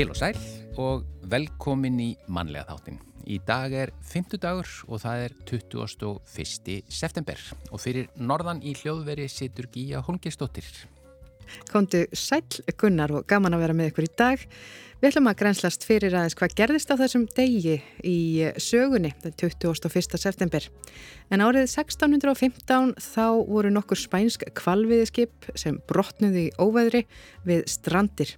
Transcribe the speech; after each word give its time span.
Heil 0.00 0.14
og 0.14 0.16
sæl 0.16 0.36
og 0.80 1.02
velkomin 1.28 1.98
í 2.00 2.06
mannlega 2.32 2.70
þáttin. 2.70 2.94
Í 3.28 3.36
dag 3.44 3.74
er 3.76 3.90
50 4.08 4.40
dagur 4.40 4.70
og 4.88 5.02
það 5.02 5.24
er 5.26 5.34
21. 5.50 6.78
september 6.88 7.42
og 7.68 7.82
fyrir 7.82 8.08
norðan 8.16 8.62
í 8.64 8.72
hljóðveri 8.80 9.26
situr 9.28 9.68
Gíja 9.68 10.00
Holmgjörnsdóttir. 10.06 10.70
Kondu 11.70 12.04
sæl 12.12 12.44
Gunnar 12.76 13.12
og 13.14 13.26
gaman 13.30 13.56
að 13.56 13.66
vera 13.66 13.76
með 13.76 13.92
ykkur 13.92 14.08
í 14.08 14.14
dag. 14.18 14.46
Við 15.00 15.14
ætlum 15.14 15.30
að 15.30 15.38
grænslast 15.40 15.84
fyrir 15.88 16.12
aðeins 16.12 16.34
hvað 16.36 16.54
gerðist 16.58 16.90
á 16.92 17.00
þessum 17.00 17.22
degi 17.32 17.78
í 18.04 18.18
sögunni, 18.60 19.14
den 19.22 19.32
21. 19.40 20.18
september. 20.20 20.66
En 21.32 21.40
árið 21.40 21.70
1615 21.70 22.92
þá 23.00 23.24
voru 23.48 23.70
nokkur 23.72 23.96
spænsk 23.96 24.44
kvalviðiskip 24.60 25.48
sem 25.56 25.78
brotnuði 25.88 26.50
í 26.50 26.52
óveðri 26.60 27.06
við 27.48 27.64
strandir. 27.72 28.34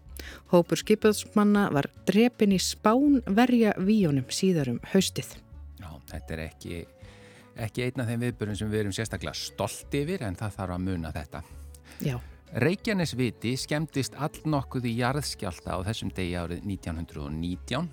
Hópur 0.54 0.78
skipöðsmanna 0.78 1.66
var 1.74 1.90
drepin 2.06 2.54
í 2.54 2.62
spánverja 2.62 3.74
víjónum 3.82 4.30
síðarum 4.30 4.78
haustið. 4.92 5.34
Já, 5.82 5.90
þetta 6.12 6.36
er 6.36 6.44
ekki, 6.46 6.84
ekki 7.66 7.88
einna 7.88 8.06
þeim 8.06 8.28
viðbörjum 8.28 8.60
sem 8.62 8.70
við 8.70 8.84
erum 8.84 8.94
sérstaklega 8.94 9.34
stolt 9.34 9.98
yfir 9.98 10.22
en 10.28 10.38
það 10.38 10.60
þarf 10.60 10.78
að 10.78 10.86
muna 10.86 11.10
þetta. 11.18 11.42
Já. 12.06 12.20
Reykjanesviti 12.52 13.54
skemmtist 13.56 14.12
all 14.20 14.34
nokkuð 14.44 14.84
í 14.90 14.98
jarðskjálta 14.98 15.72
á 15.72 15.78
þessum 15.86 16.10
degi 16.12 16.34
árið 16.36 16.66
1919 16.68 17.86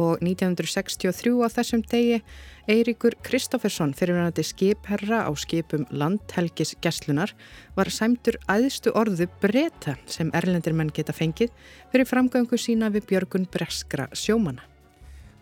og 0.00 0.18
1963 0.24 1.36
á 1.38 1.48
þessum 1.54 1.84
degi 1.86 2.18
Eiríkur 2.66 3.14
Kristófersson 3.22 3.92
fyrirverðandi 3.94 4.42
skipherra 4.48 5.22
á 5.22 5.30
skipum 5.38 5.86
landhelgis 5.94 6.74
gæslunar 6.82 7.36
var 7.78 7.92
sæmtur 7.94 8.40
aðstu 8.50 8.90
orðu 8.98 9.28
breyta 9.38 9.94
sem 10.10 10.34
erlendir 10.34 10.74
menn 10.74 10.90
geta 10.90 11.14
fengið 11.14 11.54
fyrir 11.92 12.10
framgöngu 12.10 12.58
sína 12.58 12.90
við 12.90 13.06
Björgun 13.12 13.46
Breskra 13.54 14.08
sjómana. 14.10 14.66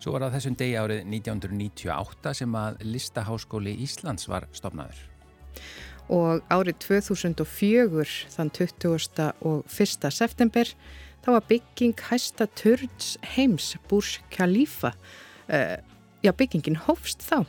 Svo 0.05 0.13
var 0.13 0.27
það 0.27 0.37
þessum 0.37 0.59
degi 0.61 0.77
árið 0.77 1.07
1998 1.17 2.41
sem 2.43 2.61
að 2.61 2.83
Listaháskóli 2.93 3.79
Íslands 3.89 4.29
var 4.29 4.51
stopnaður. 4.53 5.01
Og 6.09 6.41
árið 6.49 6.79
2004 6.87 8.07
þann 8.33 8.51
20. 8.57 9.29
og 9.45 9.65
1. 9.69 10.09
september 10.15 10.73
þá 11.25 11.35
var 11.35 11.45
bygging 11.51 11.99
hæsta 12.09 12.47
turns 12.57 13.17
heims 13.35 13.75
Burj 13.91 14.19
Khalifa 14.33 14.95
uh, 14.95 15.77
já 16.25 16.33
byggingin 16.35 16.79
hófst 16.87 17.23
þá 17.27 17.45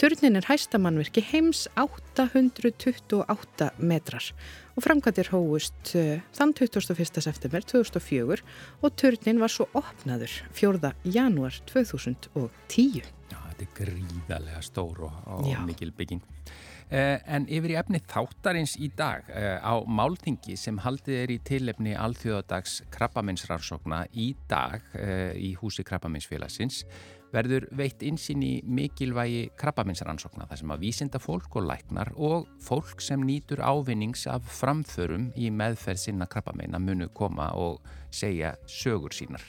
turnin 0.00 0.38
er 0.40 0.48
hæsta 0.48 0.80
mannverki 0.82 1.22
heims 1.24 1.66
828 1.78 3.70
metrar 3.78 4.26
og 4.74 4.84
framkvæmdir 4.84 5.30
hófust 5.30 5.94
uh, 5.94 6.18
þann 6.36 6.56
21. 6.56 7.22
september 7.22 7.64
2004 7.74 8.40
og 8.82 8.98
turnin 8.98 9.40
var 9.42 9.54
svo 9.54 9.68
opnaður 9.78 10.40
4. 10.50 10.92
januar 11.04 11.62
2010 11.70 13.06
Já, 13.30 13.38
þetta 13.46 13.62
er 13.62 13.72
gríðarlega 13.78 14.64
stór 14.66 15.06
og, 15.06 15.22
og 15.38 15.54
mikil 15.68 15.94
bygging 15.94 16.24
Eh, 16.24 16.79
en 16.90 17.46
yfir 17.46 17.74
í 17.74 17.78
efni 17.78 18.00
þáttarins 18.10 18.74
í 18.82 18.90
dag 18.98 19.28
eh, 19.30 19.62
á 19.62 19.78
málþingi 19.86 20.56
sem 20.58 20.80
haldið 20.82 21.20
er 21.20 21.32
í 21.34 21.38
tilefni 21.46 21.94
alþjóðadags 21.94 22.80
krabbaminsrannsókna 22.90 24.04
í 24.18 24.32
dag 24.50 24.82
eh, 24.98 25.30
í 25.38 25.52
húsi 25.60 25.86
krabbaminsfélagsins 25.86 26.82
verður 27.30 27.68
veitt 27.78 28.02
insinn 28.02 28.42
í 28.42 28.52
mikilvægi 28.66 29.52
krabbaminsrannsókna 29.60 30.48
þar 30.50 30.62
sem 30.62 30.72
að 30.74 30.82
vísinda 30.82 31.20
fólk 31.22 31.60
og 31.60 31.68
læknar 31.68 32.10
og 32.18 32.48
fólk 32.64 33.02
sem 33.04 33.22
nýtur 33.22 33.62
ávinnings 33.62 34.26
af 34.30 34.48
framförum 34.58 35.30
í 35.38 35.52
meðferð 35.54 36.02
sinna 36.08 36.26
krabbamina 36.30 36.82
munu 36.82 37.06
koma 37.14 37.52
og 37.54 37.78
segja 38.10 38.56
sögur 38.66 39.14
sínar. 39.14 39.44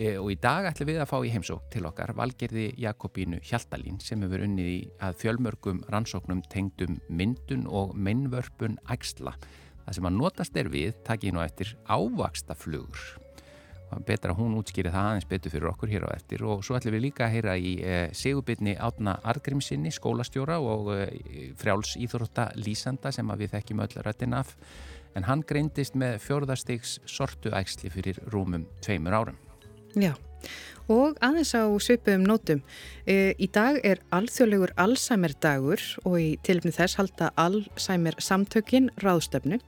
E, 0.00 0.14
og 0.16 0.30
í 0.32 0.36
dag 0.40 0.64
ætlum 0.70 0.88
við 0.88 0.98
að 1.02 1.10
fá 1.10 1.18
í 1.20 1.30
heimsók 1.34 1.66
til 1.68 1.82
okkar 1.84 2.14
Valgerði 2.16 2.70
Jakobínu 2.80 3.42
Hjaltalín 3.44 3.98
sem 4.00 4.22
hefur 4.24 4.46
unnið 4.46 4.68
í 4.72 4.76
að 5.04 5.18
fjölmörgum 5.20 5.82
rannsóknum 5.92 6.40
tengdum 6.48 6.96
myndun 7.12 7.66
og 7.68 7.92
minnvörpun 7.92 8.78
ægsla. 8.88 9.34
Það 9.84 9.98
sem 9.98 10.08
að 10.08 10.16
notast 10.16 10.56
er 10.56 10.70
við 10.72 10.94
takkið 11.04 11.34
nú 11.36 11.42
eftir 11.44 11.74
ávaksta 11.84 12.56
flugur. 12.56 13.02
Betra 14.06 14.32
hún 14.38 14.54
útskýri 14.56 14.88
það 14.88 15.10
aðeins 15.10 15.28
betur 15.28 15.52
fyrir 15.52 15.68
okkur 15.74 15.92
hér 15.92 16.08
á 16.08 16.14
eftir 16.14 16.46
og 16.48 16.64
svo 16.64 16.78
ætlum 16.78 16.96
við 16.96 17.04
líka 17.08 17.26
að 17.26 17.34
heyra 17.34 17.58
í 17.58 17.74
e, 17.82 18.00
segubitni 18.16 18.76
Átna 18.80 19.18
Argrimsinni, 19.34 19.92
skólastjóra 19.92 20.60
og 20.62 20.92
e, 20.94 21.50
frjáls 21.60 21.98
íþrótta 22.00 22.52
Lísanda 22.56 23.12
sem 23.12 23.34
við 23.36 23.52
þekkjum 23.58 23.84
öll 23.84 24.00
rættin 24.06 24.38
af 24.38 24.56
en 25.18 25.28
hann 25.28 25.44
greindist 25.44 25.98
með 25.98 26.22
fjörðarstegs 26.24 27.00
sortu 27.04 27.52
ægsli 27.52 27.92
fyrir 27.92 28.24
rúmum 28.30 28.64
tveimur 28.80 29.20
árum. 29.20 29.40
Já, 29.98 30.12
og 30.86 31.16
aðeins 31.18 31.50
á 31.58 31.66
svipum 31.82 32.22
nótum. 32.26 32.60
E, 33.06 33.34
í 33.42 33.48
dag 33.50 33.80
er 33.86 33.98
alþjóðlegur 34.14 34.70
Alzheimer 34.78 35.34
dagur 35.42 35.82
og 36.04 36.14
í 36.20 36.28
tilfni 36.46 36.70
þess 36.74 36.98
halda 37.00 37.30
Alzheimer 37.40 38.14
samtökin 38.22 38.90
ráðstöfnu. 39.02 39.58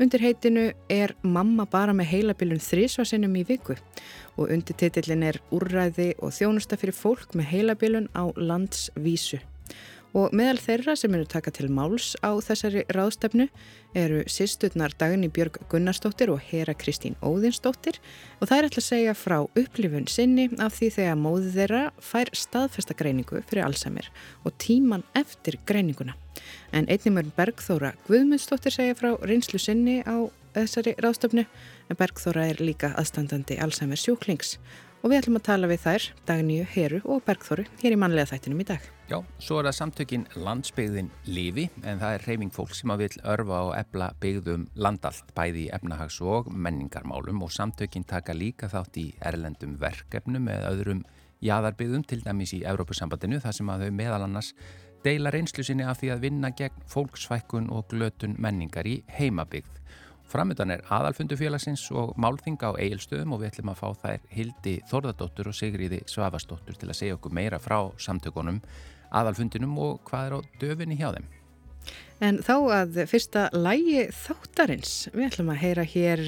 Undir 0.00 0.24
heitinu 0.24 0.66
er 0.92 1.14
mamma 1.22 1.64
bara 1.64 1.94
með 1.96 2.12
heilabilun 2.12 2.60
þrísvarsinnum 2.60 3.38
í 3.40 3.46
viku 3.48 3.78
og 4.36 4.52
undir 4.52 4.76
titillin 4.76 5.24
er 5.30 5.40
úrræði 5.52 6.12
og 6.20 6.34
þjónusta 6.36 6.76
fyrir 6.80 6.96
fólk 6.96 7.32
með 7.36 7.52
heilabilun 7.54 8.10
á 8.12 8.28
landsvísu. 8.36 9.40
Og 10.10 10.32
meðal 10.34 10.58
þeirra 10.58 10.96
sem 10.98 11.12
eru 11.14 11.26
taka 11.30 11.52
til 11.54 11.68
máls 11.70 12.16
á 12.18 12.34
þessari 12.42 12.82
ráðstefnu 12.90 13.46
eru 13.94 14.24
sýstutnar 14.26 14.90
Dagni 14.98 15.28
Björg 15.30 15.60
Gunnarsdóttir 15.70 16.32
og 16.34 16.42
Hera 16.48 16.74
Kristín 16.74 17.14
Óðinsdóttir. 17.22 18.00
Og 18.40 18.50
það 18.50 18.56
er 18.56 18.66
alltaf 18.66 18.82
að 18.82 18.88
segja 18.88 19.14
frá 19.14 19.36
upplifun 19.44 20.08
sinni 20.10 20.48
af 20.58 20.74
því 20.80 20.90
þegar 20.96 21.22
móði 21.22 21.54
þeirra 21.54 21.84
fær 22.02 22.32
staðfesta 22.34 22.98
greiningu 22.98 23.44
fyrir 23.46 23.68
Alzheimer 23.68 24.10
og 24.42 24.58
tíman 24.58 25.06
eftir 25.14 25.60
greininguna. 25.66 26.18
En 26.74 26.90
einnimur 26.90 27.30
Bergþóra 27.38 27.94
Guðmundsdóttir 28.08 28.74
segja 28.74 28.98
frá 28.98 29.14
reynslu 29.22 29.62
sinni 29.62 30.00
á 30.02 30.26
þessari 30.58 30.96
ráðstefnu. 30.98 31.46
En 31.86 31.98
Bergþóra 31.98 32.48
er 32.50 32.58
líka 32.58 32.96
aðstandandi 32.98 33.62
Alzheimer 33.62 33.98
sjúklings 33.98 34.56
og 35.00 35.08
við 35.08 35.20
ætlum 35.20 35.38
að 35.38 35.44
tala 35.46 35.68
við 35.70 35.80
þær, 35.84 36.06
Dagníu, 36.28 36.64
Heru 36.68 36.98
og 37.08 37.22
Bergþóru 37.24 37.64
hér 37.80 37.94
í 37.94 37.98
mannlega 38.00 38.30
þættinum 38.34 38.60
í 38.60 38.66
dag. 38.68 38.88
Já, 39.10 39.16
svo 39.42 39.58
er 39.58 39.68
það 39.70 39.76
samtökin 39.78 40.26
landsbyggðin 40.38 41.08
Livi 41.26 41.64
en 41.82 42.02
það 42.02 42.16
er 42.16 42.26
reyfing 42.28 42.52
fólk 42.54 42.76
sem 42.78 42.92
að 42.92 43.06
vil 43.06 43.24
örfa 43.32 43.62
og 43.70 43.72
ebla 43.78 44.10
byggðum 44.22 44.68
landallt 44.78 45.32
bæði 45.34 45.64
í 45.64 45.72
efnahags- 45.74 46.20
og 46.20 46.52
menningarmálum 46.52 47.42
og 47.42 47.50
samtökin 47.54 48.06
taka 48.06 48.36
líka 48.36 48.68
þátt 48.70 49.00
í 49.00 49.08
erlendum 49.24 49.74
verkefnum 49.80 50.46
með 50.46 50.68
öðrum 50.74 51.02
jæðarbyggðum 51.40 52.06
til 52.06 52.20
dæmis 52.22 52.54
í 52.54 52.62
Evrópusambandinu 52.68 53.40
þar 53.40 53.56
sem 53.56 53.72
að 53.72 53.86
þau 53.86 53.98
meðal 54.02 54.22
annars 54.28 54.54
deila 55.04 55.32
reynslu 55.32 55.64
sinni 55.64 55.86
af 55.88 56.02
því 56.02 56.12
að 56.12 56.24
vinna 56.26 56.50
gegn 56.52 56.86
fólksvækkun 56.92 57.70
og 57.72 57.88
glötun 57.88 58.36
menningar 58.38 58.86
í 58.86 59.00
heimabyggð. 59.16 59.79
Framöndan 60.30 60.70
er 60.70 60.84
aðalfundu 60.94 61.34
félagsins 61.34 61.88
og 61.90 62.12
málþinga 62.20 62.70
á 62.70 62.78
eigilstöðum 62.78 63.32
og 63.34 63.40
við 63.40 63.48
ætlum 63.48 63.72
að 63.72 63.80
fá 63.80 63.88
þær 64.04 64.28
Hildi 64.30 64.74
Þorðardóttur 64.86 65.50
og 65.50 65.56
Sigriði 65.58 65.98
Svavastóttur 66.06 66.78
til 66.78 66.86
að 66.86 66.98
segja 67.00 67.16
okkur 67.16 67.34
meira 67.34 67.58
frá 67.58 67.80
samtökunum, 67.98 68.60
aðalfundinum 69.10 69.74
og 69.82 69.98
hvað 70.06 70.28
er 70.28 70.36
á 70.38 70.40
döfinni 70.62 71.00
hjá 71.00 71.08
þeim. 71.16 71.26
En 72.22 72.38
þá 72.46 72.54
að 72.76 73.02
fyrsta 73.10 73.48
lægi 73.56 74.06
þáttarins, 74.20 74.94
við 75.16 75.26
ætlum 75.32 75.50
að 75.50 75.62
heyra 75.64 75.88
hér 75.96 76.24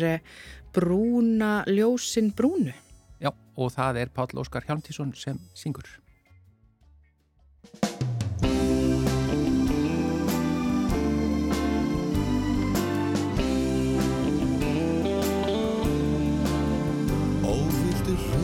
Brúna 0.75 1.55
ljósin 1.71 2.33
brúnu. 2.35 2.75
Já, 3.23 3.31
og 3.31 3.75
það 3.77 4.03
er 4.03 4.15
Páll 4.17 4.41
Óskar 4.41 4.67
Hjálmtísson 4.67 5.15
sem 5.15 5.39
syngur. 5.55 6.02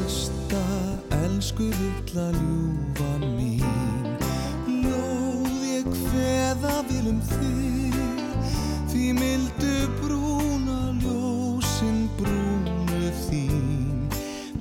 Hlusta, 0.08 0.64
elsku 1.24 1.68
litla 1.68 2.30
ljúfan 2.32 3.24
mín 3.36 4.16
Ljóð 4.68 5.64
ég 5.68 5.88
hveða 6.08 6.76
vilum 6.88 7.20
þig. 7.28 7.98
Því 8.88 9.04
mildu 9.18 9.74
brúna 10.00 10.78
ljósin 11.02 12.08
brúnu 12.16 13.12
þín. 13.26 14.08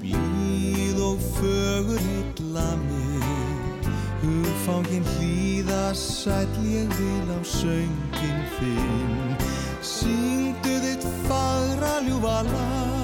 Blíð 0.02 1.00
og 1.08 1.24
fögur 1.38 2.04
hitla 2.10 2.68
mig. 2.84 3.90
Hugfangin 4.24 5.08
hlýða 5.16 5.96
sæl 5.96 6.52
ég 6.68 6.92
vil 7.00 7.32
á 7.32 7.40
söngin 7.48 8.44
þinn. 8.60 9.36
Syngdu 9.80 10.80
þitt 10.84 11.12
fagra 11.28 12.00
ljúfa 12.04 12.42
lag 12.52 12.97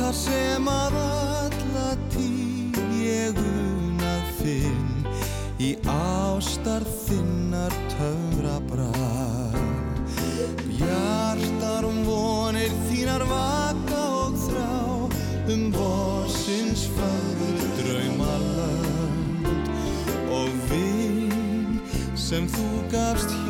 Þar 0.00 0.14
sem 0.16 0.68
að 0.72 0.94
alla 0.96 1.88
tí 2.08 2.28
ég 3.02 3.36
unað 3.36 4.30
finn 4.38 5.04
Í 5.60 5.74
ástar 5.92 6.86
þinnar 7.02 7.76
töfra 7.92 8.54
brað 8.70 9.58
Hjartar 10.78 11.84
um 11.90 12.00
vonir 12.08 12.72
þínar 12.88 13.26
vaka 13.28 14.00
og 14.22 14.40
þrá 14.46 14.72
Um 15.52 15.68
borsins 15.76 16.86
fagur 16.96 17.60
drauma 17.82 18.34
land 18.56 19.70
Og 20.32 20.48
vinn 20.72 21.76
sem 22.16 22.48
þú 22.48 22.70
gafst 22.88 23.36
hjá 23.36 23.49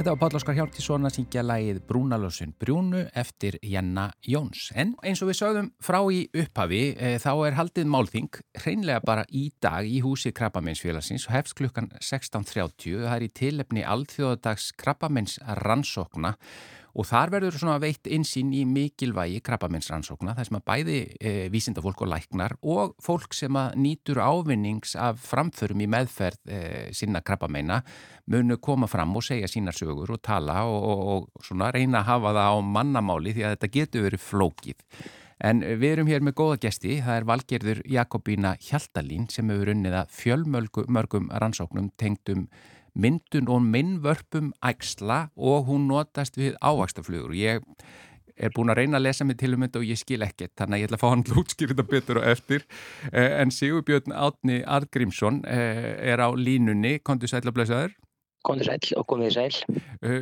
Þetta 0.00 0.14
var 0.14 0.20
Páll 0.22 0.36
Óskar 0.38 0.54
Hjálptísson 0.56 1.04
að 1.04 1.12
syngja 1.18 1.42
lægið 1.44 1.78
Brúnalösun 1.84 2.54
Brúnu 2.56 3.02
eftir 3.20 3.58
Jenna 3.60 4.06
Jóns. 4.24 4.70
En 4.72 4.94
eins 5.04 5.20
og 5.20 5.28
við 5.28 5.36
sögðum 5.36 5.68
frá 5.84 5.98
í 6.08 6.22
upphafi 6.40 6.78
e, 6.96 7.10
þá 7.20 7.28
er 7.34 7.58
haldið 7.58 7.90
málþing 7.92 8.38
hreinlega 8.62 9.04
bara 9.04 9.26
í 9.28 9.50
dag 9.60 9.84
í 9.84 10.00
húsi 10.00 10.32
Krabbamennsfélagsins 10.32 11.28
og 11.28 11.36
hefst 11.36 11.58
klukkan 11.60 11.90
16.30. 12.00 12.96
Það 13.02 13.12
er 13.18 13.26
í 13.26 13.32
tilefni 13.42 13.84
alþjóðadags 13.84 14.70
Krabbamenns 14.80 15.36
rannsókna 15.60 16.38
og 16.94 17.06
þar 17.06 17.32
verður 17.36 17.58
svona 17.60 17.78
veitt 17.82 18.08
einsýn 18.10 18.50
í 18.56 18.64
mikilvægi 18.68 19.40
krabbamennsrannsókna 19.46 20.34
þar 20.38 20.48
sem 20.48 20.58
að 20.58 20.66
bæði 20.70 20.98
e, 21.20 21.32
vísindafólk 21.52 22.04
og 22.04 22.10
læknar 22.12 22.56
og 22.60 22.96
fólk 23.04 23.36
sem 23.36 23.56
að 23.58 23.78
nýtur 23.84 24.22
ávinnings 24.22 24.96
af 24.98 25.22
framförum 25.22 25.84
í 25.84 25.88
meðferð 25.90 26.50
e, 26.50 26.60
sinna 26.96 27.22
krabbamenna 27.22 27.80
munu 28.30 28.58
koma 28.62 28.90
fram 28.90 29.16
og 29.16 29.26
segja 29.26 29.50
sínar 29.50 29.76
sögur 29.76 30.14
og 30.14 30.22
tala 30.24 30.64
og, 30.66 30.82
og, 30.90 31.00
og 31.38 31.46
svona 31.46 31.70
reyna 31.74 32.02
að 32.02 32.10
hafa 32.12 32.36
það 32.36 32.52
á 32.52 32.56
mannamáli 32.76 33.34
því 33.36 33.46
að 33.46 33.56
þetta 33.56 33.74
getur 33.78 34.06
verið 34.08 34.24
flókið. 34.26 34.86
En 35.40 35.62
við 35.64 35.94
erum 35.94 36.10
hér 36.10 36.24
með 36.24 36.36
góða 36.36 36.58
gesti, 36.66 36.98
það 37.00 37.16
er 37.16 37.26
valgerður 37.30 37.78
Jakobína 37.88 38.50
Hjaltalín 38.60 39.24
sem 39.32 39.48
hefur 39.48 39.70
unnið 39.72 39.96
að 40.02 40.12
fjölmörgum 40.18 41.30
rannsóknum 41.32 41.88
tengdum 42.00 42.44
myndun 42.94 43.48
og 43.50 43.62
minnvörpum 43.62 44.52
ægsla 44.64 45.28
og 45.36 45.66
hún 45.70 45.88
notast 45.90 46.38
við 46.40 46.56
ávaxtaflugur. 46.60 47.34
Ég 47.36 47.62
er 48.40 48.52
búin 48.56 48.72
að 48.72 48.78
reyna 48.80 48.96
að 48.96 49.04
lesa 49.04 49.24
mig 49.28 49.36
til 49.36 49.52
um 49.52 49.64
þetta 49.66 49.82
og 49.82 49.88
ég 49.90 49.98
skil 50.00 50.22
ekkert, 50.24 50.54
þannig 50.56 50.78
að 50.78 50.80
ég 50.80 50.88
ætla 50.88 50.96
að 50.96 51.02
fá 51.02 51.10
hann 51.12 51.24
lútskýrita 51.28 51.84
betur 51.84 52.20
og 52.22 52.28
eftir. 52.30 52.62
En 53.12 53.50
Sigurbjörn 53.52 54.14
Átni 54.16 54.62
Argrímsson 54.64 55.42
er 55.44 56.22
á 56.24 56.28
línunni, 56.32 56.94
kontur 57.04 57.28
sæl 57.28 57.42
að 57.44 57.58
blessaður. 57.58 57.98
Kondur 58.40 58.70
sæl 58.70 58.96
og 58.96 59.04
komið 59.10 59.34
sæl. 59.34 59.58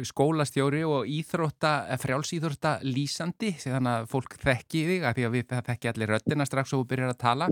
Skólastjóri 0.09 0.81
og 0.83 1.07
íþrótta, 1.07 1.75
frjálsýþrótta 2.03 2.81
lýsandi, 2.83 3.53
þannig 3.63 3.93
að 3.93 4.09
fólk 4.11 4.35
þekki 4.43 4.83
þig, 4.89 5.05
að 5.07 5.21
því 5.21 5.29
að 5.29 5.37
við 5.37 5.55
þekki 5.69 5.93
allir 5.93 6.13
röttina 6.17 6.49
strax 6.49 6.75
og 6.75 6.89
byrjar 6.91 7.15
að 7.15 7.23
tala. 7.23 7.49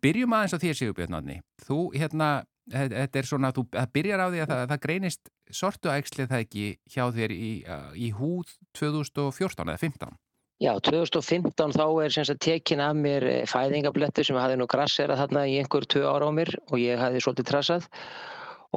Byrjum 0.00 0.32
aðeins 0.32 0.56
á 0.56 0.62
þér 0.64 0.80
Sigurbjörn 0.80 1.18
Átni. 1.20 1.36
Þú 1.60 1.82
hérna 1.92 2.30
þetta 2.70 3.18
er 3.18 3.28
svona 3.28 3.50
að 3.50 3.58
þú 3.58 3.64
að 3.82 3.94
byrjar 3.96 4.22
á 4.22 4.26
því 4.30 4.42
að 4.42 4.50
það, 4.52 4.66
það 4.72 4.82
greinist 4.86 5.32
sortu 5.52 5.92
ægslið 5.92 6.28
það 6.30 6.44
ekki 6.44 6.66
hjá 6.94 7.04
þér 7.16 7.34
í, 7.34 7.52
í 7.98 8.10
húð 8.18 8.52
2014 8.78 9.72
eða 9.72 9.80
15? 9.82 10.20
Já, 10.62 10.76
2015 10.78 11.72
þá 11.74 11.86
er 12.04 12.12
sem 12.14 12.26
sagt 12.28 12.44
tekin 12.44 12.82
af 12.84 12.94
mér 12.94 13.24
fæðingablettur 13.50 14.28
sem 14.28 14.38
hafði 14.38 14.60
nú 14.60 14.68
grasserað 14.70 15.24
þarna 15.24 15.48
í 15.50 15.56
einhver 15.58 15.88
tvö 15.90 16.04
ára 16.06 16.28
á 16.30 16.32
mér 16.36 16.54
og 16.68 16.76
ég 16.78 17.02
hafði 17.02 17.22
svolítið 17.24 17.48
trassað 17.50 17.88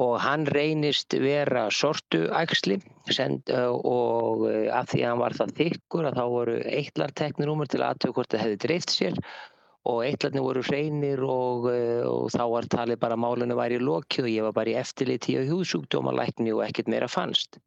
og 0.02 0.16
hann 0.20 0.44
reynist 0.50 1.14
vera 1.22 1.68
sortu 1.72 2.26
ægsli 2.34 2.80
send, 3.14 3.48
og 3.54 4.42
af 4.74 4.90
því 4.90 5.04
að 5.04 5.12
hann 5.12 5.22
var 5.22 5.36
það 5.38 5.54
þykkur 5.60 6.08
að 6.10 6.18
þá 6.18 6.24
voru 6.34 6.56
eitlarteknir 6.80 7.54
mér 7.54 7.70
til 7.70 7.84
aðtöku 7.86 8.18
hvort 8.18 8.34
það 8.34 8.44
hefði 8.44 8.58
dreift 8.66 8.92
sér 8.92 9.20
og 9.86 10.02
eitlarnir 10.06 10.42
voru 10.42 10.62
hreinir 10.66 11.22
og, 11.22 11.68
og 11.70 12.30
þá 12.34 12.42
var 12.52 12.66
talið 12.72 12.98
bara 13.02 13.18
málunum 13.20 13.58
væri 13.58 13.78
lokið 13.82 14.26
og 14.26 14.32
ég 14.32 14.46
var 14.48 14.56
bara 14.56 14.72
í 14.72 14.78
eftirliti 14.80 15.36
á 15.38 15.46
hjúsúkdómalækni 15.46 16.54
og 16.54 16.64
ekkert 16.66 16.90
meira 16.90 17.08
fannst. 17.10 17.60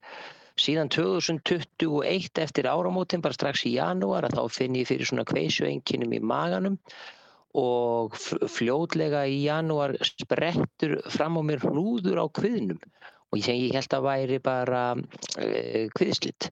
Síðan 0.60 0.92
2021 0.92 2.42
eftir 2.44 2.68
áramótin, 2.68 3.24
bara 3.24 3.38
strax 3.38 3.64
í 3.70 3.78
janúar, 3.78 4.28
að 4.28 4.36
þá 4.36 4.58
finn 4.58 4.76
ég 4.76 4.90
fyrir 4.90 5.08
svona 5.08 5.24
kveisuenginum 5.28 6.18
í 6.18 6.20
maganum 6.20 6.76
og 7.58 8.18
fljótlega 8.20 9.24
í 9.26 9.40
janúar 9.48 9.96
sprettur 10.04 11.00
fram 11.10 11.40
á 11.40 11.42
mér 11.48 11.64
hrúður 11.64 12.22
á 12.22 12.26
kviðnum 12.28 12.82
og 13.30 13.40
ég 13.40 13.74
held 13.74 13.96
að 13.96 14.06
væri 14.06 14.38
bara 14.44 14.84
uh, 14.98 15.86
kviðslitt. 15.96 16.50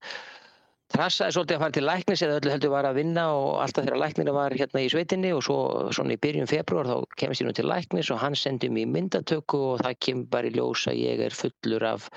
Trassaði 0.94 1.36
svolítið 1.36 1.58
að 1.58 1.64
fara 1.64 1.76
til 1.76 1.84
læknis 1.84 2.22
eða 2.24 2.36
öllu 2.40 2.52
heldur 2.54 2.72
var 2.72 2.86
að 2.88 3.00
vinna 3.02 3.24
og 3.36 3.48
alltaf 3.64 3.84
þegar 3.84 4.00
læknina 4.02 4.36
var 4.38 4.54
hérna 4.56 4.84
í 4.86 4.92
sveitinni 4.94 5.34
og 5.36 5.42
svo 5.44 5.58
svona 5.96 6.16
í 6.16 6.22
byrjun 6.24 6.48
februar 6.48 6.88
þá 6.88 7.18
kemst 7.20 7.44
ég 7.44 7.50
nú 7.50 7.56
til 7.58 7.68
læknis 7.68 8.12
og 8.16 8.22
hann 8.22 8.38
sendi 8.40 8.70
mér 8.72 8.88
myndatöku 8.94 9.60
og 9.74 9.84
það 9.84 10.00
kemur 10.08 10.30
bara 10.38 10.48
í 10.48 10.56
ljós 10.56 10.86
að 10.88 11.02
ég 11.02 11.26
er 11.28 11.36
fullur 11.36 11.88
af 11.90 12.08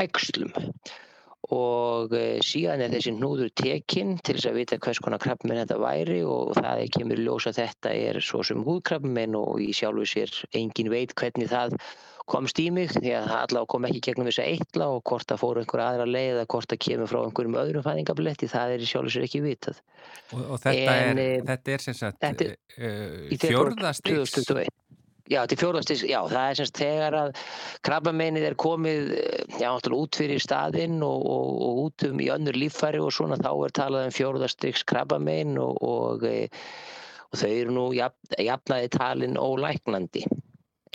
ægslum 0.00 0.56
og 1.54 2.16
síðan 2.44 2.82
er 2.84 2.92
þessi 2.92 3.12
hnúður 3.14 3.52
tekinn 3.60 4.16
til 4.24 4.38
þess 4.38 4.50
að 4.50 4.58
vita 4.58 4.80
hvers 4.84 5.00
konar 5.04 5.22
krabbminn 5.22 5.60
þetta 5.60 5.78
væri 5.80 6.18
og 6.26 6.56
það 6.58 6.82
kemur 6.96 7.20
í 7.20 7.28
ljós 7.28 7.46
að 7.48 7.60
þetta 7.60 7.92
er 8.08 8.20
svo 8.24 8.40
sem 8.44 8.64
húðkrabbminn 8.64 9.36
og 9.38 9.60
í 9.62 9.70
sjálfu 9.76 10.08
sér 10.08 10.32
engin 10.56 10.90
veit 10.92 11.14
hvernig 11.16 11.52
það 11.52 11.76
komst 12.28 12.60
í 12.62 12.66
mig 12.74 12.92
því 12.94 13.12
að 13.18 13.30
allavega 13.38 13.70
kom 13.72 13.86
ekki 13.88 14.02
gegnum 14.08 14.28
þess 14.28 14.42
að 14.42 14.50
eitla 14.54 14.88
og 14.94 15.04
hvort 15.08 15.28
það 15.30 15.40
fóru 15.42 15.62
einhver 15.62 15.84
aðra 15.84 16.08
leið 16.08 16.32
eða 16.34 16.48
hvort 16.54 16.72
það 16.72 16.82
kemur 16.86 17.10
frá 17.10 17.20
einhverjum 17.22 17.60
öðrum 17.62 17.86
fæðingabletti 17.86 18.50
það 18.52 18.74
er 18.74 18.84
í 18.84 18.88
sjálf 18.90 19.10
og 19.10 19.14
sér 19.14 19.28
ekki 19.28 19.44
vitað. 19.44 19.80
Og, 20.32 20.42
og 20.42 20.60
þetta, 20.64 20.96
en, 21.04 21.22
er, 21.22 21.46
þetta 21.48 21.74
er 21.74 21.86
sem 21.86 21.96
sagt 21.98 22.28
uh, 22.28 23.38
fjórðastiks 23.46 24.76
Já, 25.28 25.42
til 25.44 25.58
fjórðastiks, 25.60 26.06
já, 26.08 26.22
það 26.24 26.46
er 26.50 26.56
semst 26.56 26.78
þegar 26.80 27.14
að 27.18 27.40
krabbameinið 27.84 28.46
er 28.48 28.54
komið 28.56 29.10
já, 29.60 29.66
náttúrulega 29.66 30.06
út 30.06 30.16
fyrir 30.22 30.40
staðinn 30.40 31.02
og, 31.04 31.26
og, 31.28 31.50
og 31.66 31.80
út 31.82 32.06
um 32.08 32.22
í 32.24 32.30
önnur 32.32 32.56
líffæri 32.56 33.02
og 33.04 33.12
svona 33.12 33.36
þá 33.36 33.50
er 33.52 33.74
talað 33.76 34.06
um 34.08 34.14
fjórðastiks 34.16 34.86
krabbamein 34.88 35.58
og, 35.60 35.76
og 35.84 36.24
þau 37.36 37.50
eru 37.50 37.76
nú 37.76 37.84
jafn, 37.92 38.32
jafnaði 38.40 38.88
talin 38.96 39.36
ólæknandi 39.36 40.24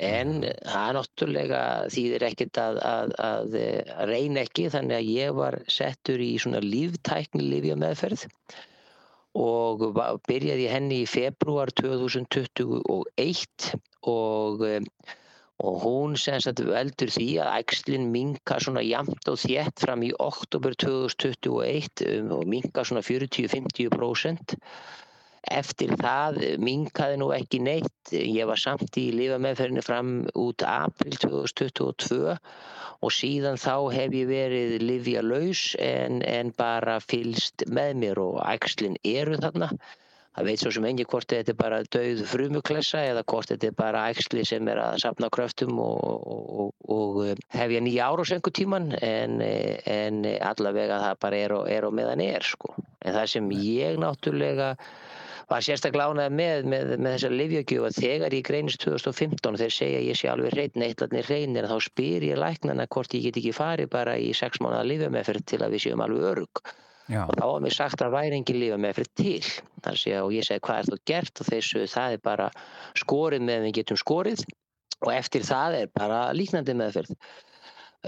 En 0.01 0.41
það 0.41 0.91
náttúrulega 0.97 1.63
þýðir 1.93 2.25
ekkert 2.29 2.59
að, 2.61 2.79
að, 2.89 3.15
að, 3.21 3.57
að 3.93 4.13
reyna 4.13 4.43
ekki 4.43 4.69
þannig 4.73 4.97
að 4.97 5.09
ég 5.13 5.33
var 5.37 5.59
settur 5.69 6.23
í 6.23 6.31
svona 6.41 6.61
líftækni 6.65 7.43
lifja 7.45 7.77
meðferð 7.77 8.27
og 9.37 9.83
byrjaði 10.29 10.69
henni 10.69 11.03
í 11.03 11.09
februar 11.09 11.71
2021 11.77 13.73
og 14.09 14.65
og 15.63 15.79
hún 15.83 16.15
sagt, 16.19 16.59
veldur 16.65 17.11
því 17.13 17.27
að 17.43 17.51
ægslinn 17.61 18.09
minka 18.11 18.57
svona 18.59 18.81
jamt 18.83 19.29
og 19.31 19.39
þétt 19.39 19.83
fram 19.85 20.03
í 20.03 20.11
oktober 20.19 20.75
2021 20.81 22.03
um, 22.09 22.33
og 22.39 22.47
minka 22.49 22.83
svona 22.83 23.03
40-50% 23.05 24.57
eftir 25.51 25.95
það 25.99 26.39
minkaði 26.63 27.17
nú 27.21 27.31
ekki 27.35 27.59
neitt. 27.63 28.13
Ég 28.13 28.47
var 28.49 28.61
samt 28.61 28.97
í 28.99 29.09
lifameðferðinu 29.15 29.83
fram 29.85 30.13
út 30.39 30.63
april 30.67 31.17
2022 31.17 32.37
og 33.03 33.11
síðan 33.11 33.59
þá 33.59 33.75
hef 33.91 34.15
ég 34.15 34.29
verið 34.29 34.77
livja 34.83 35.23
laus 35.25 35.73
en, 35.81 36.21
en 36.23 36.53
bara 36.55 36.99
fylst 37.03 37.65
með 37.67 37.99
mér 38.05 38.23
og 38.23 38.39
ægslinn 38.45 38.95
eru 39.03 39.39
þarna. 39.41 39.73
Það 40.33 40.47
veit 40.49 40.61
svo 40.63 40.69
sem 40.73 40.85
engi 40.89 41.03
hvort 41.05 41.29
þetta 41.29 41.51
er 41.53 41.57
bara 41.59 41.79
dauð 41.93 42.23
frumuklessa 42.25 43.03
eða 43.05 43.21
hvort 43.29 43.51
þetta 43.51 43.67
er 43.69 43.75
bara 43.77 44.05
ægsli 44.09 44.41
sem 44.49 44.69
er 44.71 44.79
að 44.81 44.95
sapna 45.03 45.29
kröftum 45.33 45.77
og, 45.83 46.23
og, 46.33 46.71
og 46.89 47.19
eh, 47.27 47.43
hef 47.53 47.73
ég 47.75 47.83
nýja 47.85 48.07
ára 48.09 48.25
á 48.25 48.31
senku 48.31 48.49
tíman 48.49 48.95
en, 48.97 49.43
en 49.43 50.23
allavega 50.41 50.97
það 51.03 51.19
bara 51.27 51.41
er 51.43 51.53
og, 51.59 51.69
er 51.69 51.85
og 51.85 51.93
meðan 51.99 52.23
er 52.25 52.49
sko. 52.49 52.73
En 53.05 53.13
það 53.13 53.29
sem 53.35 53.51
ég 53.59 54.01
náttúrulega 54.01 54.71
var 55.53 55.65
sérstaklega 55.65 56.13
ánað 56.13 56.37
með, 56.37 56.67
með, 56.69 56.93
með 56.97 57.15
þessa 57.15 57.31
livjögjöf 57.33 57.87
að 57.89 57.99
þegar 58.03 58.35
ég 58.37 58.45
greinist 58.47 58.83
2015 58.83 59.59
þeir 59.61 59.75
segja 59.75 60.05
ég 60.07 60.17
sé 60.19 60.29
alveg 60.31 60.55
hrein, 60.55 60.85
eitlarnir 60.87 61.29
hreinir 61.29 61.67
þá 61.69 61.75
spyr 61.87 62.25
ég 62.29 62.39
læknana 62.41 62.87
hvort 62.89 63.13
ég 63.13 63.27
get 63.27 63.41
ekki 63.41 63.53
farið 63.55 63.91
bara 63.93 64.15
í 64.17 64.31
sex 64.37 64.61
mánuða 64.63 64.87
livjömeðferð 64.89 65.45
til 65.53 65.61
að 65.61 65.75
við 65.75 65.85
séum 65.85 66.03
alveg 66.05 66.31
örug. 66.33 66.63
Já. 67.11 67.25
og 67.27 67.35
þá 67.35 67.43
var 67.43 67.63
mér 67.65 67.73
sagt 67.75 68.01
að 68.01 68.13
væri 68.15 68.37
engin 68.37 68.59
lífa 68.61 68.77
með 68.79 68.93
fyrir 68.95 69.09
til 69.19 69.95
sé, 69.99 70.13
og 70.23 70.29
ég 70.31 70.45
segi 70.47 70.61
hvað 70.63 70.77
er 70.77 70.85
það 70.87 71.01
gert 71.11 71.41
og 71.41 71.47
þessu 71.49 71.81
það 71.91 72.13
er 72.15 72.21
bara 72.23 72.45
skorið 73.01 73.43
með 73.43 73.65
við 73.65 73.73
getum 73.81 73.99
skorið 73.99 74.43
og 75.03 75.11
eftir 75.11 75.43
það 75.43 75.75
er 75.81 75.91
bara 75.91 76.21
líknandi 76.31 76.75
meðferð 76.79 77.11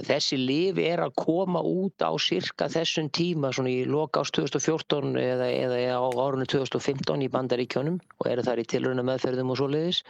þessi 0.04 0.38
líf 0.40 0.80
er 0.82 1.00
að 1.00 1.14
koma 1.22 1.62
út 1.64 2.04
á 2.04 2.12
cirka 2.20 2.68
þessum 2.72 3.08
tíma 3.16 3.54
svona 3.56 3.72
í 3.72 3.86
loka 3.88 4.26
ást 4.26 4.36
2014 4.36 5.16
eða, 5.22 5.48
eða 5.48 5.78
á 5.96 6.04
árunni 6.20 6.48
2015 6.52 7.24
í 7.24 7.30
bandaríkjónum 7.32 8.02
og 8.20 8.28
eru 8.28 8.44
þar 8.44 8.60
í 8.60 8.68
tilruna 8.74 9.06
meðferðum 9.08 9.54
og 9.54 9.62
svo 9.62 9.70
leiðis 9.72 10.04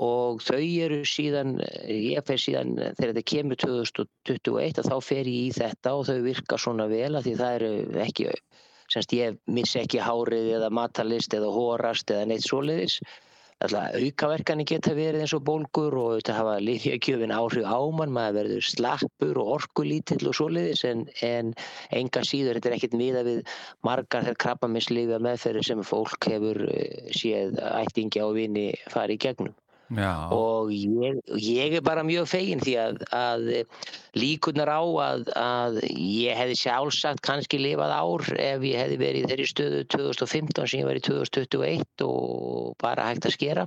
og 0.00 0.40
þau 0.44 0.60
eru 0.60 1.00
síðan, 1.04 1.58
ég 1.88 2.24
fer 2.24 2.40
síðan 2.40 2.76
þegar 2.78 3.10
þetta 3.12 3.24
kemur 3.32 3.60
2021 3.60 4.84
þá 4.86 4.96
fer 5.04 5.28
ég 5.28 5.48
í 5.48 5.56
þetta 5.56 5.94
og 5.96 6.06
þau 6.08 6.20
virka 6.24 6.60
svona 6.60 6.86
vel 6.90 7.12
að 7.16 7.26
því 7.26 7.34
það 7.40 7.56
eru 7.58 8.04
ekki, 8.04 8.28
semst 8.92 9.12
ég 9.16 9.40
missi 9.50 9.82
ekki 9.82 10.00
hárið 10.04 10.54
eða 10.56 10.70
matalist 10.72 11.36
eða 11.36 11.52
hórast 11.52 12.12
eða 12.12 12.30
neitt 12.30 12.46
svoleiðis. 12.48 13.00
Aukaverkani 13.60 14.64
geta 14.64 14.94
verið 14.96 15.20
eins 15.20 15.34
og 15.36 15.42
bólgur 15.44 15.96
og 16.00 16.12
þetta 16.14 16.36
hafa 16.38 16.54
lífjögjöfin 16.64 17.34
áhrif 17.36 17.66
ámann, 17.68 18.14
maður 18.16 18.38
verður 18.38 18.64
slappur 18.64 19.40
og 19.42 19.50
orkulítill 19.58 20.30
og 20.30 20.36
svoleiðis 20.38 20.86
en, 20.88 21.02
en 21.26 21.52
enga 21.92 22.22
síður, 22.24 22.56
þetta 22.56 22.70
er 22.70 22.76
ekkert 22.78 22.96
miða 22.96 23.24
við 23.26 23.42
margar 23.84 24.24
þegar 24.24 24.40
krabbaminsliða 24.46 25.20
meðferðir 25.26 25.68
sem 25.68 25.84
fólk 25.84 26.30
hefur 26.32 26.62
eh, 26.72 27.12
séð 27.12 27.60
ættingi 27.68 28.24
á 28.24 28.28
vini 28.32 28.70
farið 28.88 29.26
gegnum. 29.26 29.58
Og 29.90 30.70
ég, 30.70 31.18
ég 31.34 31.74
er 31.78 31.82
bara 31.82 32.04
mjög 32.06 32.28
fegin 32.30 32.62
því 32.62 32.76
að, 32.78 33.00
að 33.16 33.48
líkunar 34.18 34.70
á 34.70 34.82
að, 34.82 35.24
að 35.34 35.80
ég 35.90 36.38
hefði 36.38 36.60
sjálfsagt 36.60 37.24
kannski 37.26 37.58
lifað 37.58 37.96
ár 37.96 38.28
ef 38.36 38.64
ég 38.68 38.84
hefði 38.84 39.00
verið 39.02 39.20
í 39.24 39.32
þeirri 39.32 39.48
stöðu 39.50 39.82
2015 39.96 40.70
sem 40.70 40.82
ég 40.82 40.88
var 40.88 41.00
í 41.00 41.04
2021 41.08 42.06
og 42.06 42.72
bara 42.80 43.10
hægt 43.10 43.26
að 43.26 43.36
skera. 43.36 43.66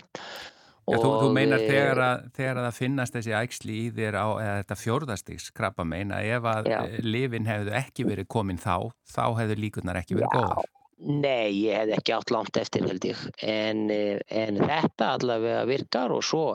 Já, 0.83 0.97
þú, 0.99 1.09
þú 1.21 1.27
meinar 1.31 1.61
þegar 1.63 1.99
að, 2.03 2.23
þegar 2.35 2.57
að 2.59 2.65
það 2.65 2.77
finnast 2.81 3.13
þessi 3.15 3.35
ægsli 3.39 3.75
í 3.79 3.83
þér 3.95 4.17
á 4.19 4.27
þetta 4.43 4.77
fjórðastiks 4.81 5.45
krabba 5.55 5.85
meina 5.87 6.19
ef 6.27 6.47
að 6.51 6.71
já. 6.71 6.79
lifin 7.03 7.47
hefðu 7.47 7.75
ekki 7.79 8.07
verið 8.07 8.27
komin 8.35 8.59
þá 8.59 8.91
þá 9.07 9.25
hefðu 9.39 9.59
líkunar 9.63 9.99
ekki 10.01 10.19
verið 10.19 10.35
góðar 10.35 10.71
Nei, 11.03 11.51
ég 11.65 11.75
hef 11.75 11.97
ekki 11.97 12.13
átt 12.15 12.31
langt 12.31 12.57
eftir 12.57 12.85
held 12.87 13.03
ég. 13.03 13.23
En, 13.43 13.89
eh, 13.91 14.19
en 14.27 14.59
þetta 14.61 15.09
allavega 15.17 15.65
virkar 15.67 16.13
og 16.15 16.23
svo 16.23 16.45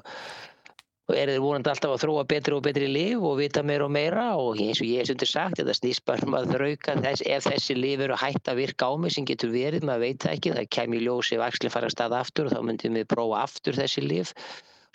er 1.12 1.28
þið 1.32 1.40
vonandi 1.40 1.70
alltaf 1.72 1.92
að 1.94 2.02
þróa 2.04 2.22
betri 2.28 2.56
og 2.56 2.62
betri 2.64 2.88
liv 2.88 3.24
og 3.24 3.38
vita 3.40 3.62
meira 3.62 3.84
og 3.84 3.92
meira. 3.92 4.26
Og 4.40 4.60
eins 4.60 4.80
og 4.80 4.88
ég 4.88 5.02
hef 5.02 5.10
sundur 5.10 5.28
sagt 5.28 5.60
þetta 5.60 5.76
snýst 5.76 6.04
bara 6.08 6.24
um 6.24 6.36
að 6.38 6.54
þrauka 6.54 6.96
þess, 7.04 7.26
ef 7.26 7.44
þessi 7.48 7.76
liv 7.76 8.00
eru 8.06 8.16
hægt 8.16 8.48
að 8.48 8.60
virka 8.62 8.88
á 8.88 8.92
mig 8.96 9.12
sem 9.12 9.28
getur 9.28 9.52
verið, 9.52 9.84
maður 9.84 10.04
veit 10.06 10.28
ekki, 10.32 10.56
það 10.56 10.72
kemur 10.76 11.00
í 11.00 11.04
ljósi 11.04 11.36
ef 11.36 11.44
axli 11.48 11.72
fara 11.72 11.88
að 11.88 11.96
staða 11.96 12.20
aftur 12.24 12.48
og 12.48 12.56
þá 12.56 12.60
myndum 12.64 13.00
við 13.00 13.08
prófa 13.12 13.44
aftur 13.44 13.76
þessi 13.76 14.04
liv 14.04 14.32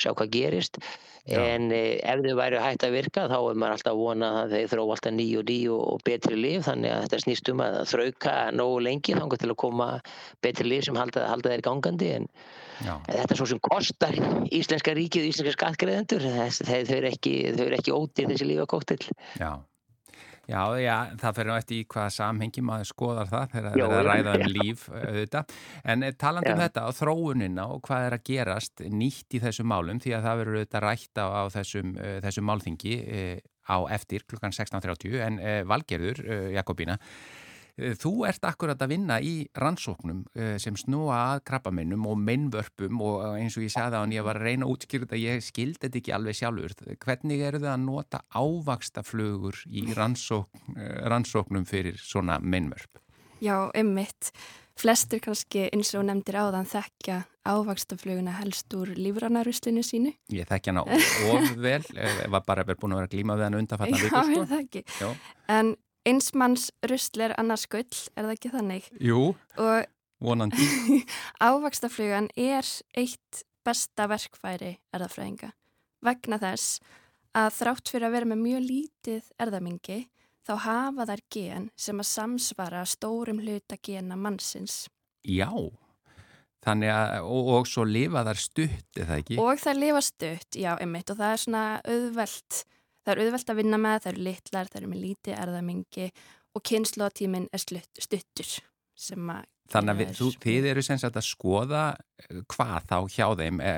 sjá 0.01 0.13
hvað 0.13 0.31
gerist. 0.33 0.79
Já. 1.23 1.39
en 1.39 1.69
eh, 1.71 2.01
ef 2.03 2.19
þau 2.19 2.33
væri 2.35 2.59
hægt 2.59 2.83
að 2.83 2.95
virka 2.97 3.21
þá 3.31 3.37
er 3.37 3.55
maður 3.55 3.77
alltaf 3.77 3.95
vonað 3.95 4.39
að 4.41 4.55
þeir 4.57 4.65
þró 4.73 4.81
alltaf 4.91 5.13
ný 5.15 5.27
og 5.39 5.45
ný 5.47 5.57
og 5.71 6.01
betri 6.03 6.35
líf. 6.35 6.65
Þannig 6.67 6.91
að 6.91 7.05
þetta 7.05 7.19
snýst 7.23 7.51
um 7.53 7.63
að 7.63 7.79
þrauka 7.93 8.35
nógu 8.59 8.81
lengi 8.83 9.15
þá 9.15 9.23
til 9.37 9.51
að 9.53 9.59
koma 9.63 9.87
betri 10.43 10.67
líf 10.67 10.83
sem 10.89 10.99
halda, 10.99 11.23
halda 11.31 11.53
þeir 11.53 11.63
gangandi. 11.69 12.11
En 12.19 12.27
Já. 12.83 12.97
þetta 13.07 13.29
er 13.31 13.39
svo 13.39 13.51
sem 13.53 13.63
kostar 13.63 14.19
Íslenska 14.51 14.97
ríkið 14.99 15.23
og 15.23 15.31
Íslenska 15.31 15.55
skattgreðendur 15.55 16.27
þau 16.27 16.97
eru 16.97 17.13
ekki, 17.13 17.37
ekki 17.79 17.95
ótir 17.95 18.27
þessi 18.33 18.49
lífakóttill 18.49 19.05
Já 19.39 19.61
Já, 20.43 20.59
já, 20.75 20.95
það 21.21 21.37
fyrir 21.37 21.49
náttúrulega 21.53 21.77
í 21.77 21.85
hvaða 21.93 22.11
samhengi 22.11 22.61
maður 22.67 22.87
skoðar 22.89 23.29
það 23.31 23.53
þegar 23.53 23.67
það 23.69 23.83
er 23.85 23.93
að 23.95 24.07
ræða 24.09 24.33
um 24.33 24.49
líf 24.51 24.81
auðvitað. 24.91 25.53
En 25.93 26.03
eh, 26.03 26.15
talandi 26.19 26.51
um 26.51 26.59
þetta 26.59 26.83
á 26.83 26.89
þróunina 26.97 27.67
og 27.71 27.79
hvað 27.87 28.07
er 28.07 28.15
að 28.17 28.25
gerast 28.27 28.83
nýtt 28.91 29.37
í 29.37 29.41
þessum 29.43 29.71
málum 29.71 30.01
því 30.03 30.17
að 30.17 30.27
það 30.27 30.41
verður 30.41 30.59
auðvitað 30.59 30.83
rætt 30.83 31.21
á, 31.23 31.25
á 31.31 31.43
þessum, 31.53 31.95
uh, 31.95 32.17
þessum 32.25 32.47
málþingi 32.49 32.97
uh, 32.99 33.37
á 33.71 33.77
eftir 33.95 34.27
klukkan 34.27 34.55
16.30 34.59 35.15
en 35.23 35.39
uh, 35.39 35.61
Valgerður, 35.71 36.19
Jakobína, 36.57 36.99
þú 37.73 38.11
ert 38.29 38.45
akkurat 38.45 38.81
að 38.85 38.91
vinna 38.93 39.17
í 39.23 39.33
rannsóknum 39.57 40.23
eh, 40.37 40.55
sem 40.61 40.75
snúa 40.77 41.17
að 41.33 41.43
krabbamennum 41.49 42.05
og 42.09 42.19
mennvörpum 42.21 43.01
og 43.01 43.23
eins 43.39 43.57
og 43.57 43.65
ég 43.65 43.73
sagði 43.73 43.97
á 43.97 44.01
hann 44.03 44.13
ég 44.13 44.25
var 44.25 44.37
að 44.37 44.49
reyna 44.49 44.67
að 44.67 44.75
útskýra 44.75 45.07
þetta, 45.07 45.21
ég 45.23 45.45
skildi 45.45 45.81
þetta 45.81 46.01
ekki 46.01 46.13
alveg 46.13 46.37
sjálfur. 46.37 46.75
Hvernig 47.01 47.45
eru 47.49 47.61
þið 47.63 47.71
að 47.73 47.85
nota 47.87 48.23
ávakstaflugur 48.29 49.63
í 49.69 49.85
rannsókn, 49.97 50.77
eh, 50.77 50.97
rannsóknum 51.09 51.65
fyrir 51.65 51.97
svona 51.97 52.37
mennvörp? 52.39 53.01
Já, 53.43 53.71
ummitt. 53.73 54.31
Flestur 54.79 55.19
kannski 55.21 55.67
eins 55.69 55.91
og 55.93 56.05
nefndir 56.07 56.37
áðan 56.39 56.65
þekkja 56.65 57.19
ávakstafluguna 57.45 58.37
helst 58.39 58.73
úr 58.73 58.93
lífranaruslinu 58.97 59.83
sínu. 59.85 60.13
Ég 60.33 60.47
þekkja 60.49 60.73
hana 60.73 60.85
ofvel, 60.87 61.83
var 62.31 62.45
bara 62.47 62.65
verið 62.65 62.79
búin 62.81 62.95
að 62.95 63.01
vera 63.03 63.11
glíma 63.11 63.37
við 63.37 63.47
hann 63.49 63.59
undanfattan 63.59 64.01
vikur. 64.01 64.17
Já, 64.31 64.39
ég 64.39 64.49
þekki. 64.53 65.11
En 65.53 65.75
einsmanns 66.07 66.69
rusl 66.89 67.25
er 67.27 67.35
annars 67.39 67.65
gull, 67.71 67.87
er 68.15 68.27
það 68.27 68.35
ekki 68.35 68.53
þannig? 68.53 68.87
Jú, 69.03 69.33
og 69.57 69.89
vonandi. 70.23 70.67
Ávakstaflugan 71.47 72.29
er 72.39 72.67
eitt 72.99 73.43
besta 73.63 74.07
verkfæri 74.11 74.77
erðafræðinga 74.95 75.53
vegna 76.03 76.39
þess 76.41 76.81
að 77.33 77.53
þrátt 77.57 77.91
fyrir 77.91 78.09
að 78.09 78.17
vera 78.17 78.29
með 78.29 78.43
mjög 78.43 78.65
lítið 78.67 79.29
erðamingi 79.41 79.99
þá 80.43 80.53
hafa 80.65 81.07
þær 81.07 81.23
gen 81.31 81.69
sem 81.79 82.01
að 82.03 82.09
samsvara 82.09 82.83
stórum 82.89 83.39
hluta 83.41 83.79
gena 83.79 84.17
mannsins. 84.19 84.83
Já, 85.23 85.49
þannig 86.65 86.91
að, 86.91 87.15
og, 87.23 87.51
og 87.57 87.69
svo 87.71 87.85
lifa 87.87 88.25
þær 88.27 88.41
stutt, 88.43 88.89
er 88.99 89.07
það 89.07 89.23
ekki? 89.23 89.39
Og 89.39 89.63
þær 89.63 89.79
lifa 89.79 90.03
stutt, 90.03 90.59
já, 90.59 90.71
einmitt, 90.75 91.13
og 91.13 91.21
það 91.21 91.35
er 91.35 91.43
svona 91.45 91.63
auðvelt 91.95 92.63
Það 93.03 93.13
er 93.13 93.23
auðvelt 93.23 93.49
að 93.51 93.59
vinna 93.59 93.79
með, 93.81 93.97
það 94.03 94.13
eru 94.13 94.27
litlar, 94.29 94.69
það 94.71 94.81
eru 94.81 94.91
með 94.91 95.03
lítið 95.03 95.39
erðamengi 95.39 96.11
og 96.53 96.63
kynnslóðtíminn 96.69 97.49
er 97.51 97.63
slutt, 97.63 98.03
stuttur 98.03 98.53
sem 98.93 99.33
að 99.33 99.49
Þannig 99.71 99.93
að 99.93 100.01
við, 100.01 100.09
þú, 100.17 100.25
þið 100.43 100.65
eru 100.73 100.81
sem 100.85 100.99
sagt 101.01 101.17
að 101.17 101.25
skoða 101.25 101.83
eh, 101.95 102.41
hvað 102.51 102.87
þá 102.89 102.97
hjá 103.13 103.27
þeim 103.39 103.61
e, 103.63 103.71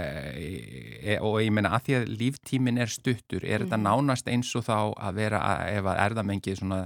e, 1.14 1.18
og 1.22 1.38
ég 1.44 1.54
menna 1.54 1.76
að 1.78 1.86
því 1.86 1.98
að 2.00 2.08
líftímin 2.22 2.82
er 2.82 2.92
stuttur, 2.92 3.46
er 3.46 3.62
mm. 3.62 3.68
þetta 3.68 3.80
mhm. 3.80 3.86
nánast 3.86 4.32
eins 4.32 4.50
og 4.58 4.66
þá 4.66 4.80
að 4.82 5.22
vera 5.22 5.44
að, 5.46 5.62
ef 5.78 5.92
að 5.92 6.02
erðamengið 6.08 6.58
svona 6.60 6.82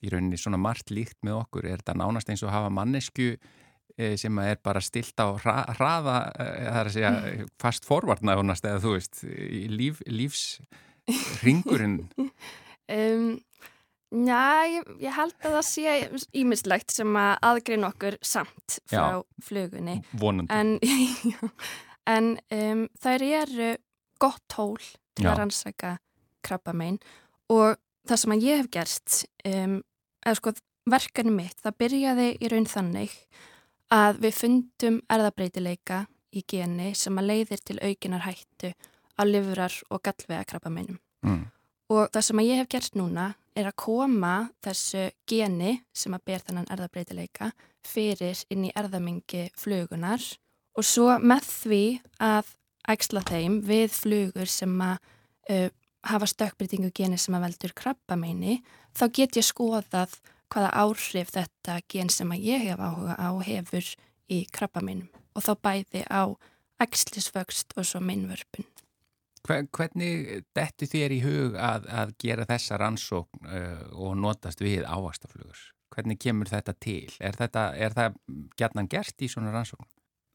í 0.00 0.12
rauninni 0.12 0.38
svona 0.38 0.60
margt 0.60 0.92
líkt 0.94 1.18
með 1.26 1.40
okkur, 1.40 1.66
er 1.66 1.80
þetta 1.80 1.96
nánast 1.98 2.30
eins 2.30 2.44
og 2.44 2.52
að 2.52 2.56
hafa 2.58 2.74
mannesku 2.76 3.32
sem 4.16 4.38
er 4.40 4.60
bara 4.64 4.80
stilt 4.80 5.18
á 5.20 5.28
hraða, 5.36 6.14
það 6.32 6.76
er 6.78 6.86
að 6.86 6.94
segja 6.94 7.10
mm. 7.10 7.48
fast 7.60 7.84
forvartna 7.84 8.36
eða 8.38 8.78
þú 8.80 8.94
veist, 8.94 9.18
líf, 9.68 9.98
lífs 10.08 10.44
ringurinn? 11.44 12.00
Um, 12.90 13.28
já, 14.26 14.40
ég, 14.70 14.88
ég 15.02 15.14
held 15.14 15.36
að 15.44 15.58
það 15.58 15.66
sé 15.68 15.98
ímislegt 16.42 16.94
sem 16.94 17.20
að 17.20 17.32
aðgreina 17.50 17.92
okkur 17.92 18.18
samt 18.24 18.80
frá 18.90 19.04
já, 19.18 19.20
flugunni. 19.46 20.00
Vonandi. 20.18 20.50
En, 20.54 20.74
en 22.16 22.32
um, 22.56 22.88
þær 23.02 23.26
eru 23.44 23.70
gott 24.20 24.42
tól 24.52 24.78
til 25.16 25.24
Já. 25.24 25.32
að 25.32 25.38
rannsaka 25.40 25.94
krabba 26.44 26.74
megin 26.76 27.00
og 27.52 27.78
það 28.08 28.22
sem 28.22 28.34
að 28.34 28.46
ég 28.46 28.60
hef 28.60 28.70
gerst 28.74 29.16
um, 29.48 29.78
eða 30.24 30.36
sko 30.38 30.54
verkefni 30.90 31.32
mitt, 31.34 31.58
það 31.60 31.78
byrjaði 31.82 32.28
í 32.40 32.50
raun 32.50 32.68
þannig 32.68 33.14
að 33.94 34.22
við 34.24 34.38
fundum 34.38 35.00
erðabreitileika 35.10 36.04
í 36.36 36.44
geni 36.48 36.92
sem 36.98 37.18
að 37.18 37.30
leiðir 37.32 37.62
til 37.66 37.78
aukinar 37.82 38.24
hættu 38.26 38.72
á 39.20 39.22
lifurar 39.28 39.74
og 39.90 40.00
gallvega 40.02 40.46
krabba 40.48 40.72
meinum. 40.72 40.98
Mm. 41.26 41.44
Og 41.92 42.08
það 42.14 42.26
sem 42.26 42.42
ég 42.46 42.60
hef 42.60 42.70
gert 42.72 42.96
núna 42.96 43.32
er 43.58 43.68
að 43.68 43.78
koma 43.82 44.34
þessu 44.64 45.10
geni 45.28 45.80
sem 45.92 46.14
að 46.14 46.24
ber 46.30 46.44
þennan 46.46 46.70
erðabreitileika 46.70 47.50
fyrir 47.86 48.40
inn 48.52 48.68
í 48.68 48.72
erðamengi 48.76 49.48
flugunar 49.58 50.22
og 50.78 50.86
svo 50.86 51.16
með 51.18 51.48
því 51.48 51.84
að 52.22 52.54
ægsla 52.90 53.22
þeim 53.26 53.60
við 53.66 53.88
flugur 53.92 54.50
sem 54.50 54.74
að 54.84 54.98
uh, 55.50 55.68
hafa 56.06 56.28
stökkbreytingu 56.30 56.92
geni 56.96 57.18
sem 57.20 57.36
að 57.36 57.48
veldur 57.48 57.74
krabba 57.76 58.16
meini 58.16 58.60
þá 58.96 59.04
get 59.18 59.40
ég 59.40 59.46
skoðað 59.46 60.16
hvaða 60.50 60.70
áhrif 60.82 61.34
þetta 61.34 61.80
gen 61.90 62.10
sem 62.12 62.30
að 62.32 62.46
ég 62.46 62.70
hef 62.70 62.80
áhuga 62.80 63.18
á 63.18 63.30
hefur 63.44 63.90
í 64.30 64.44
krabba 64.52 64.82
meinum 64.84 65.10
og 65.34 65.44
þá 65.46 65.52
bæði 65.66 66.06
á 66.06 66.22
ægslisvöxt 66.80 67.76
og 67.76 67.84
svo 67.86 68.00
minnvörpun. 68.00 68.69
Hvernig 69.48 70.44
detti 70.54 70.86
þér 70.86 71.14
í 71.16 71.20
hug 71.24 71.54
að, 71.56 71.86
að 71.88 72.12
gera 72.20 72.46
þessa 72.48 72.78
rannsókn 72.80 73.46
uh, 73.48 73.86
og 73.96 74.18
notast 74.20 74.60
við 74.62 74.84
ávastaflugur? 74.84 75.62
Hvernig 75.90 76.20
kemur 76.22 76.50
þetta 76.50 76.74
til? 76.78 77.08
Er, 77.18 77.34
þetta, 77.38 77.70
er 77.74 77.96
það 77.96 78.20
gætnan 78.60 78.90
gert 78.90 79.24
í 79.24 79.30
svona 79.32 79.54
rannsókn? 79.54 79.88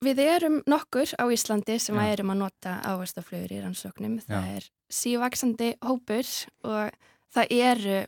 Við 0.03 0.19
erum 0.25 0.57
nokkur 0.67 1.13
á 1.15 1.24
Íslandi 1.31 1.77
sem 1.79 1.95
ja. 1.95 2.09
erum 2.12 2.33
að 2.33 2.41
nota 2.43 2.75
ávastaflugur 2.83 3.53
í 3.55 3.62
rannsóknum. 3.63 4.19
Það 4.25 4.50
ja. 4.50 4.57
er 4.57 4.67
sívaksandi 4.91 5.71
hópur 5.85 6.27
og 6.67 6.97
það 7.33 7.55
eru 7.55 8.01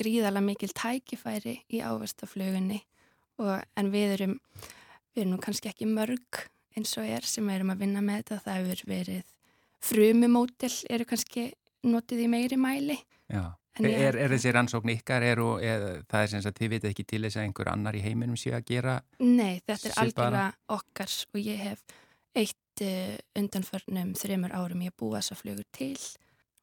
gríðala 0.00 0.42
mikil 0.44 0.70
tækifæri 0.76 1.60
í 1.72 1.80
ávastaflugunni 1.84 2.82
en 3.40 3.90
við 3.92 4.14
erum, 4.18 4.38
við 5.14 5.24
erum 5.24 5.40
kannski 5.42 5.70
ekki 5.70 5.88
mörg 5.88 6.44
eins 6.76 6.92
og 7.00 7.08
er 7.08 7.24
sem 7.26 7.48
erum 7.52 7.72
að 7.72 7.86
vinna 7.86 8.02
með 8.04 8.20
þetta. 8.20 8.42
Það 8.44 8.58
hefur 8.60 8.82
verið 8.90 9.24
frumumótel 9.84 10.72
eru 10.92 11.06
kannski 11.08 11.48
notið 11.88 12.26
í 12.26 12.28
meiri 12.30 12.58
mæli. 12.60 12.98
Já, 13.30 13.44
er, 13.80 14.18
er 14.18 14.34
þessi 14.34 14.52
rannsókn 14.54 14.92
ykkar, 14.96 15.24
er, 15.24 15.42
er, 15.64 15.86
það 16.10 16.24
er 16.24 16.32
sem 16.32 16.46
að 16.50 16.58
þið 16.60 16.72
vitið 16.74 16.90
ekki 16.90 17.06
til 17.12 17.22
þess 17.24 17.40
að 17.40 17.46
einhver 17.46 17.72
annar 17.72 17.96
í 17.96 18.04
heiminum 18.04 18.38
sé 18.40 18.52
að 18.56 18.66
gera? 18.72 18.96
Nei, 19.22 19.60
þetta 19.64 19.92
er 19.92 20.00
algjörlega 20.04 20.48
okkar 20.76 21.14
og 21.32 21.40
ég 21.44 21.62
hef 21.68 21.84
eitt 22.36 22.84
uh, 22.84 23.14
undanförnum 23.38 24.12
þreymur 24.18 24.56
árum 24.56 24.84
ég 24.86 24.96
búið 24.98 25.20
þessa 25.20 25.38
flugur 25.40 25.70
til. 25.76 25.94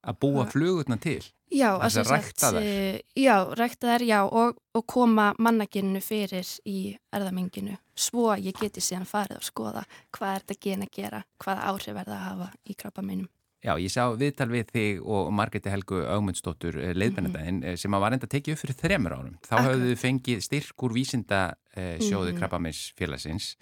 Að 0.04 0.20
búa 0.22 0.46
flugurna 0.50 0.98
til? 1.02 1.24
Já, 1.52 1.78
að 1.80 1.98
rækta 2.12 2.52
þær? 2.52 2.62
Uh, 2.62 3.00
já, 3.16 3.36
rækta 3.56 3.94
þær, 3.94 4.04
já, 4.04 4.20
og, 4.26 4.58
og 4.76 4.86
koma 4.86 5.32
mannaginu 5.40 6.02
fyrir 6.04 6.48
í 6.68 6.98
erðamenginu 7.16 7.78
svo 7.98 8.36
ég 8.36 8.58
geti 8.60 8.84
síðan 8.84 9.08
farið 9.10 9.40
að 9.40 9.48
skoða 9.48 9.84
hvað 10.16 10.36
er 10.36 10.46
þetta 10.46 10.60
gen 10.68 10.86
að 10.86 10.94
gera, 11.00 11.24
hvaða 11.42 11.72
áhrif 11.72 11.96
er 11.96 12.08
það 12.12 12.18
að 12.18 12.28
hafa 12.28 12.50
í 12.68 12.78
krabba 12.78 13.04
meinum. 13.06 13.30
Já, 13.66 13.74
ég 13.82 13.90
sá 13.90 14.04
viðtal 14.14 14.48
við 14.52 14.70
þig 14.70 15.00
og 15.02 15.32
Margretti 15.34 15.72
Helgu 15.74 16.04
Augmundsdóttur 16.06 16.78
eh, 16.78 16.94
leiðbennadaginn 16.96 17.58
mm 17.58 17.66
-hmm. 17.66 17.80
sem 17.82 17.94
að 17.94 18.04
var 18.04 18.14
enda 18.14 18.30
tekið 18.30 18.54
upp 18.54 18.62
fyrir 18.62 18.78
þremur 18.82 19.16
árum. 19.18 19.38
Þá 19.42 19.54
Akkur. 19.56 19.66
hafðu 19.66 19.88
þið 19.90 20.00
fengið 20.04 20.44
styrk 20.46 20.84
úr 20.84 20.94
vísinda 20.94 21.42
eh, 21.74 21.98
sjóðu 21.98 22.32
mm 22.32 22.38
krabba 22.38 22.60
meins 22.60 22.94
félagsins 22.96 23.58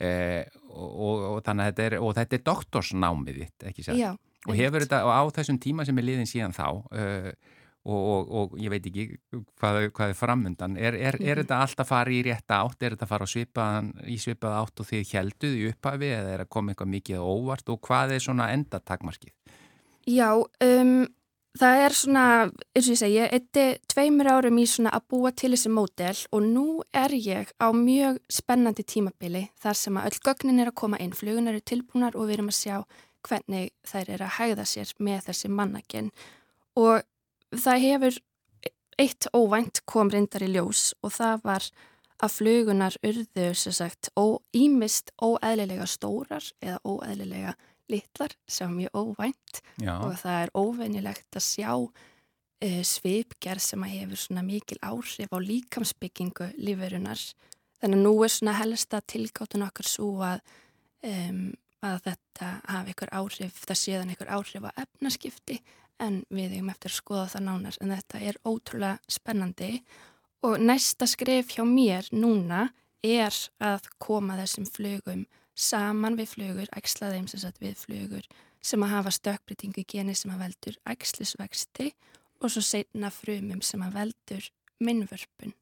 eh, 0.00 0.44
og, 0.68 0.90
og, 0.90 1.22
og 1.30 1.44
þannig 1.46 1.62
að 1.62 1.70
þetta 1.70 1.86
er, 1.86 1.98
og 2.02 2.14
þetta 2.18 2.36
er 2.36 2.42
doktorsnámið 2.50 3.38
þitt, 3.38 3.68
ekki 3.70 3.82
sér? 3.86 3.94
Já. 3.94 4.10
Og 4.46 4.54
hefur 4.54 4.84
þetta, 4.84 5.02
á 5.02 5.22
þessum 5.34 5.58
tíma 5.58 5.86
sem 5.86 5.98
er 5.98 6.06
liðin 6.06 6.28
síðan 6.30 6.54
þá, 6.54 6.66
uh, 6.94 7.32
og, 7.88 7.98
og, 7.98 8.30
og 8.38 8.56
ég 8.60 8.70
veit 8.72 8.86
ekki 8.86 9.06
hvað, 9.58 9.88
hvað 9.96 10.12
er 10.12 10.18
framundan. 10.18 10.78
Er, 10.78 10.94
er, 10.94 11.18
er 11.18 11.18
mhm. 11.18 11.42
þetta 11.42 11.60
alltaf 11.64 11.90
farið 11.90 12.20
í 12.20 12.24
rétta 12.28 12.62
átt? 12.62 12.82
Er 12.82 12.96
þetta 12.96 13.10
farið 13.10 13.32
svipaðan, 13.34 13.92
í 14.06 14.18
svipað 14.22 14.58
átt 14.62 14.82
og 14.82 14.90
þið 14.90 15.14
helduð 15.18 15.58
í 15.58 15.68
upphafi 15.72 16.10
eða 16.14 16.34
er 16.36 16.44
að 16.44 16.52
koma 16.54 16.74
eitthvað 16.74 16.92
mikið 16.94 17.28
óvart 17.34 17.72
og 17.72 17.80
hvað 17.88 18.16
er 18.16 18.24
svona 18.24 18.50
endatakmarkið? 18.54 19.34
Já, 20.08 20.30
um, 20.38 20.94
það 21.58 21.82
er 21.84 21.96
svona, 21.96 22.24
eins 22.76 22.86
og 22.86 22.94
ég 22.94 23.00
segi, 23.00 23.24
þetta 23.32 23.64
er 23.64 23.80
tveimur 23.92 24.30
árum 24.30 24.60
í 24.60 24.66
svona 24.70 24.92
að 24.96 25.06
búa 25.12 25.32
til 25.36 25.50
þessi 25.54 25.72
mótel 25.72 26.22
og 26.32 26.46
nú 26.46 26.66
er 26.96 27.14
ég 27.16 27.50
á 27.60 27.68
mjög 27.74 28.20
spennandi 28.32 28.84
tímabili 28.88 29.48
þar 29.60 29.80
sem 29.80 29.98
að 29.98 30.10
öll 30.10 30.22
gögnin 30.28 30.62
er 30.62 30.70
að 30.72 30.78
koma 30.80 31.00
inn, 31.02 31.16
flugunar 31.16 31.56
eru 31.56 31.64
tilbúnar 31.66 32.16
og 32.16 32.28
við 32.28 32.38
erum 32.38 32.52
að 32.52 32.60
sjá 32.60 32.76
hvernig 33.26 33.70
þær 33.86 34.14
eru 34.14 34.26
að 34.26 34.36
hægða 34.38 34.66
sér 34.68 34.94
með 35.02 35.28
þessi 35.28 35.50
mannakinn 35.52 36.10
og 36.78 37.02
það 37.54 37.84
hefur 37.84 38.18
eitt 38.98 39.28
óvænt 39.34 39.82
kom 39.86 40.10
reyndar 40.10 40.44
í 40.46 40.50
ljós 40.52 40.90
og 41.02 41.14
það 41.14 41.44
var 41.46 41.70
að 42.18 42.34
flugunar 42.34 42.96
urðu 43.06 43.48
sagt 43.54 44.10
ímist 44.56 45.12
óeðlilega 45.22 45.86
stórar 45.86 46.44
eða 46.58 46.80
óeðlilega 46.82 47.54
litlar 47.88 48.34
sem 48.48 48.68
er 48.68 48.76
mjög 48.76 48.98
óvænt. 48.98 49.60
Já. 49.80 49.94
og 50.02 50.16
það 50.20 50.42
er 50.42 50.54
óveinilegt 50.54 51.38
að 51.38 51.46
sjá 51.46 51.72
uh, 51.78 52.82
svipgerð 52.84 53.62
sem 53.64 53.84
að 53.86 53.94
hefur 53.94 54.22
svona 54.24 54.44
mikil 54.44 54.78
áhrif 54.82 55.32
á 55.32 55.38
líkamsbyggingu 55.38 56.50
lífurunar 56.58 57.22
þannig 57.78 58.00
að 58.00 58.04
nú 58.04 58.14
er 58.24 58.34
svona 58.34 58.56
helsta 58.58 59.00
tilgáttun 59.06 59.66
okkar 59.66 59.88
svo 59.88 60.10
að, 60.26 60.42
um, 61.06 61.52
að 61.84 62.00
þetta 62.08 62.52
hafi 62.66 62.94
ykkur 62.94 63.12
áhrif, 63.14 63.60
það 63.66 63.80
séðan 63.82 64.14
ykkur 64.14 64.32
áhrif 64.34 64.66
á 64.66 64.70
efnaskipti 64.84 65.58
en 66.02 66.22
við 66.30 66.56
hefum 66.56 66.70
eftir 66.72 66.92
að 66.92 66.98
skoða 67.00 67.26
það 67.34 67.46
nánar 67.48 67.78
en 67.82 67.94
þetta 67.94 68.20
er 68.30 68.38
ótrúlega 68.46 69.14
spennandi 69.18 69.70
og 70.46 70.60
næsta 70.62 71.08
skref 71.10 71.54
hjá 71.56 71.64
mér 71.66 72.08
núna 72.14 72.68
er 73.04 73.34
að 73.62 73.88
koma 74.02 74.38
þessum 74.38 74.66
flugum 74.66 75.24
saman 75.58 76.18
við 76.18 76.34
flugur, 76.34 76.68
ægsla 76.76 77.10
þeim 77.14 77.26
sem 77.30 77.42
sagt 77.42 77.62
við 77.62 77.78
flugur 77.80 78.26
sem 78.62 78.82
að 78.82 78.94
hafa 78.94 79.14
stökkbreytingu 79.14 79.82
í 79.82 79.88
geni 79.88 80.14
sem 80.18 80.32
að 80.34 80.44
veldur 80.46 80.78
ægslisvexti 80.90 81.92
og 82.42 82.52
svo 82.52 82.62
setna 82.62 83.10
frumum 83.14 83.62
sem 83.66 83.82
að 83.82 83.98
veldur 83.98 84.50
minnvörpun. 84.82 85.54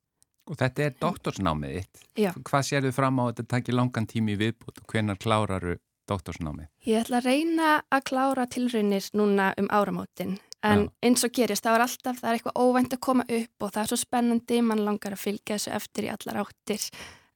Og 0.46 0.58
þetta 0.60 0.84
er 0.84 0.96
doktorsnámið 1.00 1.78
þitt. 1.78 2.02
Já. 2.22 2.30
Hvað 2.46 2.66
sér 2.68 2.84
þau 2.86 2.94
fram 2.94 3.18
á 3.18 3.22
að 3.24 3.30
þetta 3.32 3.46
takir 3.56 3.76
langan 3.76 4.06
tími 4.06 4.36
viðbútt 4.38 4.82
og 4.82 4.92
hvenar 4.92 5.18
kláraru 5.18 5.76
doktorsnámi? 6.08 6.68
Ég 6.86 7.04
ætla 7.04 7.20
að 7.20 7.28
reyna 7.30 7.70
að 7.90 8.04
klára 8.10 8.46
tilraunir 8.50 9.08
núna 9.16 9.52
um 9.60 9.70
áramótin 9.70 10.36
en 10.64 10.86
Já. 10.86 10.90
eins 11.02 11.24
og 11.26 11.34
gerist, 11.36 11.64
það 11.64 11.76
var 11.76 11.84
alltaf, 11.84 12.18
það 12.20 12.28
er 12.30 12.38
eitthvað 12.38 12.60
óvænt 12.62 12.96
að 12.96 13.02
koma 13.06 13.26
upp 13.28 13.66
og 13.66 13.72
það 13.74 13.82
er 13.82 13.90
svo 13.90 13.98
spennandi, 14.00 14.62
mann 14.62 14.84
langar 14.86 15.14
að 15.14 15.22
fylgja 15.22 15.58
þessu 15.58 15.74
eftir 15.76 16.08
í 16.08 16.12
allar 16.14 16.40
áttir 16.42 16.88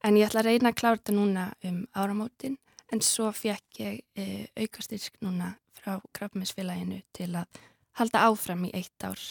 en 0.03 0.17
ég 0.17 0.27
ætla 0.27 0.43
að 0.43 0.49
reyna 0.49 0.71
að 0.71 0.79
klára 0.81 0.99
þetta 0.99 1.15
núna 1.15 1.45
um 1.69 1.81
áramótin 1.93 2.57
en 2.91 3.03
svo 3.05 3.29
fekk 3.35 3.81
ég 3.83 3.99
e, 4.17 4.47
aukastyrk 4.59 5.21
núna 5.23 5.53
frá 5.77 5.99
Krafminsfélaginu 6.13 7.01
til 7.15 7.31
að 7.35 7.61
halda 7.99 8.25
áfram 8.27 8.65
í 8.67 8.73
eitt 8.77 9.05
ár 9.05 9.21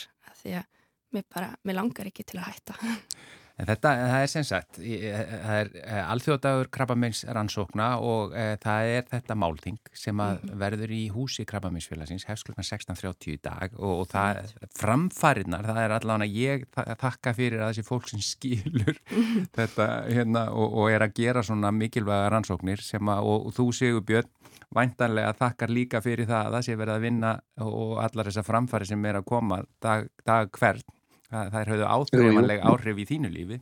því 0.40 0.56
að 0.60 0.68
mér 1.14 1.26
bara, 1.34 1.52
mér 1.66 1.80
langar 1.80 2.08
ekki 2.08 2.24
til 2.24 2.40
að 2.40 2.52
hætta 2.52 2.78
En 3.60 3.68
þetta, 3.68 3.90
það 4.08 4.22
er 4.24 4.30
sem 4.32 4.44
sagt, 4.46 4.78
það 4.80 5.56
er 5.58 5.70
eh, 5.82 6.00
alþjóðdagur 6.14 6.70
krabbamenns 6.72 7.20
rannsókna 7.28 7.88
og 8.00 8.32
e, 8.32 8.44
það 8.62 8.92
er 8.94 9.06
þetta 9.10 9.36
málting 9.36 9.78
sem 9.92 10.22
að 10.24 10.38
mm. 10.38 10.52
verður 10.62 10.94
í 10.96 11.00
húsi 11.12 11.44
krabbamennsfélagsins 11.48 12.24
hefst 12.30 12.48
klukkan 12.48 12.64
16.30 12.64 13.34
í 13.34 13.36
dag 13.44 13.74
og, 13.76 14.04
og 14.04 14.06
það 14.12 14.54
framfarinnar, 14.78 15.68
það 15.68 15.80
er 15.82 15.94
allavega 15.98 16.30
ég 16.32 16.64
þakka 17.02 17.34
fyrir 17.36 17.60
að 17.60 17.74
þessi 17.74 17.88
fólk 17.90 18.08
sem 18.08 18.22
skilur 18.24 18.96
mm. 19.10 19.50
þetta 19.58 19.88
hérna 20.08 20.46
og, 20.54 20.78
og 20.80 20.94
er 20.94 21.04
að 21.04 21.16
gera 21.20 21.44
svona 21.44 21.72
mikilvæga 21.74 22.30
rannsóknir 22.32 22.80
sem 22.84 23.12
að, 23.12 23.28
og, 23.28 23.50
og 23.50 23.56
þú 23.58 23.66
Sigur 23.76 24.06
Björn, 24.08 24.30
væntanlega 24.76 25.34
þakkar 25.36 25.74
líka 25.74 26.00
fyrir 26.04 26.30
það 26.30 26.46
að 26.46 26.56
það 26.56 26.64
sé 26.68 26.78
verið 26.80 26.94
að 26.96 27.04
vinna 27.04 27.34
og 27.66 27.92
allar 28.00 28.30
þessar 28.30 28.48
framfari 28.48 28.88
sem 28.88 29.04
er 29.10 29.20
að 29.20 29.28
koma 29.28 29.60
dag, 29.82 30.08
dag 30.24 30.48
hvert 30.56 30.88
Það 31.30 31.60
er 31.60 31.70
höfðu 31.74 31.90
áþreifanlega 31.94 32.70
áhrif 32.72 32.98
í 32.98 33.06
þínu 33.06 33.30
lífi. 33.30 33.60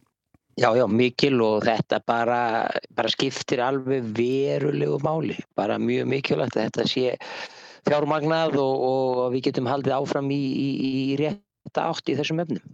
Já, 0.58 0.72
já, 0.74 0.84
mikil 0.90 1.36
og 1.44 1.62
þetta 1.68 2.00
bara, 2.08 2.40
bara 2.98 3.10
skiptir 3.12 3.60
alveg 3.62 4.08
verulegu 4.16 4.98
máli. 5.04 5.36
Bara 5.58 5.76
mjög 5.78 6.08
mikilvægt 6.10 6.56
að 6.56 6.64
þetta 6.66 6.86
sé 6.90 7.12
fjármagnað 7.86 8.56
og, 8.58 8.86
og 8.88 9.20
við 9.36 9.50
getum 9.50 9.68
haldið 9.70 9.94
áfram 10.00 10.32
í, 10.34 10.40
í, 10.40 10.70
í 10.88 11.16
rétta 11.20 11.86
átt 11.92 12.10
í 12.10 12.16
þessum 12.18 12.42
öfnum. 12.42 12.64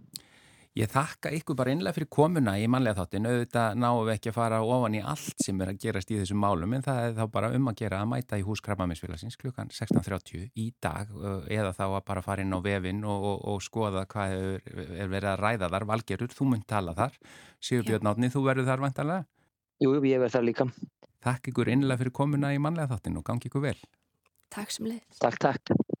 Ég 0.75 0.89
þakka 0.91 1.29
ykkur 1.37 1.55
bara 1.55 1.71
innlega 1.71 1.95
fyrir 1.95 2.09
komuna 2.11 2.57
í 2.59 2.65
manlega 2.67 2.97
þáttin, 2.97 3.27
auðvitað 3.29 3.77
náum 3.79 4.01
við 4.01 4.17
ekki 4.17 4.31
að 4.33 4.35
fara 4.35 4.57
ofan 4.59 4.97
í 4.97 4.99
allt 5.07 5.45
sem 5.45 5.61
er 5.63 5.71
að 5.71 5.77
gerast 5.85 6.11
í 6.11 6.17
þessum 6.19 6.41
málum 6.43 6.75
en 6.75 6.83
það 6.83 6.99
er 7.05 7.15
þá 7.15 7.21
bara 7.31 7.51
um 7.55 7.69
að 7.71 7.77
gera 7.79 8.01
að 8.03 8.09
mæta 8.11 8.39
í 8.41 8.43
hús 8.43 8.63
Krabbaminsfélagsins 8.65 9.39
klukkan 9.39 9.71
16.30 9.71 10.49
í 10.59 10.67
dag 10.83 11.15
eða 11.47 11.71
þá 11.79 11.85
að 11.85 11.97
bara 12.11 12.25
fara 12.27 12.43
inn 12.43 12.51
á 12.51 12.59
vefin 12.59 13.01
og, 13.07 13.29
og, 13.31 13.39
og 13.53 13.63
skoða 13.63 14.03
hvað 14.11 14.35
er, 14.35 14.69
er 14.99 15.15
verið 15.15 15.31
að 15.31 15.41
ræða 15.45 15.71
þar, 15.77 15.87
valgerur, 15.95 16.35
þú 16.35 16.51
mynd 16.51 16.67
tala 16.67 16.99
þar. 16.99 17.15
Sigur 17.63 17.87
Björn 17.87 18.11
Átni, 18.11 18.33
þú 18.35 18.45
verður 18.49 18.71
þar 18.73 18.87
vantarlega? 18.89 19.29
Jú, 19.79 19.95
ég 19.95 20.19
verður 20.19 20.35
þar 20.35 20.49
líka. 20.51 20.71
Takk 21.23 21.53
ykkur 21.53 21.71
innlega 21.71 22.03
fyrir 22.03 22.19
komuna 22.19 22.51
í 22.51 22.59
manlega 22.59 22.91
þáttin 22.97 23.23
og 23.23 23.29
gangi 23.31 23.47
ykkur 23.47 23.69
vel. 23.71 23.77
Takk 24.51 24.75
sem 24.75 24.91
leið 24.91 25.23
Takk, 25.23 25.39
takk 25.39 25.94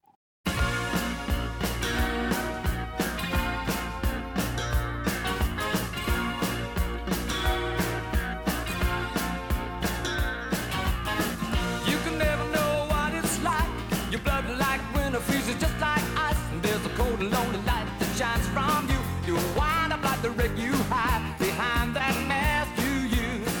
the 20.25 20.31
wreck 20.31 20.57
you 20.57 20.73
hide 20.89 21.37
behind 21.37 21.95
that 21.95 22.15
mask 22.27 22.71
you 22.83 22.93
use. 23.25 23.57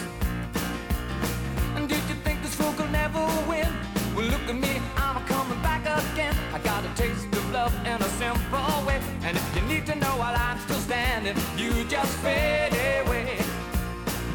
And 1.75 1.87
did 1.87 2.01
you 2.09 2.15
think 2.25 2.41
this 2.41 2.55
fool 2.55 2.73
could 2.73 2.91
never 2.91 3.23
win? 3.47 3.69
Well, 4.15 4.25
look 4.25 4.45
at 4.49 4.55
me, 4.55 4.81
I'm 4.97 5.23
coming 5.27 5.61
back 5.61 5.81
again. 5.81 6.35
I 6.55 6.57
got 6.59 6.83
a 6.83 6.91
taste 6.95 7.27
of 7.39 7.51
love 7.51 7.73
in 7.85 8.01
a 8.01 8.09
simple 8.21 8.85
way. 8.87 8.99
And 9.21 9.37
if 9.37 9.47
you 9.55 9.61
need 9.71 9.85
to 9.91 9.95
know 9.95 10.13
while 10.21 10.35
I'm 10.35 10.57
still 10.65 10.81
standing, 10.89 11.37
you 11.55 11.71
just 11.83 12.13
fade 12.23 12.73
away. 13.05 13.37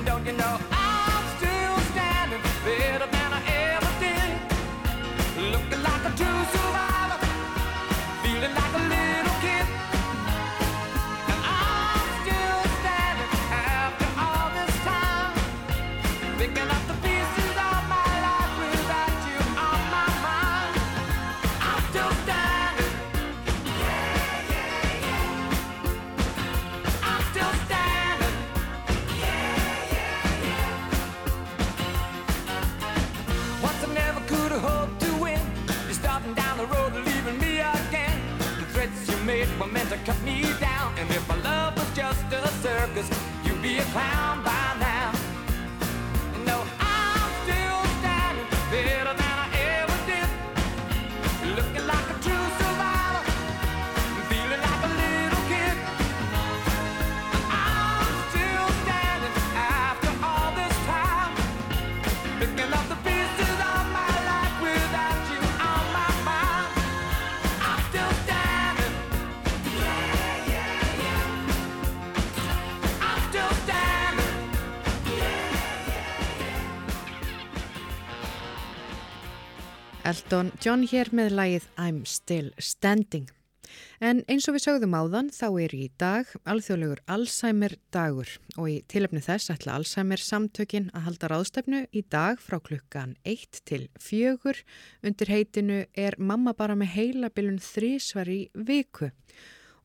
Don't 0.05 0.25
you 0.25 0.35
know 0.35 0.70
were 39.61 39.67
meant 39.67 39.91
to 39.91 39.99
cut 39.99 40.21
me 40.23 40.43
down. 40.59 40.95
And 40.99 41.11
if 41.11 41.29
my 41.29 41.37
love 41.43 41.77
was 41.77 41.91
just 41.95 42.25
a 42.33 42.49
circus, 42.63 43.09
you'd 43.45 43.61
be 43.61 43.79
a 43.79 43.85
clown 43.93 44.43
by 44.43 44.77
now. 44.81 44.90
Elton 80.11 80.49
John 80.59 80.81
hér 80.91 81.13
með 81.15 81.35
lagið 81.39 81.67
I'm 81.79 81.99
Still 82.09 82.49
Standing. 82.59 83.29
En 84.03 84.25
eins 84.33 84.49
og 84.51 84.57
við 84.57 84.65
sögðum 84.65 84.97
áðan 84.99 85.29
þá 85.31 85.45
er 85.63 85.75
í 85.77 85.85
dag 86.03 86.33
alþjóðlegur 86.51 87.03
Alzheimer 87.15 87.77
dagur 87.95 88.33
og 88.57 88.67
í 88.73 88.75
tilefni 88.91 89.23
þess 89.23 89.53
ætla 89.55 89.77
Alzheimer 89.79 90.19
samtökin 90.25 90.89
að 90.97 91.07
halda 91.07 91.31
ráðstefnu 91.31 91.85
í 91.95 92.03
dag 92.11 92.43
frá 92.43 92.59
klukkan 92.59 93.15
1 93.23 93.63
til 93.71 93.85
4 94.03 94.57
undir 95.07 95.31
heitinu 95.31 95.85
er 95.95 96.19
mamma 96.19 96.57
bara 96.59 96.75
með 96.81 96.95
heilabilun 96.97 97.63
þrísvar 97.63 98.33
í 98.35 98.41
viku 98.67 99.13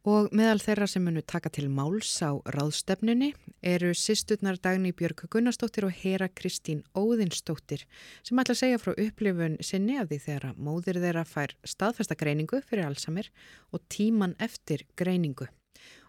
og 0.05 0.29
meðal 0.37 0.59
þeirra 0.61 0.85
sem 0.89 1.01
munu 1.01 1.23
taka 1.25 1.49
til 1.49 1.65
máls 1.73 2.11
á 2.21 2.37
ráðstefnunni 2.53 3.31
eru 3.65 3.89
sýsturnar 3.97 4.59
Dagni 4.61 4.91
Björg 4.93 5.23
Gunnarsdóttir 5.33 5.87
og 5.87 5.95
Hera 5.97 6.27
Kristín 6.29 6.83
Óðinsdóttir 6.93 7.87
sem 8.21 8.37
ætla 8.37 8.53
að 8.53 8.59
segja 8.59 8.81
frá 8.81 8.93
upplifun 8.93 9.57
sinni 9.65 9.97
af 9.97 10.11
því 10.11 10.19
þegar 10.27 10.45
að 10.51 10.59
móðir 10.67 10.99
þeirra 11.01 11.23
fær 11.25 11.55
staðfesta 11.65 12.17
greiningu 12.19 12.61
fyrir 12.61 12.85
Alzheimer 12.85 13.31
og 13.73 13.81
tíman 13.89 14.35
eftir 14.37 14.85
greiningu. 14.95 15.47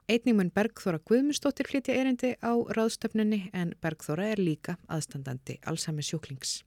Einning 0.06 0.36
mun 0.38 0.52
Bergþóra 0.54 1.00
Guðmundsdóttir 1.00 1.66
flytja 1.66 1.96
erindi 1.96 2.34
á 2.44 2.52
ráðstefnunni 2.52 3.48
en 3.56 3.72
Bergþóra 3.80 4.28
er 4.34 4.42
líka 4.42 4.76
aðstandandi 4.92 5.56
Alzheimer 5.64 6.04
sjúklings. 6.04 6.60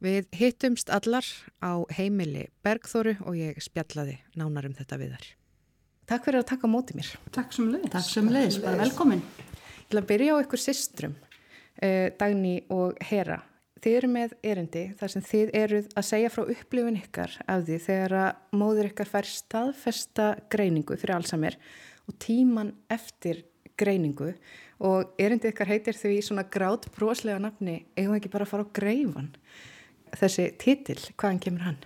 Við 0.00 0.24
hittumst 0.32 0.88
allar 0.88 1.28
á 1.60 1.84
heimili 1.92 2.48
Bergþóru 2.64 3.18
og 3.28 3.36
ég 3.36 3.60
spjallaði 3.60 4.16
nánar 4.40 4.70
um 4.70 4.78
þetta 4.80 4.98
við 4.98 5.14
þar. 5.18 5.28
Takk 6.10 6.24
fyrir 6.26 6.42
að 6.42 6.48
taka 6.50 6.66
á 6.66 6.70
móti 6.70 6.96
mér. 6.98 7.08
Takk 7.30 7.52
sem 7.54 7.68
leiðis. 7.70 7.90
Takk 7.92 8.08
sem 8.08 8.30
leiðis, 8.34 8.56
bara 8.64 8.80
velkomin. 8.80 9.20
Ég 9.22 9.84
ætla 9.84 10.00
að 10.02 10.08
byrja 10.08 10.32
á 10.34 10.42
ykkur 10.42 10.60
systrum, 10.60 11.12
uh, 11.14 12.08
Dagný 12.18 12.54
og 12.74 12.98
Hera. 13.06 13.36
Þið 13.80 13.94
eru 13.96 14.08
með 14.12 14.32
erindi 14.44 14.82
þar 14.98 15.12
sem 15.12 15.22
þið 15.24 15.52
eruð 15.60 15.86
að 15.96 16.06
segja 16.08 16.32
frá 16.34 16.42
upplifun 16.52 16.98
ykkar 16.98 17.36
af 17.46 17.62
því 17.68 17.78
þegar 17.86 18.14
að 18.24 18.58
móður 18.60 18.88
ykkar 18.90 19.10
fær 19.12 19.28
staðfesta 19.30 20.26
greiningu 20.52 20.98
fyrir 21.00 21.14
Alzheimer 21.14 21.56
og 22.10 22.18
tíman 22.20 22.74
eftir 22.92 23.44
greiningu 23.80 24.34
og 24.84 25.14
erindi 25.22 25.48
ykkar 25.54 25.70
heitir 25.70 25.96
því 25.96 26.18
svona 26.26 26.44
grátt 26.52 26.90
broslega 26.92 27.38
nafni 27.40 27.84
eigum 27.94 28.18
ekki 28.18 28.34
bara 28.34 28.48
að 28.48 28.52
fara 28.52 28.66
á 28.66 28.74
greifan. 28.76 29.30
Þessi 30.10 30.50
titil, 30.60 30.98
hvaðan 31.14 31.40
kemur 31.46 31.68
hann? 31.70 31.80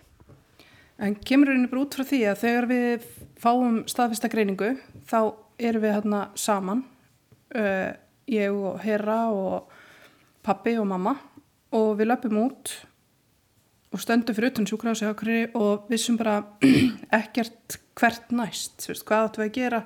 En 1.02 1.16
kemur 1.26 1.50
henni 1.50 1.70
bara 1.70 1.82
út 1.82 1.96
frá 1.96 2.06
því 2.06 2.20
að 2.30 2.40
þegar 2.44 2.66
við 2.70 3.06
fáum 3.42 3.80
staðfesta 3.90 4.30
greiningu 4.30 4.74
þá 5.10 5.18
erum 5.58 5.82
við 5.82 5.94
hérna 5.96 6.20
saman, 6.38 6.84
uh, 7.58 7.90
ég 8.30 8.54
og 8.54 8.78
Hera 8.84 9.20
og 9.34 9.72
pappi 10.44 10.76
og 10.78 10.86
mamma 10.88 11.16
og 11.74 11.96
við 11.98 12.10
löpum 12.12 12.38
út 12.44 12.74
og 13.94 14.02
stöndum 14.02 14.34
fyrir 14.34 14.52
utan 14.52 14.66
sjúkrahúsi 14.66 15.08
og 15.54 15.90
vissum 15.90 16.18
bara 16.18 16.40
ekkert 17.20 17.78
hvert 17.98 18.32
næst, 18.34 18.88
veist, 18.88 19.04
hvað 19.06 19.28
áttum 19.28 19.44
við 19.44 19.50
að 19.50 19.58
gera, 19.58 19.80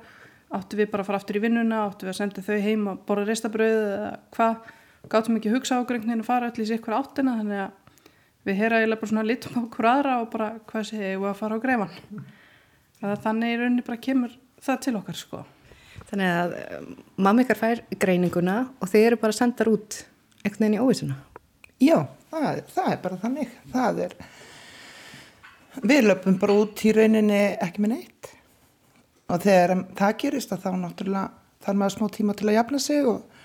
áttum 0.57 0.81
við 0.81 0.91
bara 0.93 1.05
að 1.05 1.11
fara 1.11 1.21
aftur 1.21 1.39
í 1.39 1.43
vinnuna, 1.45 1.83
áttum 1.85 2.09
við 2.09 2.15
að 2.15 2.21
senda 2.23 2.45
þau 2.47 2.61
heim 2.65 2.87
og 2.89 3.03
borða 3.09 3.27
reistabröð 3.29 3.81
eða 3.81 4.13
hvað, 4.37 4.71
gáttum 5.13 5.37
ekki 5.37 5.51
að 5.51 5.59
hugsa 5.59 5.81
á 5.81 5.89
gröngnin 5.89 6.25
og 6.25 6.29
fara 6.29 6.49
allir 6.49 6.65
í 6.65 6.71
sig 6.71 6.81
ykkur 6.81 6.97
áttina 6.97 7.37
þannig 7.41 7.65
að 7.67 7.88
við 8.49 8.63
heyra 8.63 8.81
eiginlega 8.81 9.03
bara 9.03 9.13
svona 9.13 9.29
litum 9.29 9.61
á 9.61 9.61
okkur 9.67 9.91
aðra 9.93 10.17
og 10.23 10.33
bara 10.33 10.49
hvað 10.71 10.89
sé 10.91 11.05
ég 11.05 11.29
að 11.29 11.39
fara 11.39 11.61
á 11.61 11.65
greifan 11.65 11.95
þannig 12.99 13.55
í 13.55 13.61
rauninni 13.61 13.87
bara 13.87 14.03
kemur 14.09 14.35
það 14.65 14.83
til 14.87 14.99
okkar 14.99 15.19
sko 15.21 15.45
Þannig 16.09 16.31
að 16.33 16.55
um, 16.79 16.93
mamma 17.21 17.45
ykkar 17.45 17.59
fær 17.59 17.81
greininguna 18.01 18.59
og 18.81 18.89
þið 18.89 19.07
eru 19.11 19.19
bara 19.21 19.37
sendar 19.37 19.69
út 19.69 19.99
einhvern 20.41 20.65
veginn 20.65 20.77
í 20.79 20.83
óvísuna. 20.83 21.17
Já, 21.83 21.99
það 22.31 22.63
það 22.73 22.93
er 22.93 23.03
bara 23.03 23.19
þannig. 23.25 23.57
Það 23.75 24.01
er, 24.07 24.15
við 25.83 26.09
löpum 26.09 26.39
bara 26.41 26.57
út 26.63 26.85
í 26.85 26.95
rauninni 26.97 27.43
ekki 27.67 27.85
með 27.85 27.95
neitt. 27.97 28.31
Og 29.29 29.45
þegar 29.45 29.75
það 29.99 30.17
gerist 30.23 30.55
að 30.55 30.65
þá 30.65 30.71
náttúrulega 30.81 31.27
þarf 31.67 31.81
maður 31.83 31.97
smá 31.99 32.09
tíma 32.15 32.37
til 32.39 32.49
að 32.49 32.57
jafna 32.57 32.81
sig 32.81 33.11
og, 33.13 33.45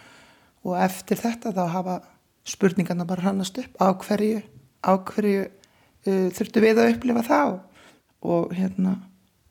og 0.63 0.79
eftir 0.79 1.19
þetta 1.19 1.51
þá 1.57 1.63
hafa 1.73 1.99
spurningarna 2.47 3.07
bara 3.07 3.25
hrannast 3.25 3.59
upp 3.59 3.83
á 3.83 3.87
hverju, 3.91 4.39
á 4.83 4.91
hverju 5.09 5.47
uh, 5.47 6.29
þurftu 6.35 6.63
við 6.63 6.81
að 6.81 6.93
upplifa 6.93 7.25
það 7.27 7.57
og, 8.23 8.53
hérna, 8.55 8.97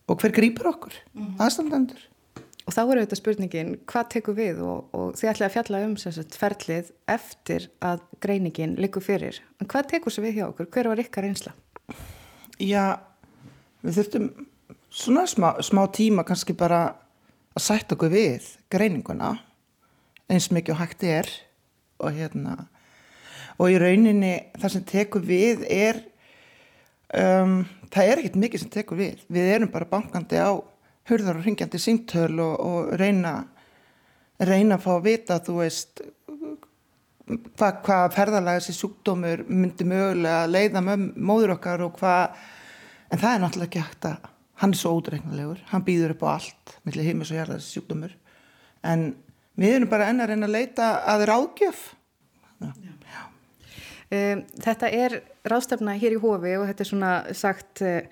og 0.09 0.23
hver 0.23 0.35
grýpur 0.37 0.71
okkur, 0.73 0.97
mm 1.13 1.23
-hmm. 1.23 1.37
aðstandendur. 1.45 2.09
Og 2.63 2.73
þá 2.73 2.83
eru 2.85 3.03
þetta 3.03 3.17
spurningin, 3.19 3.71
hvað 3.91 4.09
tekur 4.09 4.35
við 4.39 4.61
og, 4.63 4.87
og 4.95 5.17
þið 5.19 5.31
ætlaði 5.33 5.49
að 5.49 5.55
fjalla 5.57 5.79
um 5.87 5.97
sagt, 5.99 6.37
ferlið 6.39 6.93
eftir 7.11 7.71
að 7.83 8.05
greiningin 8.23 8.77
likur 8.79 9.03
fyrir. 9.03 9.43
En 9.59 9.67
hvað 9.67 9.89
tekur 9.91 10.15
sér 10.15 10.29
við 10.29 10.37
hjá 10.39 10.47
okkur? 10.47 10.69
Hver 10.71 10.89
var 10.89 11.03
ykkar 11.03 11.27
einsla? 11.27 11.53
Já, 12.63 13.01
við 13.83 13.99
þurftum 13.99 14.29
svona 14.93 15.27
smá, 15.27 15.57
smá 15.59 15.87
tíma 15.91 16.25
kannski 16.25 16.55
bara 16.55 16.95
að 17.57 17.65
sætta 17.67 17.97
okkur 17.97 18.13
við 18.13 18.47
greininguna 18.71 19.35
eins 20.31 20.51
mikið 20.53 20.77
og 20.77 20.81
hægt 20.81 21.03
er 21.03 21.29
og 21.99 22.15
hérna 22.15 22.57
og 23.63 23.71
í 23.71 23.79
rauninni 23.79 24.33
það 24.59 24.75
sem 24.75 24.85
tekur 24.89 25.23
við 25.27 25.63
er 25.71 26.01
um, 27.15 27.61
það 27.93 28.09
er 28.09 28.23
ekkert 28.23 28.41
mikið 28.43 28.65
sem 28.65 28.73
tekur 28.73 28.99
við. 28.99 29.23
Við 29.31 29.51
erum 29.55 29.71
bara 29.73 29.91
bankandi 29.91 30.41
á 30.43 30.51
hurðar 31.11 31.39
og 31.39 31.47
ringjandi 31.47 31.81
síntöl 31.83 32.35
og, 32.43 32.55
og 32.59 32.93
reyna 32.99 33.37
reyna 34.43 34.79
að 34.79 34.85
fá 34.85 34.93
að 34.97 35.07
vita 35.07 35.39
þú 35.45 35.57
veist 35.61 36.03
hvað 37.59 37.79
hva 37.87 37.99
ferðarlega 38.13 38.61
þessi 38.61 38.75
sjúkdómur 38.81 39.45
myndi 39.49 39.87
mögulega 39.87 40.43
að 40.43 40.55
leiða 40.57 40.83
móður 40.83 41.55
okkar 41.57 41.85
og 41.87 41.95
hvað 42.01 42.41
en 43.13 43.23
það 43.23 43.35
er 43.35 43.43
náttúrulega 43.45 43.69
ekki 43.69 43.85
hægt 43.87 44.09
að 44.11 44.31
hann 44.63 44.75
er 44.75 44.79
svo 44.79 44.93
ódreiknulegur, 44.99 45.63
hann 45.71 45.85
býður 45.87 46.15
upp 46.15 46.25
á 46.27 46.29
allt 46.37 46.75
millir 46.87 47.07
heimis 47.07 47.31
og 47.33 47.39
hjarða 47.39 47.59
þessi 47.59 47.79
sjúkdómur 47.79 48.17
en 48.91 49.07
við 49.59 49.77
erum 49.77 49.91
bara 49.91 50.09
enn 50.11 50.23
að 50.23 50.33
reyna 50.33 50.49
að 50.49 50.57
leita 50.57 50.91
að 51.13 51.23
þeir 51.23 51.35
ágjöf 51.39 51.83
Já. 52.63 52.73
Um, 54.13 54.43
þetta 54.61 54.91
er 54.93 55.21
ráðstefna 55.49 55.97
hér 55.97 56.19
í 56.19 56.21
hófi 56.21 56.53
og 56.59 56.67
þetta 56.69 56.85
er 56.85 56.89
svona 56.91 57.13
sagt 57.37 57.81
uh, 57.87 58.03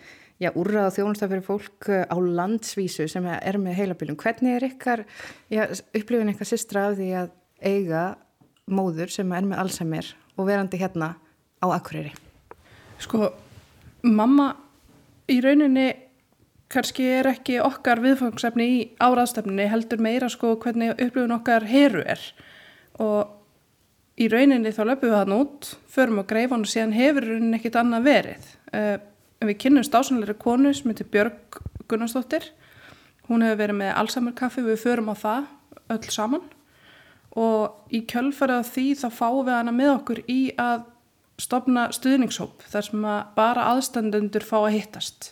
já, 0.40 0.50
úrraða 0.56 0.94
þjónustaf 0.96 1.30
fyrir 1.30 1.44
fólk 1.44 1.88
eh, 1.92 2.06
á 2.08 2.16
landsvísu 2.16 3.06
sem 3.10 3.26
er 3.28 3.58
með 3.60 3.78
heilabilum. 3.80 4.18
Hvernig 4.20 4.56
er 4.56 4.66
ykkar, 4.70 5.04
já, 5.52 5.66
upplifin 5.96 6.32
ykkar 6.32 6.48
sýstra 6.48 6.88
af 6.90 6.98
því 6.98 7.10
að 7.22 7.32
eiga 7.60 8.04
móður 8.70 9.12
sem 9.12 9.32
er 9.36 9.48
með 9.48 9.62
Alzheimer 9.64 10.12
og 10.36 10.48
verandi 10.48 10.80
hérna 10.80 11.12
á 11.60 11.66
Akureyri? 11.74 12.14
Sko, 13.00 13.32
mamma 14.06 14.54
í 15.30 15.40
rauninni 15.44 15.90
kannski 16.70 17.04
er 17.18 17.28
ekki 17.32 17.58
okkar 17.62 18.00
viðfangsefni 18.04 18.68
í 18.70 18.80
áraðstefninni 19.02 19.66
heldur 19.68 20.00
meira 20.02 20.30
sko 20.32 20.54
hvernig 20.62 20.94
upplifin 20.94 21.34
okkar 21.34 21.66
heru 21.68 22.04
er 22.06 22.22
og 23.02 23.39
í 24.20 24.28
rauninni 24.28 24.72
þá 24.76 24.83
löpum 24.90 25.11
við 25.11 25.18
hann 25.18 25.37
út, 25.37 25.72
förum 25.88 26.20
á 26.20 26.24
greifan 26.28 26.66
og 26.66 26.70
síðan 26.70 26.96
hefur 26.96 27.26
rauninni 27.26 27.59
ekkit 27.59 27.78
annað 27.80 28.06
verið. 28.09 28.48
Uh, 28.74 28.96
við 29.48 29.61
kynnumst 29.64 29.96
ásanleiri 29.96 30.37
konu 30.40 30.72
sem 30.76 30.92
heitir 30.92 31.09
Björg 31.12 31.61
Gunnarsdóttir. 31.88 32.50
Hún 33.30 33.44
hefur 33.46 33.62
verið 33.62 33.80
með 33.80 33.94
Alzheimer 33.96 34.37
kaffi, 34.37 34.64
við 34.66 34.83
förum 34.83 35.12
á 35.12 35.16
það 35.16 35.50
öll 35.90 36.12
saman 36.12 36.48
og 37.38 37.94
í 37.94 38.02
kjölfarað 38.11 38.64
því 38.72 38.87
þá 38.98 39.09
fáum 39.14 39.44
við 39.46 39.54
hana 39.54 39.74
með 39.74 39.92
okkur 39.92 40.20
í 40.30 40.40
að 40.59 40.88
stopna 41.40 41.87
stuðningshóp 41.94 42.64
þar 42.68 42.87
sem 42.88 43.04
bara 43.37 43.68
aðstandundur 43.70 44.44
fá 44.44 44.56
að 44.64 44.74
hittast 44.74 45.30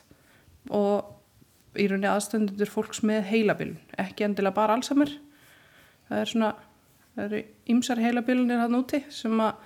og 0.71 1.79
í 1.79 1.89
rauninni 1.91 2.11
aðstandundur 2.11 2.71
fólks 2.71 3.03
með 3.07 3.27
heilabilun, 3.33 3.81
ekki 3.99 4.27
endilega 4.27 4.57
bara 4.57 4.79
Alzheimer. 4.79 5.11
Það 6.09 6.23
er 6.23 6.31
svona 6.31 6.53
það 7.19 7.25
eru 7.27 7.41
ymsar 7.75 8.03
heilabilunir 8.03 8.63
hann 8.63 8.79
úti 8.79 9.01
sem 9.11 9.41
að 9.43 9.65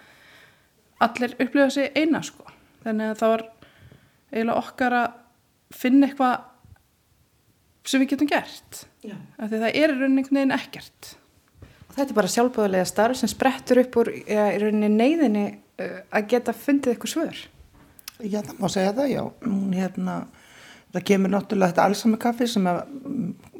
allir 1.03 1.35
upplifa 1.37 1.69
sig 1.75 1.91
eina 1.99 2.23
sko. 2.25 2.47
Þannig 2.83 3.13
að 3.13 3.19
það 3.21 3.33
var 3.35 3.45
eiginlega 4.33 4.63
okkar 4.63 4.97
að 4.97 5.09
finna 5.77 6.09
eitthvað 6.09 6.49
sem 7.89 8.03
við 8.03 8.13
getum 8.15 8.31
gert. 8.31 8.85
Af 9.03 9.51
því 9.51 9.59
það 9.59 9.69
er 9.69 9.83
í 9.83 9.97
rauninni 9.99 10.23
einhvern 10.23 10.39
veginn 10.39 10.57
ekkert. 10.57 11.11
Og 11.89 11.97
þetta 11.97 12.09
er 12.09 12.19
bara 12.19 12.33
sjálfbúðulega 12.33 12.89
starf 12.89 13.19
sem 13.21 13.31
sprettur 13.31 13.83
upp 13.83 13.99
úr 14.01 14.13
ja, 14.23 14.47
í 14.55 14.61
rauninni 14.63 14.93
neyðinni 14.95 15.47
að 15.83 16.29
geta 16.31 16.55
fundið 16.57 16.95
eitthvað 16.95 17.15
svör. 17.17 17.43
Já, 18.23 18.39
það 18.39 18.61
má 18.63 18.69
segja 18.71 18.95
það, 18.97 19.11
já. 19.13 19.23
Hún 19.45 19.75
hérna, 19.75 20.17
það 20.95 21.09
kemur 21.11 21.35
náttúrulega 21.35 21.75
þetta 21.75 21.89
allsami 21.91 22.21
kaffi 22.23 22.49
sem 22.49 22.69
að 22.71 22.85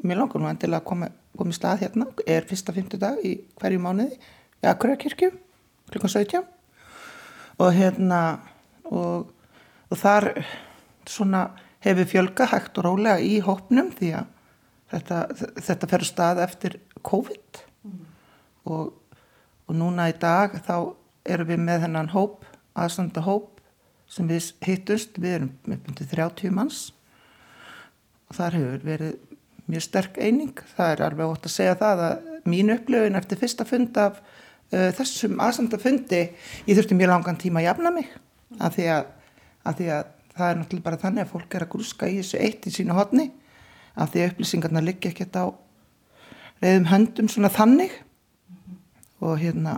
mér 0.01 0.21
langar 0.21 0.41
nú 0.41 0.49
endilega 0.49 0.81
að 0.81 0.89
koma 0.89 1.11
komið 1.37 1.57
stað 1.57 1.85
hérna, 1.85 2.07
er 2.27 2.45
fyrsta 2.49 2.75
fymtudag 2.75 3.21
í 3.25 3.35
hverju 3.61 3.81
mánuði 3.81 4.17
í 4.17 4.69
Akureyrakirkju 4.69 5.31
klukkan 5.91 6.13
17 6.13 6.43
og 7.61 7.73
hérna 7.75 8.21
og, 8.89 9.29
og 9.89 9.99
þar 9.99 10.29
svona 11.09 11.47
hefur 11.83 12.07
fjölga 12.09 12.47
hægt 12.51 12.77
og 12.79 12.87
rólega 12.87 13.19
í 13.21 13.39
hópnum 13.43 13.91
því 13.93 14.13
að 14.19 14.29
þetta, 14.93 15.19
þetta 15.67 15.89
fer 15.91 16.05
stað 16.07 16.43
eftir 16.45 16.77
COVID. 17.03 17.63
Mm. 17.83 18.03
og, 18.71 18.93
og 19.67 19.75
núna 19.75 20.07
í 20.11 20.15
dag 20.19 20.53
þá 20.63 20.93
erum 21.27 21.49
við 21.49 21.63
með 21.65 21.85
hennan 21.87 22.11
hóp, 22.13 22.45
aðstanda 22.79 23.23
hóp 23.25 23.59
sem 24.11 24.27
við 24.29 24.51
hittust, 24.63 25.17
við 25.17 25.37
erum 25.39 25.51
með 25.67 26.03
30 26.13 26.53
manns. 26.53 26.81
Og 28.29 28.37
þar 28.37 28.57
hefur 28.59 28.85
verið 28.87 29.32
mjög 29.71 29.85
sterk 29.85 30.17
eining. 30.21 30.55
Það 30.75 30.93
er 30.93 31.03
alveg 31.07 31.35
ótt 31.35 31.47
að 31.47 31.55
segja 31.55 31.75
það 31.79 32.03
að 32.07 32.31
mín 32.51 32.73
upplöfin 32.73 33.19
eftir 33.19 33.39
fyrsta 33.39 33.67
fund 33.67 33.99
af 34.01 34.19
uh, 34.19 34.89
þessum 34.97 35.39
aðsanda 35.43 35.79
fundi, 35.81 36.23
ég 36.67 36.77
þurfti 36.77 36.97
mjög 36.99 37.13
langan 37.13 37.39
tíma 37.39 37.61
að 37.61 37.69
jafna 37.69 37.93
mig. 37.95 38.09
Af 38.59 38.75
því 38.75 38.89
því 39.63 39.87
að 39.95 40.11
það 40.33 40.49
er 40.49 40.57
náttúrulega 40.59 40.87
bara 40.87 41.01
þannig 41.01 41.23
að 41.23 41.31
fólk 41.31 41.55
er 41.55 41.63
að 41.63 41.71
grúska 41.71 42.09
í 42.09 42.19
þessu 42.19 42.39
eitt 42.41 42.65
í 42.67 42.73
sínu 42.73 42.95
hodni 42.97 43.29
af 43.93 44.09
því 44.11 44.23
að 44.23 44.31
upplýsingarna 44.31 44.81
liggja 44.83 45.11
ekkert 45.13 45.37
á 45.37 45.45
reyðum 46.63 46.89
höndum 46.89 47.29
svona 47.31 47.51
þannig. 47.53 47.93
Og 49.23 49.37
hérna 49.39 49.77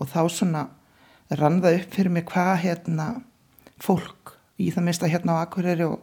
og 0.00 0.08
þá 0.08 0.20
svona 0.32 0.62
rann 1.36 1.60
það 1.60 1.80
upp 1.80 1.96
fyrir 1.96 2.14
mig 2.14 2.26
hvað 2.30 2.52
hérna 2.64 3.08
fólk 3.82 4.36
í 4.60 4.70
það 4.72 4.86
minnst 4.86 5.04
að 5.04 5.12
hérna 5.14 5.36
á 5.36 5.42
Akureyri 5.44 5.88
og 5.88 6.00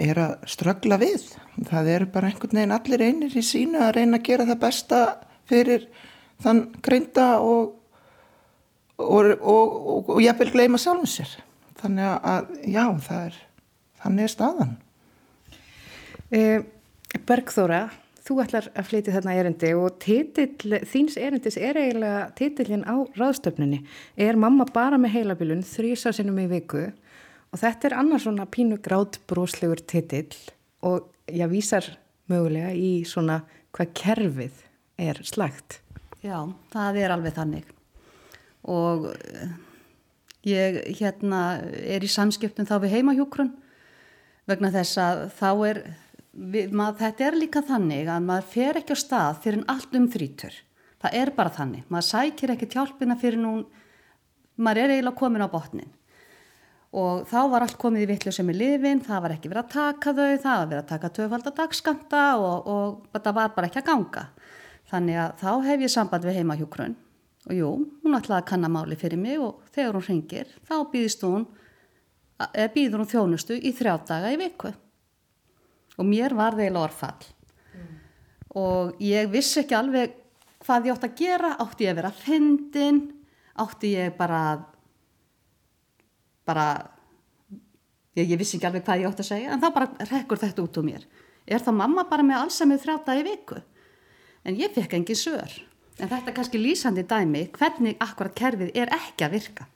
er 0.00 0.20
að 0.20 0.46
ströggla 0.48 0.98
við. 1.00 1.26
Það 1.68 1.90
eru 1.94 2.08
bara 2.14 2.30
einhvern 2.30 2.56
veginn 2.56 2.74
allir 2.74 3.04
einir 3.04 3.36
í 3.36 3.44
sínu 3.44 3.82
að 3.84 3.94
reyna 3.98 4.20
að 4.20 4.26
gera 4.30 4.48
það 4.48 4.62
besta 4.64 5.00
fyrir 5.50 5.86
þann 6.40 6.62
greinda 6.84 7.28
og, 7.44 7.74
og, 8.96 9.32
og, 9.40 10.12
og 10.16 10.20
jafnvel 10.24 10.50
gleima 10.54 10.80
sjálfum 10.80 11.08
sér. 11.10 11.34
Þannig 11.80 12.28
að 12.32 12.52
já, 12.68 12.84
er, 13.16 13.40
þannig 14.02 14.26
er 14.26 14.32
staðan. 14.34 14.76
Eh, 16.30 16.62
Bergþóra, 17.26 17.82
þú 18.24 18.36
ætlar 18.44 18.68
að 18.78 18.88
flytja 18.90 19.14
þarna 19.16 19.36
erindi 19.40 19.70
og 19.74 19.96
titill, 20.02 20.80
þíns 20.86 21.16
erindis 21.18 21.58
er 21.58 21.80
eiginlega 21.80 22.26
titillin 22.38 22.86
á 22.86 22.96
ráðstöfnunni. 23.18 23.82
Er 24.16 24.38
mamma 24.38 24.68
bara 24.70 25.00
með 25.00 25.16
heilabilun 25.16 25.64
þrýsa 25.66 26.12
sinum 26.14 26.38
í 26.44 26.46
viku 26.52 26.86
og 26.86 27.09
Og 27.50 27.58
þetta 27.58 27.88
er 27.88 27.96
annars 27.98 28.26
svona 28.26 28.46
pínu 28.46 28.78
grátbróslegur 28.82 29.82
titill 29.82 30.36
og 30.86 31.10
ég 31.26 31.50
vísar 31.50 31.86
mögulega 32.30 32.70
í 32.74 33.02
svona 33.08 33.40
hvað 33.74 33.94
kerfið 33.98 34.62
er 35.00 35.18
slagt. 35.26 35.80
Já, 36.22 36.46
það 36.70 37.00
er 37.00 37.14
alveg 37.14 37.34
þannig 37.34 37.76
og 38.68 39.06
eh, 39.14 39.52
ég 40.44 40.80
hérna 40.98 41.60
er 41.80 42.04
í 42.04 42.10
samskiptum 42.10 42.68
þá 42.68 42.76
við 42.84 42.96
heimahjókrun 42.98 43.54
vegna 44.50 44.72
þess 44.74 44.98
að 45.00 45.22
þá 45.38 45.50
er, 45.70 45.80
við, 46.32 46.74
mað, 46.76 46.98
þetta 47.00 47.26
er 47.26 47.38
líka 47.38 47.62
þannig 47.66 48.10
að 48.10 48.26
maður 48.26 48.50
fer 48.52 48.80
ekki 48.80 48.96
á 48.96 48.98
stað 49.00 49.40
fyrir 49.44 49.64
allt 49.70 49.96
um 49.96 50.08
þrítur. 50.10 50.58
Það 51.00 51.16
er 51.22 51.32
bara 51.36 51.54
þannig, 51.54 51.86
maður 51.88 52.08
sækir 52.10 52.52
ekki 52.54 52.68
tjálpina 52.74 53.16
fyrir 53.20 53.40
nún, 53.40 53.64
maður 54.60 54.82
er 54.84 54.94
eiginlega 54.96 55.20
komin 55.22 55.46
á 55.46 55.48
botnin 55.48 55.92
og 56.90 57.26
þá 57.30 57.40
var 57.52 57.64
allt 57.64 57.78
komið 57.78 58.02
í 58.02 58.08
vittlu 58.10 58.32
sem 58.34 58.48
er 58.50 58.58
lifin, 58.58 59.02
það 59.04 59.22
var 59.24 59.34
ekki 59.36 59.50
verið 59.50 59.62
að 59.62 59.74
taka 59.74 60.14
þau, 60.16 60.30
það 60.42 60.56
var 60.56 60.70
verið 60.72 60.80
að 60.80 60.88
taka 60.90 61.12
töfaldadagskamta 61.18 62.24
og, 62.40 62.66
og 62.66 63.20
það 63.20 63.36
var 63.36 63.54
bara 63.54 63.70
ekki 63.70 63.82
að 63.82 63.90
ganga. 63.92 64.24
Þannig 64.90 65.20
að 65.22 65.36
þá 65.38 65.50
hef 65.68 65.84
ég 65.84 65.92
samband 65.94 66.26
við 66.26 66.40
heimahjókrun 66.40 66.96
og 67.46 67.56
jú, 67.56 67.70
hún 68.02 68.16
ætlaði 68.18 68.42
að 68.42 68.48
kanna 68.50 68.70
máli 68.72 68.98
fyrir 69.00 69.20
mig 69.20 69.40
og 69.40 69.62
þegar 69.72 69.96
hún 69.96 70.06
ringir 70.06 70.50
þá 70.68 70.74
hún, 71.24 71.46
býður 72.74 73.02
hún 73.02 73.10
þjónustu 73.10 73.56
í 73.56 73.72
þrjá 73.76 73.94
daga 74.10 74.32
í 74.34 74.40
viku 74.40 74.72
og 75.96 76.08
mér 76.08 76.34
var 76.36 76.56
þeil 76.58 76.76
orðfall 76.80 77.24
mm. 77.24 77.94
og 78.60 79.00
ég 79.04 79.30
vissi 79.32 79.62
ekki 79.62 79.78
alveg 79.78 80.18
hvað 80.60 80.90
ég 80.90 80.94
átti 80.98 81.08
að 81.08 81.16
gera, 81.22 81.54
átti 81.64 81.86
ég 81.86 81.94
að 81.94 82.00
vera 82.02 82.12
fyndin, 82.12 83.00
átti 83.64 83.94
ég 83.94 84.16
bara 84.18 84.40
að 84.50 84.66
bara 86.50 86.66
ég, 88.18 88.26
ég 88.26 88.36
vissi 88.38 88.58
ekki 88.58 88.68
alveg 88.68 88.86
hvað 88.86 89.02
ég 89.04 89.10
ótt 89.10 89.24
að 89.24 89.30
segja 89.30 89.54
en 89.54 89.62
þá 89.62 89.68
bara 89.78 90.08
rekkur 90.10 90.42
þetta 90.42 90.66
út 90.66 90.80
úr 90.80 90.88
mér. 90.90 91.08
Er 91.50 91.64
þá 91.64 91.72
mamma 91.74 92.06
bara 92.10 92.26
með 92.26 92.44
allsamið 92.44 92.84
þrjáta 92.84 93.18
í 93.18 93.26
viku? 93.26 93.60
En 94.44 94.58
ég 94.58 94.72
fekk 94.74 94.98
engin 94.98 95.18
sör 95.18 95.60
en 96.00 96.08
þetta 96.08 96.30
er 96.30 96.36
kannski 96.36 96.60
lýsandi 96.60 97.04
dæmi 97.08 97.46
hvernig 97.56 97.98
akkurat 98.00 98.36
kerfið 98.36 98.72
er 98.78 98.92
ekki 98.96 99.26
að 99.26 99.36
virka. 99.36 99.68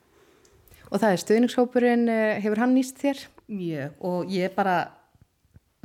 Og 0.91 1.01
það 1.01 1.11
er 1.11 1.23
stuðningshópurinn 1.23 2.05
eh, 2.11 2.37
hefur 2.43 2.61
hann 2.61 2.75
nýst 2.77 3.01
þér? 3.01 3.25
Mjög 3.51 4.05
og 4.09 4.31
ég 4.33 4.53
bara 4.55 4.77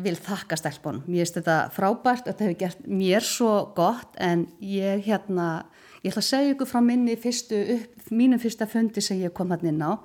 vil 0.01 0.17
þakka 0.17 0.57
stelpunum, 0.57 1.03
mér 1.05 1.27
finnst 1.27 1.37
þetta 1.37 1.57
frábært 1.75 2.29
þetta 2.29 2.47
hefur 2.47 2.59
gert 2.63 2.87
mér 2.89 3.27
svo 3.27 3.51
gott 3.77 4.17
en 4.17 4.47
ég 4.65 5.05
hérna 5.05 5.67
ég 6.01 6.09
ætla 6.13 6.23
að 6.23 6.29
segja 6.31 6.55
ykkur 6.55 6.71
frá 6.71 6.81
minni 6.85 7.17
fyrstu 7.21 7.59
upp, 7.77 8.07
mínum 8.09 8.41
fyrsta 8.41 8.69
fundi 8.71 9.05
sem 9.05 9.21
ég 9.21 9.35
kom 9.37 9.53
hann 9.53 9.67
inn 9.69 9.85
á 9.85 10.01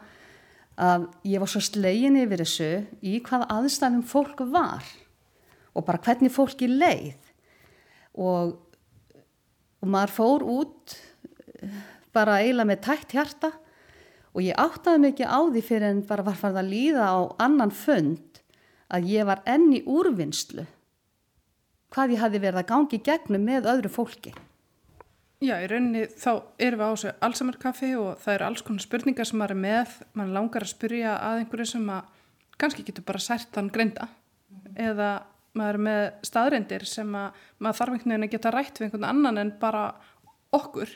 að 0.75 1.07
ég 1.23 1.39
var 1.39 1.51
svo 1.51 1.61
slegin 1.63 2.19
yfir 2.19 2.43
þessu 2.43 2.69
í 3.05 3.19
hvaða 3.23 3.47
aðstæðum 3.55 4.03
fólk 4.07 4.43
var 4.51 4.85
og 5.75 5.85
bara 5.87 6.01
hvernig 6.03 6.31
fólki 6.31 6.67
leið. 6.71 7.17
Og, 8.15 8.55
og 9.83 9.91
maður 9.91 10.15
fór 10.15 10.45
út 10.47 10.95
bara 12.15 12.39
eiginlega 12.43 12.69
með 12.69 12.83
tætt 12.85 13.15
hjarta 13.15 13.51
og 14.35 14.43
ég 14.43 14.59
áttaði 14.59 15.03
mikið 15.07 15.31
á 15.31 15.39
því 15.47 15.63
fyrir 15.63 15.89
en 15.89 16.01
bara 16.07 16.25
var 16.27 16.39
farið 16.39 16.61
að 16.61 16.71
líða 16.71 17.07
á 17.11 17.19
annan 17.43 17.73
fund 17.75 18.41
að 18.91 19.11
ég 19.11 19.27
var 19.27 19.43
enni 19.49 19.81
úrvinnslu 19.83 20.65
hvað 21.95 22.15
ég 22.15 22.23
hafi 22.23 22.41
verið 22.43 22.61
að 22.61 22.69
gangi 22.71 23.01
gegnum 23.03 23.47
með 23.47 23.69
öðru 23.71 23.91
fólki 23.91 24.35
Já, 25.45 25.59
í 25.61 25.67
rauninni 25.69 26.07
þá 26.17 26.29
erum 26.57 26.79
við 26.79 26.87
á 26.89 26.93
þessu 26.95 27.11
allsamarkaffi 27.27 27.89
og 27.99 28.21
það 28.23 28.35
eru 28.35 28.45
alls 28.47 28.63
konar 28.65 28.81
spurningar 28.81 29.27
sem 29.29 29.37
maður 29.37 29.53
er 29.53 29.59
með, 29.61 29.95
mann 30.17 30.33
langar 30.33 30.63
að 30.65 30.71
spurja 30.71 31.15
að 31.21 31.41
einhverju 31.41 31.67
sem 31.69 31.89
að 31.93 32.07
kannski 32.61 32.85
getur 32.87 33.05
bara 33.05 33.21
sært 33.21 33.51
þann 33.53 33.69
greinda. 33.75 34.07
Mm 34.07 34.61
-hmm. 34.63 34.77
eða 34.87 35.09
maður 35.53 35.77
er 35.77 35.83
með 35.87 36.05
staðrindir 36.29 36.85
sem 36.89 37.15
að 37.15 37.43
maður 37.59 37.77
þarf 37.79 37.93
einhvern 37.93 38.11
veginn 38.11 38.27
að 38.27 38.33
geta 38.33 38.51
rætt 38.51 38.79
við 38.79 38.85
einhvern 38.87 39.09
annan 39.09 39.37
en 39.37 39.51
bara 39.59 39.83
okkur. 40.51 40.89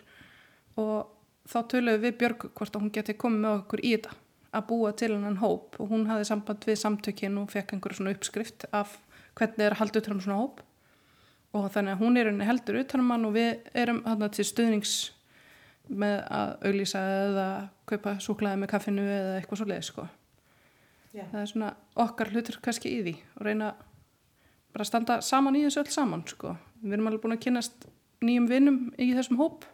Og 0.77 0.97
þá 1.45 1.59
töluðum 1.67 2.01
við 2.01 2.17
Björg 2.17 2.49
hvort 2.55 2.75
að 2.75 2.81
hún 2.81 2.95
geti 2.95 3.13
komið 3.13 3.39
með 3.39 3.59
okkur 3.59 3.85
í 3.85 3.91
þetta 3.95 4.15
að 4.51 4.67
búa 4.71 4.91
til 4.93 5.13
hennan 5.13 5.38
hóp. 5.43 5.75
Og 5.79 5.89
hún 5.89 6.07
hafði 6.09 6.25
samband 6.25 6.65
við 6.65 6.81
samtökinn 6.81 7.38
og 7.38 7.51
fekk 7.51 7.73
einhverju 7.73 7.97
svona 7.97 8.15
uppskrift 8.15 8.65
af 8.71 8.97
hvernig 9.35 9.65
er 9.65 9.77
að 9.77 9.79
halda 9.83 9.99
utanum 9.99 10.21
svona 10.21 10.41
hóp 10.41 10.63
og 11.57 11.69
þannig 11.73 11.95
að 11.95 12.03
hún 12.03 12.19
er 12.19 12.29
henni 12.29 12.47
heldur 12.47 12.79
utanum 12.83 13.13
hann 13.13 13.27
og 13.29 13.35
við 13.38 13.49
erum 13.77 14.03
hann 14.05 14.25
til 14.35 14.45
stuðnings 14.45 14.95
með 15.89 16.19
að 16.29 16.51
auglýsa 16.69 17.01
eða 17.25 17.49
kaupa 17.89 18.15
súklaði 18.21 18.62
með 18.62 18.71
kaffinu 18.75 19.05
eða 19.09 19.38
eitthvað 19.39 19.62
svo 19.62 19.69
leið 19.69 19.85
sko. 19.88 20.05
Yeah. 21.15 21.29
Það 21.31 21.41
er 21.41 21.49
svona 21.49 21.69
okkar 22.05 22.29
hlutur 22.35 22.59
kannski 22.62 22.91
í 22.93 22.99
því 23.07 23.15
og 23.39 23.47
reyna 23.47 23.71
bara 24.69 24.85
að 24.85 24.91
standa 24.91 25.17
saman 25.25 25.57
í 25.57 25.63
þessu 25.65 25.81
öll 25.81 25.93
saman 25.95 26.25
sko. 26.29 26.53
Við 26.83 26.95
erum 26.95 27.09
alveg 27.09 27.23
búin 27.23 27.38
að 27.39 27.43
kynast 27.47 27.89
nýjum 28.21 28.49
vinnum 28.51 28.79
í 29.01 29.09
þessum 29.17 29.41
hóp 29.41 29.65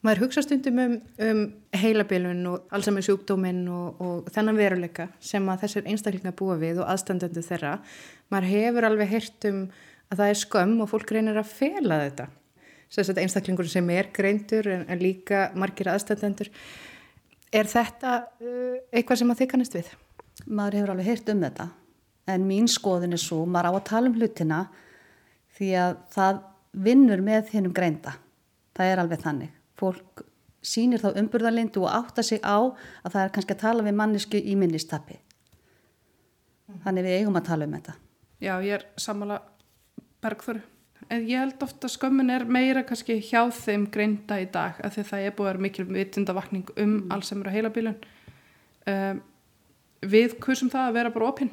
Maður 0.00 0.22
hugsa 0.24 0.40
stundum 0.40 0.78
um, 0.80 0.92
um 1.20 1.40
heilabilun 1.76 2.40
og 2.48 2.70
alls 2.72 2.86
með 2.88 3.04
sjúkdóminn 3.10 3.66
og, 3.68 3.98
og 4.00 4.30
þennan 4.32 4.56
veruleika 4.56 5.10
sem 5.20 5.44
að 5.52 5.66
þessir 5.66 5.90
einstaklingar 5.92 6.32
búa 6.38 6.56
við 6.60 6.80
og 6.80 6.88
aðstandöndu 6.88 7.42
þeirra. 7.44 7.74
Maður 8.32 8.48
hefur 8.54 8.86
alveg 8.88 9.12
heyrt 9.12 9.48
um 9.50 9.58
að 10.10 10.22
það 10.22 10.32
er 10.32 10.38
skömm 10.42 10.76
og 10.82 10.90
fólk 10.90 11.12
reynir 11.14 11.38
að 11.40 11.50
fela 11.54 12.00
þetta. 12.04 12.28
Sérstaklega 12.90 13.26
einstaklingur 13.26 13.70
sem 13.70 13.90
er 13.94 14.10
greindur 14.14 14.66
en, 14.70 14.86
en 14.90 15.02
líka 15.02 15.48
margir 15.58 15.92
aðstandendur. 15.92 16.50
Er 17.54 17.70
þetta 17.70 18.16
uh, 18.42 18.80
eitthvað 18.90 19.22
sem 19.22 19.30
að 19.30 19.42
þið 19.42 19.50
kannast 19.52 19.78
við? 19.78 19.92
Maður 20.46 20.80
hefur 20.80 20.94
alveg 20.94 21.10
heyrt 21.10 21.30
um 21.30 21.44
þetta 21.46 21.68
en 22.30 22.44
mín 22.46 22.68
skoðin 22.70 23.14
er 23.16 23.22
svo, 23.22 23.42
maður 23.46 23.74
á 23.74 23.78
að 23.78 23.86
tala 23.90 24.10
um 24.10 24.18
hlutina 24.18 24.58
því 25.56 25.70
að 25.82 25.96
það 26.14 26.42
vinnur 26.86 27.24
með 27.26 27.54
hennum 27.54 27.74
greinda. 27.74 28.14
Það 28.76 28.92
er 28.92 29.02
alveg 29.02 29.24
þannig 29.24 29.56
fólk 29.80 30.24
sínir 30.60 31.00
þá 31.00 31.16
umburðarlindu 31.16 31.84
og 31.86 31.92
átta 31.94 32.24
sig 32.26 32.42
á 32.44 32.60
að 32.60 33.12
það 33.14 33.22
er 33.22 33.34
kannski 33.34 33.56
að 33.56 33.62
tala 33.62 33.86
við 33.86 33.96
mannisku 33.96 34.40
í 34.40 34.56
minnistappi. 34.60 35.16
Þannig 36.84 37.06
við 37.06 37.16
eigum 37.20 37.38
að 37.40 37.46
tala 37.48 37.66
um 37.66 37.76
þetta. 37.78 37.94
Já, 38.40 38.52
ég 38.64 38.76
er 38.76 38.84
sammála 39.00 39.40
bergþur. 40.24 40.60
En 41.10 41.24
ég 41.26 41.40
held 41.40 41.62
ofta 41.64 41.88
að 41.88 41.94
skömmin 41.96 42.30
er 42.30 42.44
meira 42.44 42.84
kannski 42.86 43.16
hjá 43.24 43.42
þeim 43.54 43.88
greinda 43.90 44.36
í 44.40 44.46
dag 44.52 44.78
af 44.84 44.94
því 44.94 45.06
það 45.08 45.24
er 45.26 45.34
búið 45.36 45.46
að 45.46 45.50
vera 45.50 45.64
mikil 45.64 45.86
vitundavakning 45.88 46.72
um 46.76 46.92
mm. 46.92 47.10
allsemur 47.16 47.50
og 47.50 47.56
heilabilun. 47.56 47.98
Um, 48.90 49.22
við 50.00 50.36
kursum 50.44 50.70
það 50.72 50.88
að 50.88 50.96
vera 50.98 51.12
bara 51.14 51.30
opinn 51.32 51.52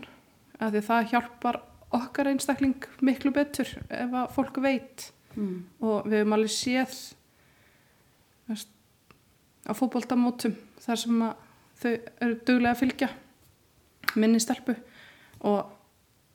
af 0.60 0.72
því 0.74 0.82
það 0.88 1.10
hjálpar 1.14 1.60
okkar 1.98 2.32
einstakling 2.32 2.88
miklu 3.04 3.32
betur 3.36 3.70
ef 3.88 4.16
að 4.16 4.34
fólk 4.36 4.60
veit 4.64 5.08
mm. 5.36 5.58
og 5.84 6.08
við 6.08 6.22
hefum 6.22 6.36
alveg 6.38 6.54
séð 6.54 6.98
veist, 8.50 8.72
á 9.68 9.72
fókbóltamótum 9.78 10.58
þar 10.84 11.02
sem 11.04 11.24
þau 11.78 11.92
eru 11.94 12.38
duglega 12.48 12.74
að 12.74 12.82
fylgja 12.82 13.10
minni 14.18 14.42
stelpu 14.44 14.76
og 15.48 15.77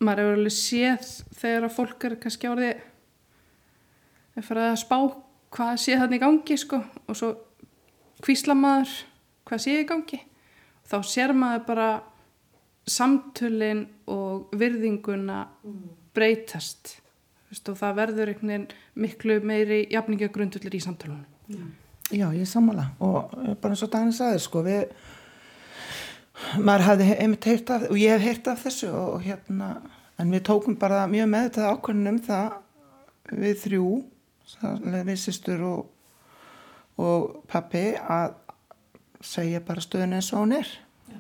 maður 0.03 0.25
hefur 0.25 0.41
alveg 0.41 0.57
séð 0.57 1.11
þegar 1.39 1.67
að 1.69 1.77
fólk 1.77 2.07
er 2.09 2.17
kannski 2.23 2.51
árið 2.51 2.83
að 4.37 4.47
fara 4.49 4.69
að 4.71 4.81
spá 4.83 4.97
hvað 5.53 5.73
sé 5.85 5.99
þannig 6.01 6.21
í 6.21 6.25
gangi 6.25 6.59
sko 6.61 6.81
og 7.07 7.19
svo 7.19 7.33
hvísla 8.25 8.57
maður 8.59 8.97
hvað 9.49 9.65
sé 9.67 9.77
í 9.81 9.89
gangi 9.89 10.23
þá 10.89 10.97
sér 11.07 11.35
maður 11.37 11.69
bara 11.69 11.91
samtölin 12.89 13.87
og 14.11 14.51
virðinguna 14.59 15.45
breytast 16.17 16.99
Vist, 17.53 17.69
og 17.69 17.77
það 17.77 17.99
verður 17.99 18.31
einhvern 18.33 18.49
veginn 18.49 18.69
miklu 19.05 19.35
meiri 19.45 19.83
jafningagrundullir 19.93 20.73
í 20.73 20.81
samtölunum. 20.81 21.67
Já, 22.09 22.25
ég 22.33 22.49
sammála 22.49 22.87
og 23.05 23.35
bara 23.61 23.75
eins 23.75 23.83
og 23.85 23.91
Dagni 23.93 24.15
saði 24.17 24.39
sko 24.41 24.63
við 24.65 24.87
maður 26.59 26.87
hafði 26.89 27.09
einmitt 27.17 27.49
heyrt 27.49 27.73
af 27.75 27.89
og 27.91 27.99
ég 28.01 28.15
hef 28.17 28.27
heyrt 28.27 28.53
af 28.53 28.63
þessu 28.67 28.91
og 28.97 29.25
hérna 29.27 29.75
en 30.21 30.33
við 30.33 30.45
tókum 30.49 30.79
bara 30.79 31.07
mjög 31.11 31.29
með 31.33 31.49
þetta 31.49 31.73
ákvörnum 31.73 32.13
um 32.15 32.21
það 32.27 33.37
við 33.43 33.59
þrjú 33.65 33.89
við 34.83 35.19
sýstur 35.21 35.65
og, 35.67 35.85
og 37.01 37.43
pappi 37.51 37.93
að 37.97 38.37
segja 39.23 39.63
bara 39.65 39.85
stöðun 39.85 40.17
eins 40.19 40.33
og 40.35 40.43
hún 40.43 40.57
er. 40.59 40.69
Já. 41.07 41.19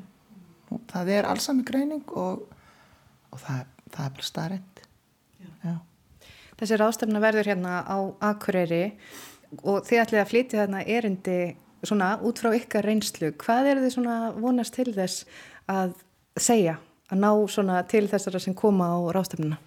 og 0.75 0.81
það 0.91 1.13
er 1.17 1.29
allsami 1.31 1.65
greining 1.67 2.05
og, 2.19 2.49
og 3.31 3.39
það, 3.41 3.65
það 3.95 4.05
er 4.07 4.17
bara 4.19 4.31
starrend 4.31 4.73
Þessi 6.63 6.77
ráðstefna 6.79 7.19
verður 7.19 7.49
hérna 7.51 7.81
á 7.83 7.99
Akureyri 8.23 8.93
og 9.67 9.83
þið 9.83 9.99
ætlið 9.99 10.21
að 10.21 10.29
flytja 10.31 10.59
þarna 10.61 10.83
erindi 10.87 11.39
svona 11.89 12.15
út 12.23 12.41
frá 12.43 12.53
ykkar 12.57 12.87
reynslu 12.87 13.33
hvað 13.43 13.73
er 13.73 13.83
þið 13.83 13.95
svona 13.97 14.17
vonast 14.37 14.77
til 14.77 14.91
þess 14.95 15.27
að 15.71 15.95
segja, 16.39 16.79
að 17.13 17.23
ná 17.23 17.31
svona 17.51 17.83
til 17.89 18.07
þessara 18.11 18.41
sem 18.41 18.55
koma 18.57 18.93
á 18.95 18.99
rástefnuna 19.15 19.59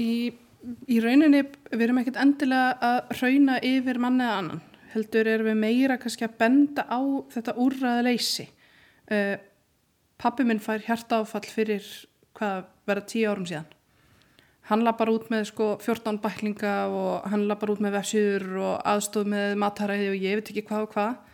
Í, 0.00 0.32
í 0.88 1.00
rauninni 1.04 1.42
við 1.72 1.86
erum 1.86 2.00
ekkert 2.00 2.20
endilega 2.22 2.76
að 2.80 3.18
rauna 3.20 3.58
yfir 3.66 4.00
manni 4.00 4.24
eða 4.24 4.38
annan. 4.40 4.62
Heldur 4.92 5.28
erum 5.28 5.48
við 5.50 5.60
meira 5.60 5.98
kannski 6.00 6.26
að 6.26 6.38
benda 6.40 6.84
á 6.88 7.00
þetta 7.32 7.56
úrraða 7.60 8.06
leysi 8.06 8.46
uh, 8.48 9.36
pappi 10.20 10.46
minn 10.48 10.62
fær 10.62 10.82
hjarta 10.84 11.22
áfall 11.22 11.44
fyrir 11.48 11.86
hvað 12.38 12.66
verða 12.88 13.08
tíu 13.08 13.30
árum 13.30 13.46
síðan. 13.48 13.68
Hann 14.70 14.84
lappar 14.86 15.10
út 15.10 15.26
með 15.32 15.48
sko 15.50 15.72
14 15.82 16.20
bæklinga 16.22 16.74
og 16.94 17.26
hann 17.32 17.48
lappar 17.50 17.72
út 17.72 17.82
með 17.82 17.96
vefsjur 17.98 18.44
og 18.62 18.74
aðstóð 18.88 19.32
með 19.32 19.56
mataræði 19.58 20.10
og 20.12 20.22
ég 20.22 20.38
veit 20.38 20.52
ekki 20.52 20.64
hvað 20.68 20.86
og 20.86 20.92
hvað 20.94 21.31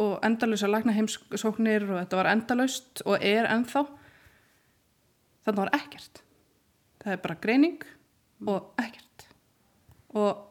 og 0.00 0.18
endalus 0.24 0.64
að 0.64 0.74
lagna 0.74 0.94
heimsóknir 0.96 1.84
og 1.88 1.98
þetta 1.98 2.20
var 2.20 2.30
endalust 2.32 3.02
og 3.04 3.16
er 3.20 3.48
ennþá. 3.50 3.84
Þannig 5.44 5.60
var 5.60 5.72
ekkert. 5.76 6.22
Það 7.00 7.12
er 7.14 7.20
bara 7.24 7.40
greining 7.42 7.82
og 8.48 8.80
ekkert. 8.80 9.26
Og 10.16 10.46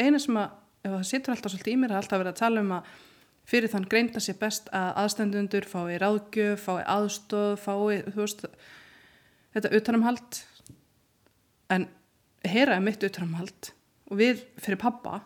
eina 0.00 0.20
sem 0.22 0.36
að 0.40 0.58
ef 0.82 0.92
það 0.96 1.08
sittur 1.08 1.34
alltaf 1.34 1.54
svolítið 1.54 1.72
í 1.72 1.80
mér 1.80 1.92
það 1.92 1.96
er 1.96 2.02
alltaf 2.02 2.22
verið 2.22 2.32
að 2.32 2.42
tala 2.42 2.62
um 2.62 2.76
að 2.76 2.92
fyrir 3.52 3.72
þann 3.72 3.88
greinda 3.90 4.22
sér 4.22 4.38
best 4.38 4.68
að 4.74 4.88
aðstendundur 5.02 5.66
fái 5.68 5.98
ráðgjöf, 6.02 6.62
fái 6.62 6.82
aðstóð 6.86 7.56
fái, 7.62 8.02
þú 8.12 8.20
veist 8.20 8.44
þetta 9.54 9.72
utanumhald. 9.78 10.42
En 11.72 11.88
heyra 12.46 12.76
er 12.76 12.84
mitt 12.84 13.02
utramhald 13.06 13.72
og 14.10 14.18
við 14.20 14.44
fyrir 14.60 14.80
pappa 14.82 15.22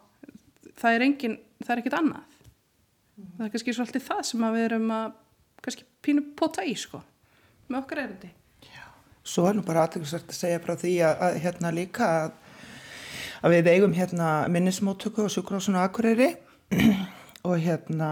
það 0.77 0.97
er 0.97 1.05
engin, 1.07 1.39
það 1.65 1.73
er 1.75 1.83
ekkit 1.83 1.99
annað 1.99 2.36
mm. 3.17 3.37
það 3.37 3.47
er 3.47 3.53
kannski 3.55 3.77
svolítið 3.77 4.07
það 4.07 4.23
sem 4.31 4.47
við 4.47 4.67
erum 4.69 4.91
að 4.97 5.07
kannski 5.65 5.87
pínu 6.05 6.25
pota 6.39 6.65
í 6.67 6.75
sko, 6.79 7.03
með 7.69 7.81
okkar 7.83 8.03
erindi. 8.05 8.33
Já, 8.67 8.85
svo 9.27 9.47
er 9.51 9.59
nú 9.59 9.65
bara 9.67 9.87
aðeinsvært 9.87 10.33
að 10.33 10.41
segja 10.41 10.63
frá 10.63 10.75
því 10.79 10.97
að, 11.09 11.23
að 11.27 11.39
hérna 11.45 11.73
líka 11.75 12.11
að, 12.23 12.35
að 13.43 13.57
við 13.57 13.71
eigum 13.75 13.97
hérna 13.97 14.33
minnismóttöku 14.53 15.27
og 15.27 15.33
sjúkrósun 15.35 15.79
og 15.81 15.89
akureyri. 15.89 16.35
Og 17.47 17.61
hérna 17.63 18.07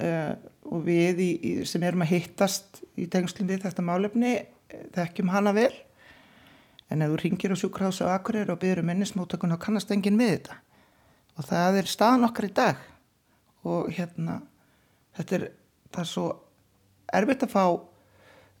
uh, 0.00 0.32
og 0.72 0.86
við 0.86 1.18
í, 1.20 1.30
í, 1.44 1.50
sem 1.68 1.82
erum 1.84 2.00
að 2.04 2.14
hittast 2.14 2.78
í 2.96 3.04
tengslum 3.12 3.48
við 3.50 3.66
þetta 3.66 3.84
málefni 3.84 4.30
eh, 4.38 4.86
þekkjum 4.94 5.32
hana 5.34 5.52
vel. 5.52 5.72
En 6.88 7.04
ef 7.04 7.12
þú 7.12 7.18
ringir 7.20 7.52
á 7.52 7.60
sjúkrahás 7.60 8.00
á 8.00 8.14
Akureyri 8.14 8.54
og 8.54 8.60
byrjur 8.62 8.80
um 8.80 8.88
minnismóttökun 8.88 9.52
þá 9.52 9.60
kannast 9.66 9.92
enginn 9.92 10.16
við 10.16 10.32
þetta. 10.32 10.56
Og 11.36 11.48
það 11.50 11.80
er 11.82 11.90
staðan 11.90 12.28
okkar 12.30 12.48
í 12.48 12.52
dag 12.56 12.80
og 13.66 13.90
hérna 13.92 14.40
þetta 15.18 15.36
er, 15.36 15.46
það 15.90 16.02
er 16.04 16.10
svo 16.10 16.26
erfitt 17.20 17.44
að 17.46 17.54
fá 17.54 17.64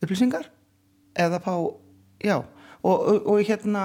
upplýsingar 0.00 0.50
eða 1.18 1.40
fá, 1.44 1.54
já 2.22 2.36
og, 2.38 2.96
og, 2.98 3.26
og 3.26 3.42
hérna 3.46 3.84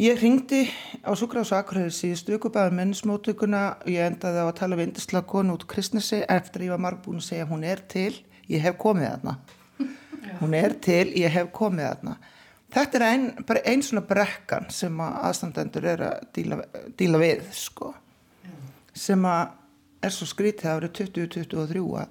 ég 0.00 0.18
ringdi 0.20 0.64
á 1.06 1.14
sjúkrahás 1.14 1.52
á 1.54 1.60
Akureyri 1.62 1.92
síðustu 1.94 2.36
ykkurbæðum 2.36 2.80
minnismóttökuna 2.80 3.64
og 3.84 3.90
ég 3.92 4.06
endaði 4.08 4.42
á 4.42 4.46
að 4.48 4.56
tala 4.60 4.78
við 4.78 4.90
indislega 4.90 5.28
konu 5.30 5.54
út 5.54 5.66
Kristnesi 5.70 6.24
eftir 6.28 6.66
ég 6.66 6.74
var 6.74 6.82
margbúin 6.82 7.20
að 7.22 7.28
segja 7.28 7.48
hún 7.50 7.66
er 7.66 7.84
til, 7.88 8.12
ég 8.50 8.64
hef 8.64 8.78
komið 8.80 9.10
þarna. 9.10 9.36
Hún 10.40 10.56
er 10.58 10.74
til, 10.82 11.12
ég 11.14 11.30
hef 11.30 11.52
komið 11.54 11.86
þarna. 11.86 12.16
Þetta 12.74 12.98
er 12.98 13.04
ein, 13.06 13.26
einn 13.70 13.84
svona 13.86 14.02
brekkan 14.08 14.66
sem 14.74 14.98
að 14.98 15.18
aðstandendur 15.28 15.84
er 15.92 16.00
að 16.08 16.24
díla, 16.34 16.58
díla 16.98 17.20
við 17.22 17.44
sko. 17.54 17.92
Sem 18.94 19.26
að 19.28 19.52
er 20.04 20.12
svo 20.14 20.28
skrítið 20.28 20.70
árið 20.70 20.92
2023 21.00 21.84
að 22.00 22.10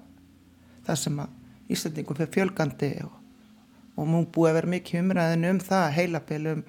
það 0.84 1.00
sem 1.00 1.20
að 1.24 1.74
Íslandingum 1.74 2.18
fyrir 2.18 2.32
fjölgandi 2.34 2.90
og, 3.06 3.12
og 3.96 4.08
mún 4.10 4.26
búið 4.32 4.50
að 4.50 4.58
vera 4.58 4.72
mikið 4.74 5.00
umræðin 5.00 5.46
um 5.48 5.60
það 5.64 5.86
heilabilum 5.98 6.64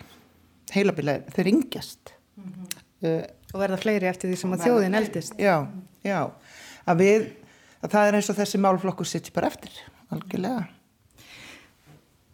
heilabileg 0.72 1.26
þeir 1.36 1.50
yngjast 1.52 2.14
mm 2.14 2.46
-hmm. 2.46 2.78
uh, 3.10 3.26
og 3.54 3.60
verða 3.60 3.82
fleiri 3.82 4.08
eftir 4.08 4.32
því 4.32 4.38
sem 4.40 4.54
að 4.56 4.64
þjóðin 4.68 5.00
eldist 5.02 5.36
já, 5.40 5.68
já 6.04 6.32
að 6.86 7.04
við, 7.04 7.28
að 7.82 7.92
það 7.92 8.08
er 8.08 8.16
eins 8.16 8.30
og 8.30 8.40
þessi 8.40 8.62
málflokkur 8.62 9.08
sitt 9.08 9.34
bara 9.34 9.48
eftir, 9.48 9.72
algjörlega 10.10 10.68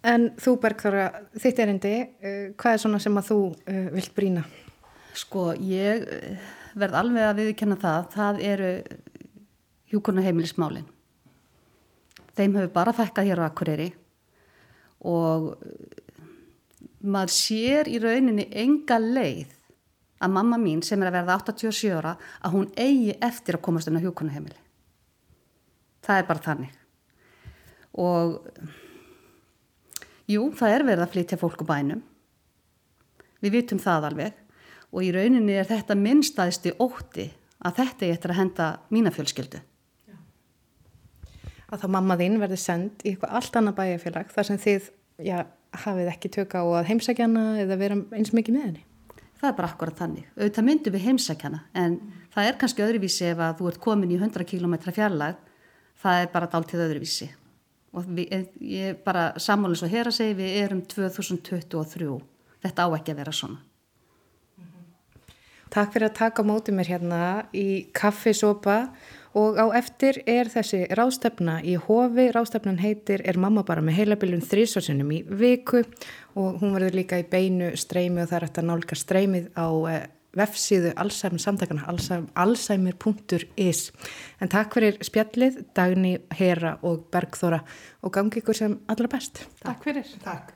En 0.02 0.32
þú 0.34 0.56
Bergþóra, 0.58 1.12
þitt 1.38 1.60
erindi, 1.62 1.94
uh, 2.02 2.54
hvað 2.58 2.74
er 2.74 2.80
svona 2.82 3.00
sem 3.00 3.18
að 3.18 3.28
þú 3.28 3.42
uh, 3.54 3.90
vilt 3.94 4.16
brína? 4.16 4.42
Sko, 5.14 5.52
ég 5.54 6.08
verð 6.76 6.98
alveg 7.02 7.28
að 7.28 7.40
viðkjanna 7.42 7.78
það, 7.82 8.10
það 8.16 8.42
eru 8.54 8.72
hjúkurna 9.92 10.26
heimilismálinn 10.26 10.90
þeim 12.38 12.58
hefur 12.58 12.74
bara 12.74 12.94
fækkað 12.96 13.30
hér 13.30 13.42
á 13.44 13.48
Akureyri 13.48 13.90
og 15.08 15.56
maður 17.02 17.34
sér 17.36 17.90
í 17.90 17.98
rauninni 18.02 18.48
enga 18.64 19.00
leið 19.02 19.58
að 20.22 20.36
mamma 20.36 20.60
mín 20.62 20.84
sem 20.86 21.02
er 21.02 21.10
að 21.10 21.18
verða 21.20 21.40
87 21.42 21.96
ára 21.98 22.14
að 22.42 22.56
hún 22.56 22.70
eigi 22.78 23.16
eftir 23.26 23.58
að 23.58 23.66
komast 23.66 23.90
inn 23.90 23.98
á 23.98 24.04
hjókunaheimili. 24.06 24.60
Það 26.06 26.20
er 26.22 26.28
bara 26.28 26.46
þannig. 26.46 26.76
Og 28.02 28.38
jú, 30.30 30.46
það 30.58 30.76
er 30.76 30.86
verið 30.92 31.06
að 31.08 31.14
flytja 31.16 31.42
fólk 31.42 31.66
á 31.66 31.72
bænum. 31.74 32.04
Við 33.42 33.58
vitum 33.58 33.82
það 33.82 34.08
alveg 34.12 34.41
og 34.92 35.06
í 35.06 35.12
rauninni 35.16 35.56
er 35.56 35.68
þetta 35.70 35.98
minnstæðsti 35.98 36.76
ótti 36.84 37.30
að 37.62 37.78
þetta 37.80 38.06
er 38.06 38.16
eftir 38.16 38.34
að 38.34 38.40
henda 38.42 38.68
mína 38.94 39.14
fjölskyldu. 39.16 39.62
Að 41.72 41.84
þá 41.84 41.88
mamma 41.96 42.18
þín 42.20 42.40
verði 42.42 42.60
send 42.60 43.04
í 43.06 43.14
eitthvað 43.14 43.36
allt 43.40 43.58
annað 43.58 43.78
bæjarfélag 43.78 44.32
þar 44.36 44.48
sem 44.48 44.58
þið 44.60 44.88
já, 45.24 45.38
hafið 45.86 46.10
ekki 46.12 46.32
tökka 46.36 46.64
á 46.64 46.68
að 46.82 46.90
heimsækjana 46.90 47.44
eða 47.64 47.78
vera 47.80 48.00
eins 48.18 48.34
mikið 48.36 48.58
með 48.58 48.66
henni? 48.66 48.84
Það 49.40 49.48
er 49.50 49.56
bara 49.58 49.70
akkurat 49.72 50.02
þannig. 50.02 50.26
Auðvitað 50.36 50.68
myndum 50.68 50.96
við 50.98 51.06
heimsækjana 51.08 51.62
en 51.80 51.96
það 52.34 52.50
er 52.50 52.60
kannski 52.62 52.84
öðruvísi 52.86 53.30
ef 53.32 53.40
að 53.42 53.56
þú 53.62 53.72
ert 53.72 53.82
komin 53.88 54.12
í 54.12 54.20
100 54.20 54.46
km 54.52 54.76
fjarlag, 54.92 55.40
það 56.04 56.26
er 56.26 56.30
bara 56.36 56.52
dáltið 56.52 56.84
öðruvísi. 56.90 57.30
Og 57.96 58.12
við, 58.20 58.52
ég 58.64 59.00
bara 59.06 59.32
sammálins 59.42 59.82
og 59.84 59.92
hér 59.92 60.12
að 60.12 60.18
segja 60.20 60.38
við 60.38 60.60
erum 60.62 60.84
2023. 60.92 62.12
Þetta 62.62 62.86
á 62.86 62.88
ekki 63.00 63.16
að 63.16 63.24
vera 63.24 63.34
svona. 63.36 63.71
Takk 65.72 65.94
fyrir 65.94 66.10
að 66.10 66.18
taka 66.20 66.44
mótið 66.44 66.76
mér 66.76 66.90
hérna 66.92 67.20
í 67.56 67.68
kaffisopa. 67.96 68.78
Og 69.40 69.56
á 69.56 69.72
eftir 69.80 70.18
er 70.28 70.50
þessi 70.52 70.82
rástefna 70.92 71.62
í 71.64 71.78
hofi. 71.80 72.28
Rástefnan 72.36 72.82
heitir 72.84 73.24
Er 73.24 73.40
mamma 73.40 73.64
bara 73.64 73.84
með 73.84 74.02
heilabilun 74.02 74.44
þrísvarsinum 74.44 75.14
í 75.16 75.22
viku? 75.24 75.86
Og 76.36 76.60
hún 76.60 76.76
verður 76.76 76.98
líka 77.00 77.22
í 77.22 77.28
beinu 77.32 77.72
streymi 77.80 78.26
og 78.26 78.28
það 78.28 78.42
er 78.42 78.48
eftir 78.50 78.66
að 78.66 78.70
nálga 78.74 79.00
streymið 79.00 79.48
á 79.56 79.68
eh, 79.94 80.04
vefsíðu 80.36 80.92
Alzheimer 81.00 81.44
samtakana 81.44 81.88
alzheimer.is 82.40 83.82
en 84.40 84.52
takk 84.52 84.78
fyrir 84.78 85.00
spjallið 85.04 85.60
Dagni, 85.76 86.18
Hera 86.36 86.78
og 86.84 87.08
Bergþóra. 87.12 87.64
Og 88.04 88.16
gangi 88.16 88.44
ykkur 88.44 88.64
sem 88.64 88.80
allra 88.92 89.12
best. 89.16 89.46
Takk 89.64 89.88
fyrir. 89.88 90.16
Takk 90.28 90.56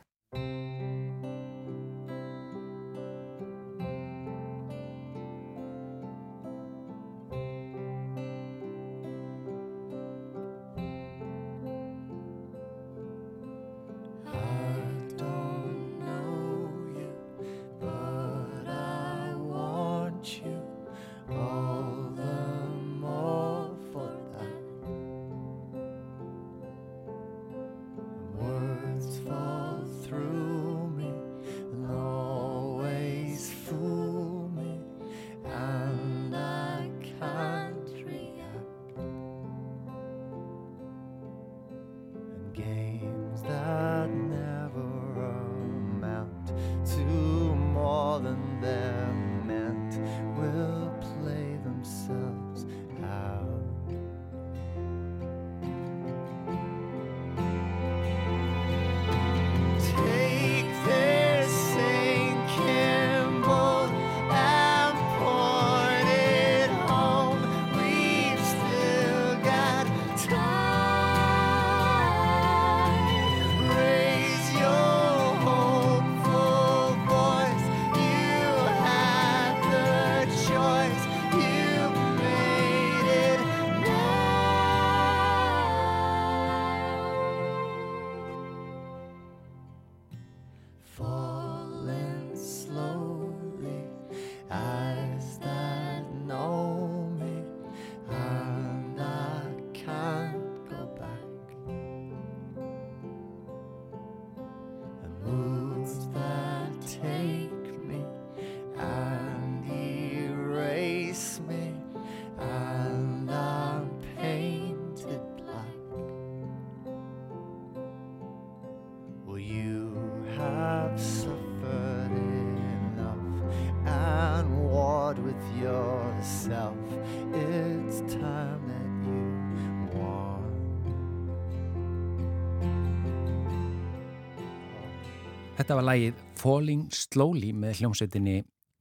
Þetta 135.65 135.79
var 135.79 135.85
lægið 135.87 136.17
Falling 136.37 136.81
Slowly 136.93 137.47
með 137.57 137.79
hljómsveitinni 137.79 138.33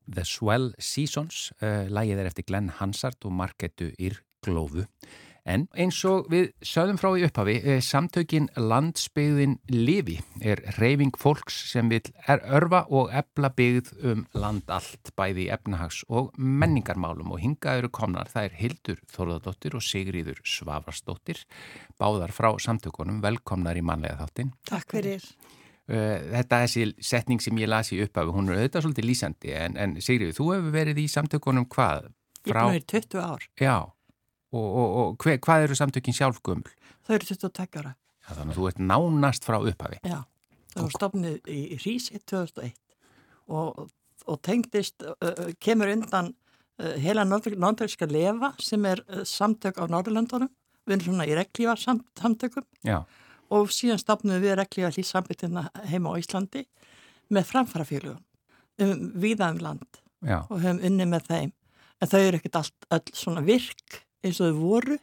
The 0.05 0.21
Swell 0.29 0.67
Seasons. 0.77 1.47
Uh, 1.57 1.87
lægið 1.89 2.19
er 2.21 2.27
eftir 2.29 2.45
Glenn 2.45 2.67
Hansard 2.77 3.25
og 3.25 3.33
Marketu 3.33 3.87
Írglófu. 3.97 4.85
En 5.49 5.65
eins 5.73 6.03
og 6.05 6.29
við 6.29 6.51
sögum 6.61 7.01
frá 7.01 7.09
í 7.17 7.25
upphafi, 7.25 7.55
eh, 7.57 7.81
samtökin 7.81 8.51
landsbyggðin 8.61 9.57
Livi 9.73 10.19
er 10.45 10.61
reyfing 10.77 11.17
fólks 11.17 11.57
sem 11.73 11.89
vil 11.89 12.03
örfa 12.29 12.85
og 12.93 13.09
ebla 13.17 13.49
byggð 13.49 14.05
um 14.05 14.27
land 14.37 14.69
allt, 14.69 15.15
bæði 15.17 15.49
efnahags 15.57 16.05
og 16.11 16.37
menningarmálum 16.37 17.33
og 17.33 17.41
hinga 17.41 17.79
eru 17.81 17.89
komnar. 17.89 18.29
Það 18.29 18.45
er 18.45 18.61
Hildur 18.61 19.05
Þorðardóttir 19.17 19.81
og 19.81 19.89
Sigriður 19.89 20.45
Svavarsdóttir, 20.45 21.47
báðar 21.97 22.29
frá 22.29 22.53
samtökunum, 22.61 23.25
velkomnar 23.25 23.81
í 23.81 23.81
manlega 23.81 24.21
þáttin. 24.21 24.53
Takk 24.69 24.99
fyrir. 25.01 25.25
Uh, 25.85 26.17
þetta 26.33 26.59
er 26.63 26.69
þessi 26.69 27.05
setning 27.05 27.43
sem 27.45 27.59
ég 27.61 27.69
lasi 27.69 27.99
upp 28.01 28.17
af, 28.17 28.31
hún 28.33 28.49
er 28.49 28.63
auðvitað 28.63 28.87
svolítið 28.87 29.09
lýsandi, 29.11 29.51
en, 29.59 29.75
en 29.77 29.99
Sigriður, 30.01 30.37
þú 30.39 30.47
hefur 30.55 30.73
verið 30.79 31.01
í 31.03 31.09
samtökunum 31.13 31.67
hvað? 31.75 32.07
Frá... 32.45 32.63
Ég 32.73 32.81
er 32.81 32.87
20 32.95 33.21
ár. 33.21 33.45
Já. 33.61 33.77
Og, 34.55 34.65
og, 34.65 34.95
og 35.01 35.25
hver, 35.25 35.41
hvað 35.43 35.67
eru 35.67 35.77
samtökinn 35.77 36.17
sjálfgömmul? 36.17 36.73
Það 37.05 37.17
eru 37.19 37.29
22 37.33 37.83
ára. 37.83 37.93
Já, 38.25 38.31
þannig 38.31 38.55
að 38.55 38.59
þú 38.59 38.69
ert 38.71 38.81
nánast 38.81 39.45
frá 39.45 39.59
upphafi. 39.61 39.99
Já, 40.09 40.21
það 40.73 40.87
var 40.87 40.95
stofnið 40.97 41.51
í, 41.53 41.59
í 41.75 41.79
Rísi 41.83 42.21
2001 42.23 42.73
og, 43.53 43.83
og 44.25 44.41
tengdist, 44.47 45.05
uh, 45.05 45.51
kemur 45.61 45.93
undan 45.93 46.31
uh, 46.33 46.95
heila 47.03 47.27
Norðurlandska 47.29 48.09
lefa 48.09 48.55
sem 48.63 48.87
er 48.89 49.03
uh, 49.11 49.21
samtök 49.29 49.83
á 49.83 49.85
Norðurlandunum. 49.91 50.53
Við 50.85 50.97
erum 50.97 51.07
svona 51.09 51.29
í 51.29 51.37
reglífa 51.37 51.77
samt, 51.81 52.07
samtökum 52.21 52.65
Já. 52.85 53.03
Og 53.55 53.73
síðan 53.73 54.01
stofnum 54.03 54.43
við 54.43 54.59
reglífa 54.61 54.93
hlýsambyttina 54.95 55.69
heima 55.91 56.15
á 56.15 56.21
Íslandi 56.21 56.65
með 57.33 57.51
framfarafélugum 57.51 58.23
um, 58.83 59.11
viðaðum 59.21 59.63
land 59.65 60.01
Já. 60.25 60.43
og 60.49 60.61
höfum 60.61 60.83
unni 60.85 61.07
með 61.09 61.29
þeim. 61.31 61.51
En 62.03 62.11
þau 62.11 62.21
eru 62.21 62.41
ekkert 62.41 62.61
allt 62.61 62.89
öll 62.97 63.17
svona 63.17 63.45
virk 63.45 64.01
eins 64.25 64.41
og 64.41 64.53
þau 64.53 64.63
voru 64.63 64.97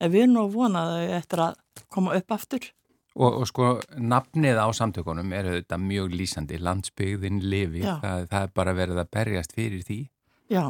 en 0.00 0.12
við 0.12 0.26
erum 0.26 0.34
nú 0.36 0.42
að 0.44 0.56
vona 0.56 0.82
þau 0.90 1.14
eftir 1.18 1.44
að 1.46 1.84
koma 1.92 2.16
upp 2.18 2.34
aftur. 2.36 2.66
Og, 3.16 3.38
og 3.40 3.46
sko 3.48 3.68
nafnið 3.96 4.58
á 4.60 4.68
samtökunum 4.76 5.30
er 5.32 5.48
þetta 5.54 5.78
mjög 5.80 6.10
lýsandi, 6.12 6.58
landsbyggðin 6.60 7.38
lifi, 7.48 7.86
það, 7.86 8.26
það 8.28 8.42
er 8.42 8.50
bara 8.60 8.74
verið 8.76 9.00
að 9.00 9.14
berjast 9.16 9.56
fyrir 9.56 9.86
því. 9.86 10.02
Já, 10.52 10.64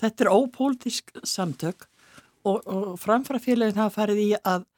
þetta 0.00 0.24
er 0.24 0.30
ópolítisk 0.30 1.10
samtök 1.26 1.88
og, 2.46 2.60
og 2.62 2.94
framfærafélagin 3.02 3.80
hafa 3.80 3.96
farið 3.96 4.22
í 4.22 4.28
að 4.38 4.68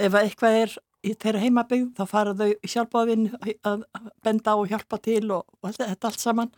ef 0.00 0.16
eitthvað 0.20 0.60
er 0.60 0.76
í 1.06 1.14
þeirra 1.16 1.42
heimabygg 1.44 1.90
þá 1.96 2.04
fara 2.10 2.36
þau 2.36 2.50
sjálfbáðvinn 2.74 3.28
að 3.66 3.84
benda 4.24 4.54
á 4.54 4.56
og 4.58 4.70
hjálpa 4.70 5.00
til 5.02 5.24
og, 5.30 5.46
og 5.62 5.76
þetta 5.78 6.10
allt 6.10 6.22
saman 6.22 6.54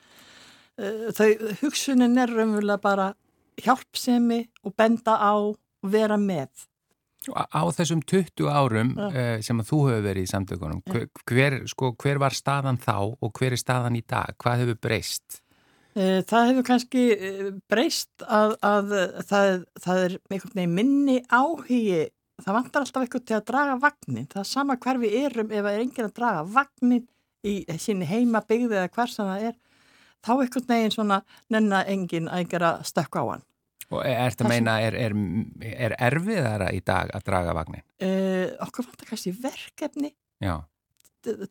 þau 1.14 1.28
hugsunin 1.60 2.18
er 2.18 2.32
raunverulega 2.32 2.80
bara 2.82 3.12
hjálpsemi 3.60 4.40
og 4.64 4.74
benda 4.78 5.18
á 5.20 5.36
og 5.36 5.58
vera 5.82 6.18
með 6.20 6.66
Á 7.30 7.62
þessum 7.70 8.00
20 8.02 8.48
árum 8.50 8.96
uh, 8.98 9.38
sem 9.46 9.60
að 9.62 9.68
þú 9.68 9.78
hefur 9.86 10.06
verið 10.08 10.24
í 10.26 10.30
samtökunum, 10.32 10.80
hver, 11.30 11.60
sko, 11.70 11.92
hver 12.02 12.18
var 12.18 12.34
staðan 12.34 12.80
þá 12.82 12.96
og 13.14 13.30
hver 13.38 13.54
er 13.54 13.60
staðan 13.60 13.98
í 13.98 14.02
dag? 14.02 14.34
Hvað 14.42 14.64
hefur 14.64 14.80
breyst? 14.88 15.38
Uh, 15.94 16.18
það 16.26 16.48
hefur 16.50 16.66
kannski 16.66 17.04
breyst 17.70 18.26
að, 18.26 18.56
að 18.66 18.90
það, 19.28 19.62
það 19.84 20.02
er 20.08 20.16
veginn 20.34 20.74
minni 20.74 21.20
áhugi, 21.30 22.08
það 22.42 22.56
vantar 22.58 22.84
alltaf 22.84 23.04
eitthvað 23.04 23.26
til 23.28 23.36
að 23.38 23.46
draga 23.50 23.78
vagnin, 23.82 24.28
það 24.30 24.42
er 24.42 24.48
sama 24.50 24.78
hver 24.82 25.00
við 25.02 25.18
erum 25.26 25.52
ef 25.52 25.62
það 25.64 25.72
er 25.72 25.84
enginn 25.84 26.08
að 26.08 26.16
draga 26.18 26.42
vagnin 26.56 27.06
í 27.42 27.54
síni 27.82 28.08
heima 28.08 28.42
byggði 28.46 28.78
eða 28.78 28.90
hver 28.94 29.12
sem 29.12 29.30
það 29.30 29.46
er, 29.50 29.56
þá 30.22 30.32
einhvern 30.34 30.68
veginn 30.68 30.94
svona 30.94 31.22
nennar 31.52 31.88
enginn 31.90 32.28
að 32.30 32.44
gera 32.52 32.74
stökk 32.86 33.18
á 33.18 33.22
hann. 33.32 33.46
Og 33.92 34.04
er 34.08 34.32
þetta 34.32 34.48
meina, 34.48 34.78
er, 34.80 34.96
er, 34.96 35.16
er 35.60 35.94
erfiðara 36.00 36.70
í 36.72 36.80
dag 36.86 37.10
að 37.12 37.26
draga 37.26 37.56
vagnin? 37.56 37.84
Uh, 38.00 38.54
okkur 38.64 38.88
vantar 38.88 39.10
kannski 39.10 39.34
verkefni 39.36 40.14
Já. 40.40 40.62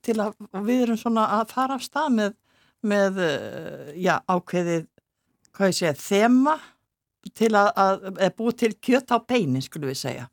til 0.02 0.18
að 0.24 0.40
við 0.66 0.88
erum 0.88 1.00
svona 1.00 1.28
að 1.38 1.52
fara 1.54 1.78
af 1.78 1.86
stað 1.86 2.16
með, 2.18 2.38
með 2.82 3.22
uh, 3.28 3.92
já, 3.94 4.16
ákveðið, 4.26 4.88
hvað 5.54 5.74
ég 5.74 5.80
segja, 5.82 5.98
þema 6.02 6.58
til 7.38 7.52
að, 7.54 7.70
að, 7.78 8.30
búið 8.40 8.58
til 8.64 8.72
kjöt 8.82 9.14
á 9.14 9.18
beinin, 9.22 9.62
skulum 9.62 9.92
við 9.92 10.00
segja. 10.02 10.30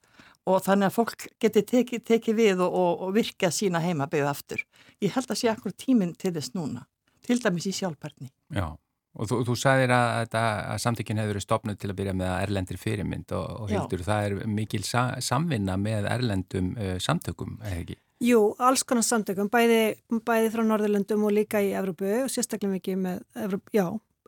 Og 0.48 0.62
þannig 0.64 0.88
að 0.88 0.96
fólk 0.96 1.28
geti 1.42 1.62
tekið 1.68 2.04
teki 2.08 2.34
við 2.36 2.64
og, 2.64 2.72
og, 2.72 3.06
og 3.06 3.14
virka 3.16 3.50
sína 3.52 3.82
heimabegu 3.84 4.28
aftur. 4.28 4.62
Ég 5.04 5.12
held 5.14 5.30
að 5.30 5.40
sé 5.42 5.50
akkur 5.52 5.74
tíminn 5.76 6.14
til 6.18 6.32
þess 6.36 6.54
núna, 6.56 6.86
til 7.26 7.36
dæmis 7.42 7.68
í 7.68 7.74
sjálfparni. 7.76 8.30
Já. 8.56 8.70
Og 9.18 9.26
þú, 9.26 9.38
þú 9.48 9.54
sagðir 9.58 9.92
að, 9.94 10.08
að, 10.20 10.34
að 10.72 10.80
samtökinn 10.82 11.18
hefur 11.18 11.32
verið 11.32 11.44
stopnud 11.44 11.78
til 11.80 11.88
að 11.90 11.96
byrja 11.98 12.12
með 12.18 12.34
erlendir 12.36 12.78
fyrirmynd 12.78 13.32
og, 13.34 13.46
og 13.64 13.72
hildur 13.72 14.04
það 14.06 14.26
er 14.26 14.52
mikil 14.52 14.84
sa, 14.86 15.08
samvinna 15.24 15.74
með 15.80 16.06
erlendum 16.12 16.68
uh, 16.76 16.92
samtökum, 17.02 17.56
eða 17.64 17.80
ekki? 17.80 17.96
Jú, 18.22 18.42
alls 18.62 18.84
konar 18.86 19.06
samtökum, 19.06 19.50
bæði, 19.50 19.80
bæði 20.26 20.52
frá 20.54 20.62
Norðurlöndum 20.66 21.26
og 21.26 21.34
líka 21.34 21.62
í 21.62 21.72
Evrópu 21.78 22.08
og 22.24 22.30
sérstaklega 22.34 22.76
mikið 22.76 23.02
með 23.02 23.20
Evrópu, 23.46 23.74
já. 23.74 23.86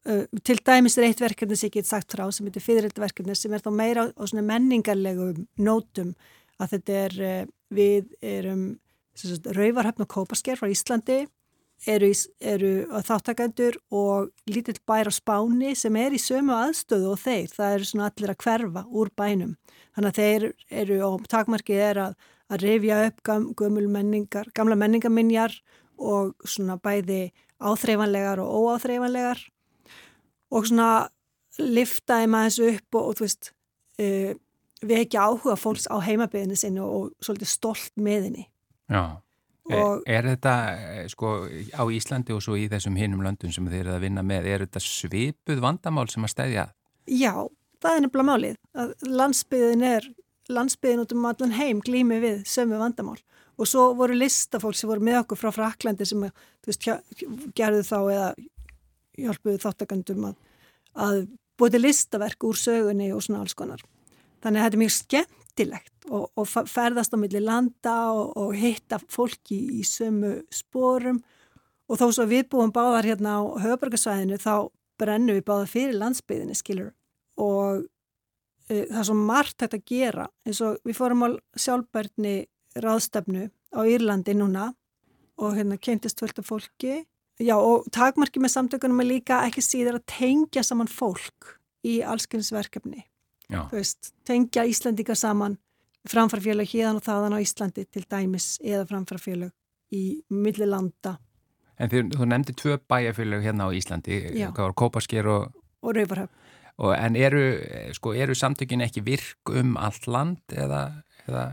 Uh, 0.09 0.24
til 0.46 0.61
dæmis 0.64 0.96
er 0.96 1.11
eitt 1.11 1.20
verkefni 1.20 1.59
sem 1.59 1.68
ég 1.68 1.80
get 1.80 1.88
sagt 1.88 2.14
frá 2.14 2.24
sem 2.32 2.46
heitir 2.48 2.64
fyrirreldverkefni 2.64 3.34
sem 3.36 3.53
er 3.53 3.61
þá 3.61 3.72
meira 3.76 4.07
á 4.09 4.22
svona 4.24 4.46
menningarlegum 4.48 5.42
nótum 5.61 6.14
að 6.57 6.76
þetta 6.76 7.03
er, 7.03 7.18
uh, 7.20 7.51
við 7.68 8.09
erum 8.24 8.62
rauvarhöfn 9.53 10.07
og 10.07 10.09
kópasker 10.09 10.57
frá 10.57 10.70
Íslandi 10.72 11.26
eru, 11.88 12.11
eru 12.40 12.72
þáttakandur 13.05 13.76
og 13.92 14.30
lítill 14.48 14.78
bær 14.88 15.09
á 15.09 15.12
spáni 15.12 15.74
sem 15.76 15.96
er 16.01 16.16
í 16.16 16.20
sömu 16.20 16.55
aðstöðu 16.57 17.12
og 17.14 17.20
þeir, 17.20 17.53
það 17.53 17.76
eru 17.76 17.88
svona 17.90 18.09
allir 18.11 18.32
að 18.32 18.40
hverfa 18.44 18.84
úr 18.88 19.12
bænum. 19.16 19.55
Þannig 19.96 20.11
að 20.11 20.18
þeir 20.20 20.48
eru, 20.82 20.98
og 21.09 21.28
takmarkið 21.30 21.84
er 21.90 22.03
að, 22.07 22.18
að 22.51 22.66
reyfja 22.66 23.05
upp 23.09 23.22
gam, 23.26 23.48
menningar, 23.92 24.51
gamla 24.55 24.76
menningaminjar 24.80 25.57
og 26.01 26.34
svona 26.48 26.80
bæði 26.80 27.30
áþreifanlegar 27.61 28.40
og 28.40 28.53
óáþreifanlegar 28.64 29.48
og 30.51 30.68
svona 30.68 30.90
lifta 31.61 32.20
þeim 32.20 32.36
aðeins 32.38 32.61
upp 32.66 32.98
og, 32.98 33.09
og 33.09 33.18
þú 33.18 33.26
veist, 33.26 33.51
uh, 34.03 34.30
við 34.80 35.03
ekki 35.05 35.20
áhuga 35.20 35.57
fólks 35.61 35.88
á 35.90 35.96
heimabiðinu 36.03 36.57
sinni 36.59 36.82
og, 36.84 36.92
og 37.11 37.24
svolítið 37.26 37.53
stolt 37.53 37.92
með 38.01 38.28
henni. 38.28 38.46
Já. 38.90 39.20
Og 39.70 40.03
er, 40.09 40.24
er 40.24 40.28
þetta, 40.32 40.55
sko, 41.12 41.32
á 41.46 41.82
Íslandi 41.94 42.34
og 42.34 42.42
svo 42.42 42.57
í 42.59 42.66
þessum 42.70 42.96
hinum 42.98 43.22
löndum 43.22 43.53
sem 43.55 43.66
þeir 43.70 43.84
eru 43.84 43.96
að 43.98 44.07
vinna 44.07 44.24
með, 44.26 44.48
er 44.51 44.64
þetta 44.64 44.82
svipuð 44.82 45.61
vandamál 45.62 46.09
sem 46.11 46.26
að 46.26 46.32
stæðja? 46.32 46.64
Já, 47.07 47.34
það 47.82 47.96
er 47.96 48.05
nefnilega 48.05 48.28
málið. 48.30 48.57
Að 48.82 48.94
landsbyðin 49.20 49.84
er, 49.86 50.09
landsbyðin 50.51 51.05
út 51.05 51.14
um 51.14 51.28
allan 51.30 51.55
heim 51.55 51.82
glými 51.86 52.18
við 52.24 52.40
sömu 52.51 52.80
vandamál. 52.80 53.18
Og 53.61 53.68
svo 53.68 53.90
voru 53.94 54.16
listafólk 54.16 54.78
sem 54.78 54.90
voru 54.90 55.05
með 55.05 55.20
okkur 55.20 55.38
frá 55.38 55.53
Fraklandi 55.55 56.09
sem, 56.09 56.24
þú 56.64 56.72
veist, 56.72 56.88
gerðu 57.59 57.84
þá 57.86 57.98
eða 58.01 58.28
hjálpuðu 59.24 59.62
þáttakandum 59.64 60.30
að, 60.30 60.36
að 60.94 61.22
búið 61.60 61.80
listaverk 61.84 62.46
úr 62.48 62.58
sögunni 62.58 63.10
og 63.14 63.24
svona 63.24 63.44
alls 63.44 63.56
konar. 63.58 63.82
Þannig 64.40 64.60
að 64.60 64.64
þetta 64.64 64.76
er 64.76 64.82
mjög 64.82 64.94
skemmtilegt 64.96 66.08
og, 66.08 66.24
og 66.40 66.48
ferðast 66.70 67.14
á 67.14 67.18
milli 67.20 67.42
landa 67.44 67.96
og, 68.16 68.32
og 68.40 68.56
hitta 68.56 69.00
fólki 69.12 69.58
í 69.80 69.84
sömu 69.84 70.38
spórum 70.54 71.20
og 71.90 72.00
þó 72.00 72.06
svo 72.14 72.26
við 72.30 72.48
búum 72.52 72.72
báðar 72.72 73.10
hérna 73.10 73.36
á 73.36 73.42
höfbrukarsvæðinu 73.66 74.38
þá 74.40 74.70
brennum 75.00 75.36
við 75.36 75.46
báðar 75.48 75.72
fyrir 75.72 75.98
landsbyðinni 76.00 76.56
skilur 76.56 76.92
og 77.40 77.84
uh, 77.84 78.84
það 78.88 79.00
er 79.02 79.08
svo 79.10 79.18
margt 79.18 79.64
hægt 79.64 79.76
að 79.76 79.86
gera. 79.90 80.28
Eins 80.46 80.62
og 80.64 80.80
við 80.86 80.96
fórum 80.96 81.26
á 81.26 81.28
sjálfbærni 81.58 82.36
ráðstefnu 82.80 83.48
á 83.50 83.80
Írlandi 83.84 84.36
núna 84.38 84.70
og 85.40 85.56
hérna 85.56 85.80
kemtist 85.80 86.20
fullt 86.20 86.40
af 86.40 86.48
fólki 86.48 87.02
já 87.41 87.57
og 87.57 87.88
takmarki 87.95 88.43
með 88.43 88.55
samtökunum 88.57 89.03
er 89.03 89.11
líka 89.14 89.43
ekki 89.49 89.64
síður 89.64 90.01
að 90.01 90.07
tengja 90.18 90.64
saman 90.66 90.91
fólk 90.91 91.57
í 91.86 92.01
allskynnsverkefni 92.05 93.07
veist, 93.72 94.12
tengja 94.28 94.64
Íslandika 94.68 95.16
saman 95.18 95.57
framfarfélag 96.09 96.68
híðan 96.70 97.01
og 97.01 97.05
þaðan 97.05 97.36
á 97.36 97.38
Íslandi 97.43 97.84
til 97.91 98.05
dæmis 98.09 98.55
eða 98.62 98.86
framfarfélag 98.88 99.53
í 99.93 100.20
millilanda. 100.32 101.16
En 101.80 101.91
þú, 101.91 102.05
þú 102.14 102.28
nefndi 102.28 102.55
tvö 102.57 102.76
bæjarfélag 102.91 103.45
hérna 103.45 103.68
á 103.68 103.70
Íslandi, 103.74 104.20
hvað 104.38 104.62
var 104.68 104.76
Kópasker 104.76 105.28
og... 105.30 105.57
Og 105.80 105.97
Rauvarhöfn. 105.97 106.36
En 106.97 107.16
eru, 107.16 107.43
sko, 107.97 108.14
eru 108.16 108.36
samtökin 108.36 108.84
ekki 108.84 109.03
virk 109.05 109.53
um 109.53 109.74
allt 109.80 110.07
land 110.09 110.55
eða... 110.55 111.03
eða... 111.26 111.51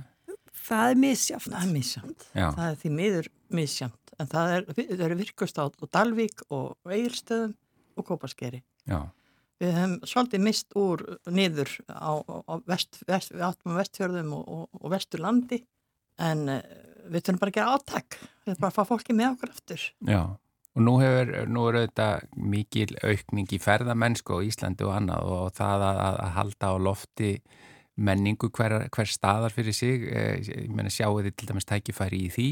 Það 0.68 0.92
er 0.92 1.00
misjáft. 1.00 1.52
Það 1.52 1.64
er 1.64 1.74
misjáft. 1.74 2.26
Það 2.36 2.64
er 2.68 2.80
því 2.82 2.94
miður 2.96 3.30
misjáft. 3.54 4.14
En 4.18 4.30
það, 4.32 4.54
er, 4.56 4.68
það 4.74 5.06
eru 5.08 5.20
virkust 5.20 5.60
á 5.62 5.66
Dalvík 5.93 6.43
og 6.50 6.76
Eirstöðum 6.89 7.54
og 7.98 8.08
Kópaskeri. 8.08 8.64
Já. 8.88 9.00
Við 9.58 9.74
hefum 9.74 9.93
svolítið 10.06 10.43
mist 10.45 10.76
úr 10.78 11.04
niður 11.34 11.72
á, 11.89 12.14
á 12.22 12.54
vest, 12.70 13.00
vest, 13.10 13.34
vestfjörðum 13.34 14.36
og, 14.38 14.43
og, 14.45 14.82
og 14.84 14.93
vesturlandi 14.93 15.64
en 16.22 16.43
uh, 16.50 16.60
við 17.10 17.24
þurfum 17.24 17.39
bara 17.41 17.54
að 17.54 17.58
gera 17.58 17.78
áttak, 17.78 18.20
við 18.20 18.52
þurfum 18.52 18.66
bara 18.66 18.74
að 18.74 18.78
fá 18.78 18.91
fólki 18.91 19.16
með 19.18 19.32
okkur 19.32 19.54
aftur. 19.56 19.88
Já, 20.06 20.22
og 20.78 20.86
nú 20.86 20.93
hefur, 21.02 21.34
nú 21.50 21.66
er 21.70 21.80
auðvitað 21.82 22.28
mikil 22.54 22.89
aukning 23.02 23.58
í 23.58 23.62
ferðamennsku 23.62 24.38
á 24.38 24.45
Íslandi 24.45 24.86
og 24.86 24.93
annað 24.93 25.34
og 25.34 25.56
það 25.58 25.88
að, 25.89 26.02
að 26.12 26.36
halda 26.38 26.70
á 26.70 26.76
lofti 26.78 27.32
menningu 27.98 28.52
hver, 28.54 28.84
hver 28.93 29.10
staðar 29.10 29.54
fyrir 29.54 29.74
sig, 29.74 30.06
eh, 30.12 30.38
ég 30.45 30.70
menna 30.70 30.93
sjáu 30.93 31.18
þið 31.18 31.34
til 31.34 31.50
dæmis 31.50 31.66
tækifæri 31.66 32.28
í 32.28 32.34
því, 32.34 32.50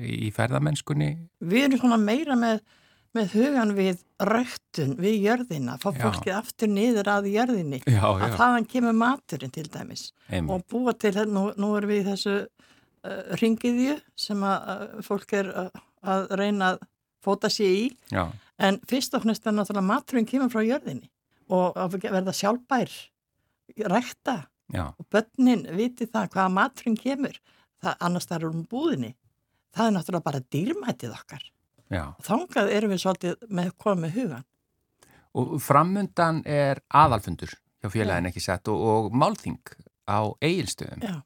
í 0.00 0.30
ferðamennskunni? 0.34 1.10
Við 1.44 1.66
erum 1.66 1.82
svona 1.82 2.00
meira 2.00 2.38
með 2.38 2.62
með 3.16 3.34
hugan 3.36 3.72
við 3.76 4.00
röktun 4.24 4.94
við 5.00 5.26
jörðina, 5.26 5.76
fá 5.80 5.90
fólkið 5.92 6.32
aftur 6.32 6.70
niður 6.72 7.10
að 7.12 7.28
jörðinni, 7.32 7.82
já, 7.84 8.00
já. 8.00 8.24
að 8.24 8.36
þaðan 8.38 8.68
kemur 8.72 8.96
maturinn 8.96 9.52
til 9.52 9.66
dæmis 9.68 10.06
Einmitt. 10.30 10.52
og 10.54 10.64
búa 10.72 10.94
til, 10.96 11.12
nú, 11.28 11.50
nú 11.60 11.72
erum 11.76 11.92
við 11.92 12.00
í 12.00 12.06
þessu 12.08 12.36
uh, 12.40 13.34
ringiðju 13.42 13.98
sem 14.16 14.46
að 14.48 14.72
uh, 14.72 15.02
fólk 15.04 15.36
er 15.42 15.52
uh, 15.52 15.82
að 16.02 16.32
reyna 16.40 16.72
að 16.72 16.86
fóta 17.22 17.52
sér 17.52 17.74
í 17.76 17.84
já. 18.10 18.24
en 18.58 18.80
fyrst 18.88 19.18
og 19.18 19.26
hnest 19.26 19.44
er 19.46 19.56
náttúrulega 19.58 19.90
maturinn 19.92 20.28
kemur 20.28 20.52
frá 20.54 20.64
jörðinni 20.64 21.12
og 21.52 21.76
að 21.76 21.98
verða 22.08 22.34
sjálfbær 22.34 22.96
rækta 23.92 24.38
og 24.72 25.04
börnin 25.12 25.66
viti 25.76 26.08
það 26.08 26.32
hvaða 26.32 26.54
maturinn 26.56 26.96
kemur 26.96 27.36
það, 27.82 27.94
annars 28.00 28.28
það 28.30 28.38
eru 28.38 28.54
um 28.54 28.64
búðinni 28.70 29.12
það 29.72 29.88
er 29.88 29.96
náttúrulega 29.96 30.28
bara 30.28 30.44
dýrmætið 30.52 31.16
okkar 31.16 31.50
Já. 31.92 32.06
Þangað 32.24 32.70
erum 32.72 32.92
við 32.94 33.02
svolítið 33.02 33.48
með 33.52 33.72
komið 33.80 34.14
hugan. 34.16 34.46
Og 35.36 35.56
framundan 35.64 36.40
er 36.48 36.80
aðalfundur 36.92 37.52
hjá 37.52 37.90
félagin 37.92 38.28
ekki 38.30 38.42
sett 38.42 38.68
og, 38.72 38.80
og 38.80 39.16
málþing 39.16 39.60
á 40.08 40.32
eigilstöðum. 40.44 41.20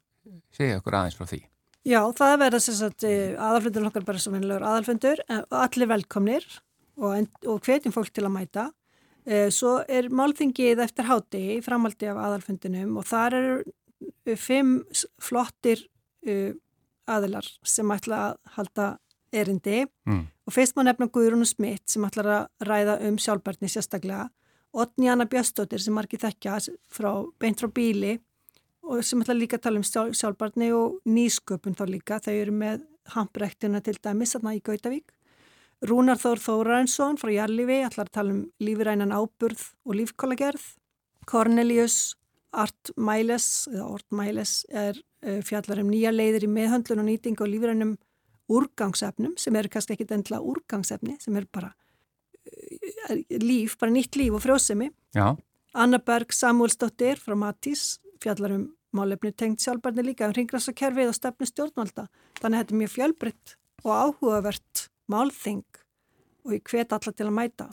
Segja 0.55 0.79
okkur 0.81 0.99
aðeins 0.99 1.17
frá 1.19 1.27
því. 1.29 1.41
Já, 1.87 2.01
það 2.15 2.33
verða 2.41 2.61
sem 2.63 2.75
sagt 2.75 3.05
eh, 3.07 3.35
aðalfundur 3.39 3.87
okkar 3.87 4.07
bara 4.07 4.19
sem 4.19 4.35
hennilegur 4.35 4.65
aðalfundur, 4.67 5.21
eh, 5.31 5.43
allir 5.55 5.91
velkomnir 5.93 6.47
og, 6.99 7.29
og 7.47 7.61
hvetjum 7.63 7.95
fólk 7.95 8.11
til 8.11 8.25
að 8.27 8.33
mæta. 8.35 8.65
Eh, 9.27 9.47
svo 9.55 9.77
er 9.87 10.09
málþingið 10.11 10.83
eftir 10.83 11.07
háti 11.07 11.43
í 11.55 11.59
framaldi 11.63 12.09
af 12.11 12.19
aðalfundinum 12.25 12.99
og 12.99 13.07
þar 13.07 13.39
eru 13.39 14.35
fimm 14.37 14.81
flottir 15.23 15.87
aðilar 17.07 17.47
sem 17.65 17.91
ætla 17.93 18.21
að 18.27 18.39
halda 18.57 18.87
erindi 19.35 19.83
mm. 20.07 20.23
og 20.47 20.55
fyrst 20.55 20.77
má 20.77 20.85
nefna 20.87 21.09
Guðrún 21.11 21.47
Smith 21.47 21.83
sem 21.91 22.05
ætlar 22.07 22.29
að 22.31 22.67
ræða 22.69 22.97
um 23.09 23.17
sjálfbarni 23.21 23.69
sérstaklega 23.71 24.29
Otni 24.77 25.09
Anna 25.09 25.25
Björnstóttir 25.25 25.81
sem 25.81 25.95
margir 25.95 26.21
þekkja 26.21 26.57
frá, 26.91 27.11
beint 27.39 27.61
frá 27.61 27.69
bíli 27.73 28.17
og 28.87 29.03
sem 29.03 29.21
ætla 29.23 29.35
líka 29.35 29.57
að 29.57 29.65
tala 29.67 29.81
um 29.81 29.85
sjálf, 29.87 30.15
sjálfbarni 30.19 30.71
og 30.75 30.99
nýsköpun 31.07 31.75
þá 31.75 31.85
líka. 31.89 32.19
Þau 32.23 32.33
eru 32.33 32.53
með 32.55 32.83
hamprektina 33.15 33.81
til 33.83 33.97
dæmis 34.03 34.35
þarna 34.35 34.55
í 34.57 34.61
Gautavík. 34.63 35.11
Rúnar 35.87 36.19
Þór 36.21 36.41
Þórarensson 36.41 37.19
frá 37.21 37.31
Jarlífi 37.33 37.81
ætlar 37.85 38.09
að 38.09 38.15
tala 38.17 38.35
um 38.35 38.45
lífirænan 38.63 39.13
áburð 39.13 39.63
og 39.85 39.97
lífkólagerð. 39.99 40.63
Cornelius 41.27 42.15
Art 42.55 42.93
Miles, 42.95 43.67
eða 43.71 43.89
Ort 43.97 44.07
Miles 44.15 44.61
er 44.71 44.97
fjallar 45.47 45.81
um 45.83 45.89
nýja 45.91 46.13
leiðir 46.13 46.47
í 46.47 46.51
meðhöndlun 46.51 47.03
og 47.03 47.09
nýting 47.09 47.41
og 47.41 47.51
lífrænum 47.51 47.95
úrgangsefnum 48.47 49.35
sem 49.39 49.55
eru 49.59 49.71
kannski 49.71 49.97
ekki 49.97 50.07
endla 50.15 50.39
úrgangsefni 50.39 51.17
sem 51.19 51.35
eru 51.39 51.49
bara 51.51 51.73
uh, 51.73 53.17
líf, 53.43 53.77
bara 53.79 53.93
nýtt 53.93 54.19
líf 54.19 54.37
og 54.37 54.43
frjósemi. 54.45 54.91
Já. 55.15 55.35
Anna 55.77 55.99
Berg 55.99 56.33
Samuelsdóttir 56.33 57.19
frá 57.21 57.35
Matís 57.37 57.97
fjallar 58.23 58.55
um 58.55 58.67
málefni 58.95 59.33
tengt 59.35 59.61
sjálfbarni 59.61 60.05
líka 60.05 60.29
um 60.29 60.35
ringræsakerfið 60.35 61.11
og 61.11 61.17
stefni 61.17 61.49
stjórnvalda. 61.49 62.07
Þannig 62.39 62.55
að 62.55 62.63
þetta 62.63 62.73
er 62.73 62.81
mjög 62.81 62.93
fjölbritt 62.95 63.57
og 63.83 63.91
áhugavert 63.93 64.87
málþing 65.11 65.65
og 66.47 66.55
ég 66.55 66.71
hvet 66.71 66.95
alla 66.95 67.11
til 67.11 67.27
að 67.27 67.35
mæta, 67.35 67.67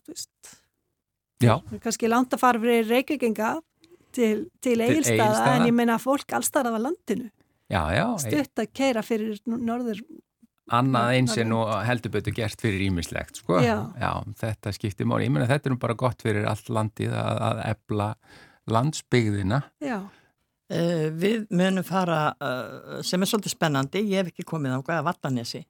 er 1.78 1.82
kannski 1.84 2.10
langt 2.10 2.34
að 2.34 2.42
fara 2.42 2.60
fyrir 2.62 2.88
reykvikinga 2.90 3.50
til, 4.14 4.46
til 4.62 4.82
Egilsstaða. 4.82 5.56
en 5.56 5.66
ég 5.68 5.74
meina 5.76 5.98
fólk 6.02 6.34
allstarað 6.36 6.78
af 6.78 6.84
landinu. 6.88 7.30
Já, 7.72 7.80
já, 7.96 8.04
Stutt 8.20 8.60
að 8.60 8.72
keira 8.76 9.02
fyrir 9.04 9.38
norður. 9.46 10.02
annað 10.74 11.12
eins 11.18 11.36
en 11.40 11.48
nú 11.52 11.60
heldur 11.84 12.12
betur 12.12 12.34
gert 12.36 12.60
fyrir 12.60 12.86
ímislegt, 12.86 13.40
sko. 13.40 13.60
Já. 13.64 13.92
þetta 14.40 14.72
skiptir 14.72 15.08
máli. 15.08 15.28
Ég 15.28 15.32
meina 15.32 15.48
þetta 15.48 15.70
er 15.70 15.74
nú 15.74 15.80
bara 15.80 15.96
gott 15.96 16.24
fyrir 16.24 16.48
allt 16.48 16.68
landið 16.68 17.14
að, 17.20 17.40
að 17.48 17.62
ebla 17.70 18.10
landsbyggðina. 18.72 19.62
Já. 19.84 19.98
Uh, 20.72 21.10
við 21.12 21.44
munum 21.52 21.84
fara, 21.84 22.34
uh, 22.40 23.00
sem 23.04 23.20
er 23.20 23.28
svolítið 23.28 23.52
spennandi, 23.52 24.00
ég 24.08 24.22
hef 24.22 24.32
ekki 24.32 24.46
komið 24.48 24.78
á 24.80 24.80
hvaða 24.80 25.06
Vallanesi. 25.10 25.60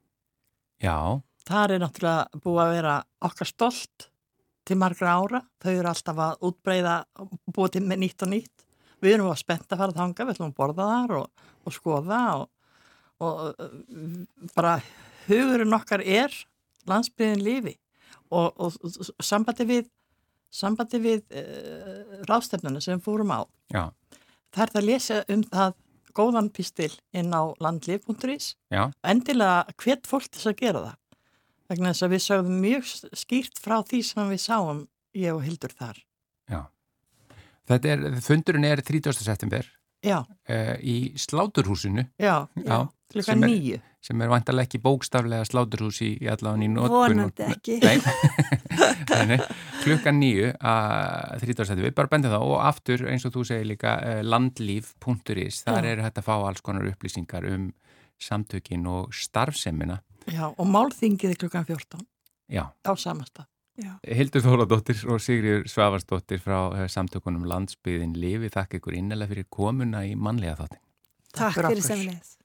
Já. 0.82 0.98
Það 1.44 1.74
er 1.74 1.82
náttúrulega 1.82 2.42
búið 2.44 2.62
að 2.62 2.74
vera 2.76 2.94
okkar 3.28 3.50
stolt 3.50 4.06
til 4.64 4.78
margra 4.80 5.16
ára. 5.18 5.42
Þau 5.60 5.72
eru 5.74 5.90
alltaf 5.90 6.22
að 6.24 6.46
útbreyða 6.48 6.94
og 7.20 7.34
búið 7.50 7.74
til 7.76 7.84
með 7.84 8.00
nýtt 8.04 8.24
og 8.24 8.32
nýtt. 8.32 8.63
Við 9.04 9.16
erum 9.18 9.30
að 9.30 9.40
spennt 9.42 9.68
að 9.68 9.82
fara 9.82 9.96
þanga, 9.96 10.24
við 10.24 10.34
ætlum 10.34 10.50
að 10.50 10.58
borða 10.58 10.88
þar 10.90 11.16
og, 11.18 11.46
og 11.64 11.76
skoða 11.76 12.20
og, 12.40 12.46
og 13.24 14.50
bara 14.56 14.78
hugurinn 15.28 15.76
okkar 15.76 16.04
er 16.04 16.32
landsbygðin 16.88 17.44
lífi 17.44 17.76
og, 18.32 18.50
og, 18.56 18.78
og 18.80 19.24
sambandi 19.24 19.68
við, 19.68 19.88
sambandi 20.52 21.00
við 21.04 21.22
uh, 21.36 22.24
ráðstefnuna 22.28 22.82
sem 22.84 23.02
fórum 23.04 23.32
á. 23.32 23.40
Já. 23.72 23.84
Það 24.54 24.64
er 24.64 24.74
það 24.74 24.80
að 24.80 24.88
lesa 24.88 25.22
um 25.34 25.46
það 25.52 25.80
góðan 26.14 26.50
pistil 26.54 26.92
inn 27.16 27.32
á 27.34 27.42
landlif.is 27.62 28.54
Já. 28.70 28.90
endilega 29.02 29.64
hvert 29.82 30.06
fólk 30.08 30.30
þess 30.30 30.50
að 30.50 30.60
gera 30.60 30.84
það 30.84 31.00
vegna 31.72 31.92
þess 31.92 32.06
að 32.06 32.14
við 32.14 32.22
sögum 32.26 32.60
mjög 32.62 32.90
skýrt 33.18 33.60
frá 33.62 33.76
því 33.88 34.02
sem 34.06 34.30
við 34.30 34.42
sáum 34.44 34.84
ég 35.16 35.34
og 35.34 35.42
Hildur 35.46 35.74
þar 35.74 35.98
Já. 36.50 36.60
Þetta 37.70 37.94
er, 37.94 38.04
fundurinn 38.24 38.66
er 38.68 38.82
30. 38.84 39.24
september 39.24 39.66
Já. 40.04 40.18
Uh, 40.50 40.74
í 40.84 40.96
sláturhúsinu. 41.16 42.04
Já, 42.20 42.44
já, 42.60 42.78
klukkan 43.12 43.24
sem 43.24 43.44
er- 43.46 43.54
er 44.20 44.28
vantarlega 44.28 44.68
ekki 44.68 44.80
bókstaflega 44.84 45.46
sláturhús 45.48 46.02
í, 46.04 46.10
í 46.20 46.28
allavega 46.28 46.66
í 46.66 46.68
nótkunn. 46.68 47.14
Vonandi 47.16 47.46
ekki. 47.48 47.78
Nei. 47.80 49.38
klukkan 49.84 50.20
níu 50.20 50.50
að 50.60 51.40
30. 51.46 51.64
september, 51.70 51.94
bara 51.96 52.12
benda 52.12 52.34
það 52.34 52.44
og 52.50 52.58
aftur 52.68 53.06
eins 53.08 53.24
og 53.24 53.32
þú 53.38 53.46
segir 53.48 53.70
líka 53.72 53.96
uh, 54.02 54.20
landlíf.is, 54.28 55.62
þar 55.64 55.88
Já. 55.88 55.94
er 55.94 56.04
hægt 56.04 56.20
að 56.20 56.28
fá 56.28 56.34
alls 56.36 56.60
konar 56.64 56.84
upplýsingar 56.92 57.48
um 57.54 57.70
samtökin 58.20 58.84
og 58.92 59.16
starfsemina. 59.16 60.02
Já, 60.28 60.50
og 60.52 60.68
málþingið 60.68 61.32
er 61.32 61.40
klukkan 61.40 61.64
14 61.68 62.04
Já. 62.52 62.68
á 62.84 62.92
samastað. 63.74 63.94
Hildur 64.18 64.44
Þóladóttir 64.44 65.00
og 65.10 65.22
Sigriður 65.22 65.66
Svavarsdóttir 65.70 66.42
frá 66.42 66.58
eh, 66.76 66.86
samtökunum 66.90 67.46
Landsbyðin 67.50 68.14
Lifi, 68.18 68.52
þakka 68.54 68.78
ykkur 68.78 68.98
innlega 68.98 69.32
fyrir 69.32 69.48
komuna 69.50 70.04
í 70.06 70.14
mannlega 70.14 70.60
þáttin. 70.62 70.82
Takk 71.34 71.58
fyrir 71.58 71.72
fyrir 71.72 71.86
semleis. 71.88 72.36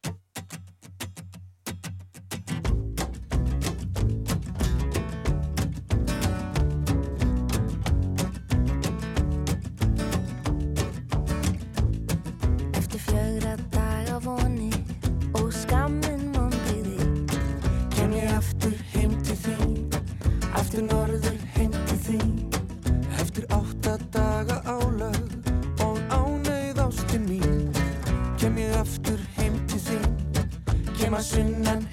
Sunnan 31.21 31.83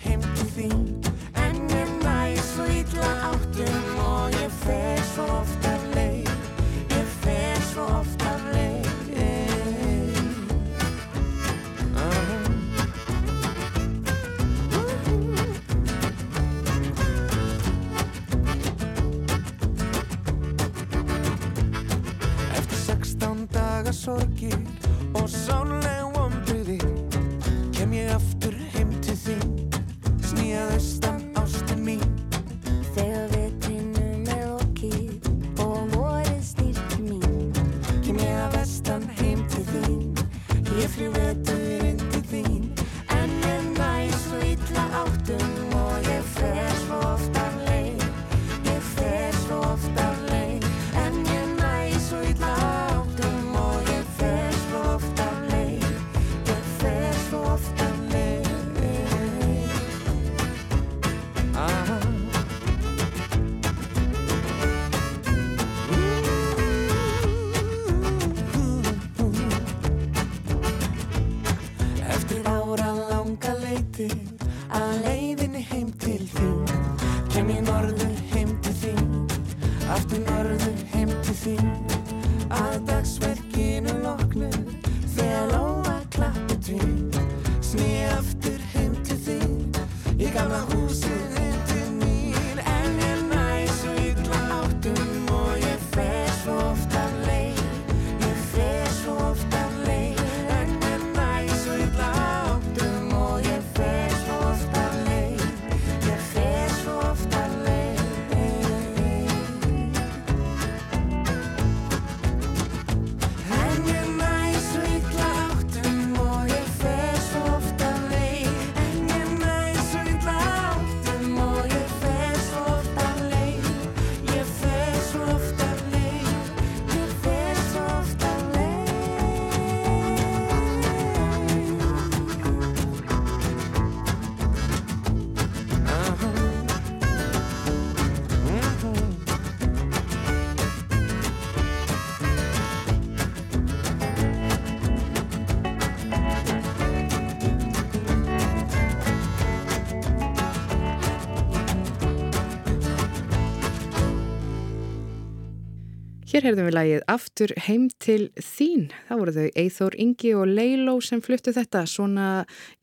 Hér 156.36 156.50
heyrðum 156.50 156.66
við 156.66 156.74
lagið 156.76 157.04
Aftur 157.08 157.52
heim 157.64 157.84
til 157.96 158.26
þín. 158.36 158.90
Það 159.08 159.20
voru 159.22 159.32
þau 159.32 159.44
Eithór 159.62 159.94
Ingi 160.04 160.32
og 160.36 160.50
Leiló 160.50 160.96
sem 161.00 161.22
fluttu 161.24 161.54
þetta 161.56 161.80
svona, 161.88 162.26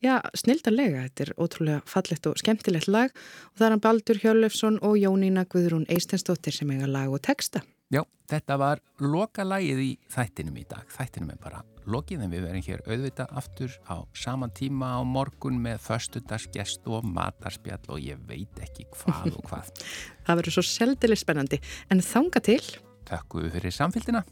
já, 0.02 0.16
snildarlega. 0.34 1.04
Þetta 1.04 1.22
er 1.22 1.28
ótrúlega 1.38 1.82
fallegt 1.86 2.24
og 2.26 2.40
skemmtilegt 2.40 2.88
lag 2.90 3.12
og 3.14 3.52
það 3.54 3.66
er 3.68 3.74
hann 3.76 3.82
Baldur 3.84 4.18
Hjörlefsson 4.18 4.80
og 4.82 4.96
Jónína 4.98 5.44
Guðrún 5.46 5.84
Eistensdóttir 5.86 6.56
sem 6.56 6.72
eiga 6.74 6.88
lag 6.90 7.14
og 7.14 7.22
texta. 7.22 7.62
Já, 7.94 8.00
þetta 8.32 8.56
var 8.58 8.82
loka 8.98 9.46
lagið 9.46 9.82
í 9.84 9.92
þættinum 10.10 10.56
í 10.58 10.64
dag. 10.72 10.90
Þættinum 10.90 11.30
er 11.36 11.38
bara 11.44 11.60
lokið 11.86 12.24
en 12.26 12.34
við 12.34 12.48
verum 12.48 12.64
hér 12.66 12.82
auðvita 12.88 13.28
aftur 13.38 13.76
á 13.86 14.02
saman 14.18 14.50
tíma 14.56 14.96
á 14.98 15.00
morgun 15.06 15.60
með 15.62 15.78
föstudagsgest 15.84 16.90
og 16.90 17.06
matarspjall 17.06 17.86
og 17.86 18.02
ég 18.02 18.18
veit 18.26 18.58
ekki 18.66 18.88
hvað 18.96 19.30
og 19.36 19.46
hvað. 19.46 19.70
það 20.26 20.42
verður 20.42 20.56
svo 20.58 20.66
seldileg 20.72 21.22
spennandi. 21.22 21.60
En 21.94 22.02
þanga 22.02 22.42
til 22.50 22.64
Takk 23.08 23.40
fyrir 23.52 23.74
samfélgina. 23.74 24.24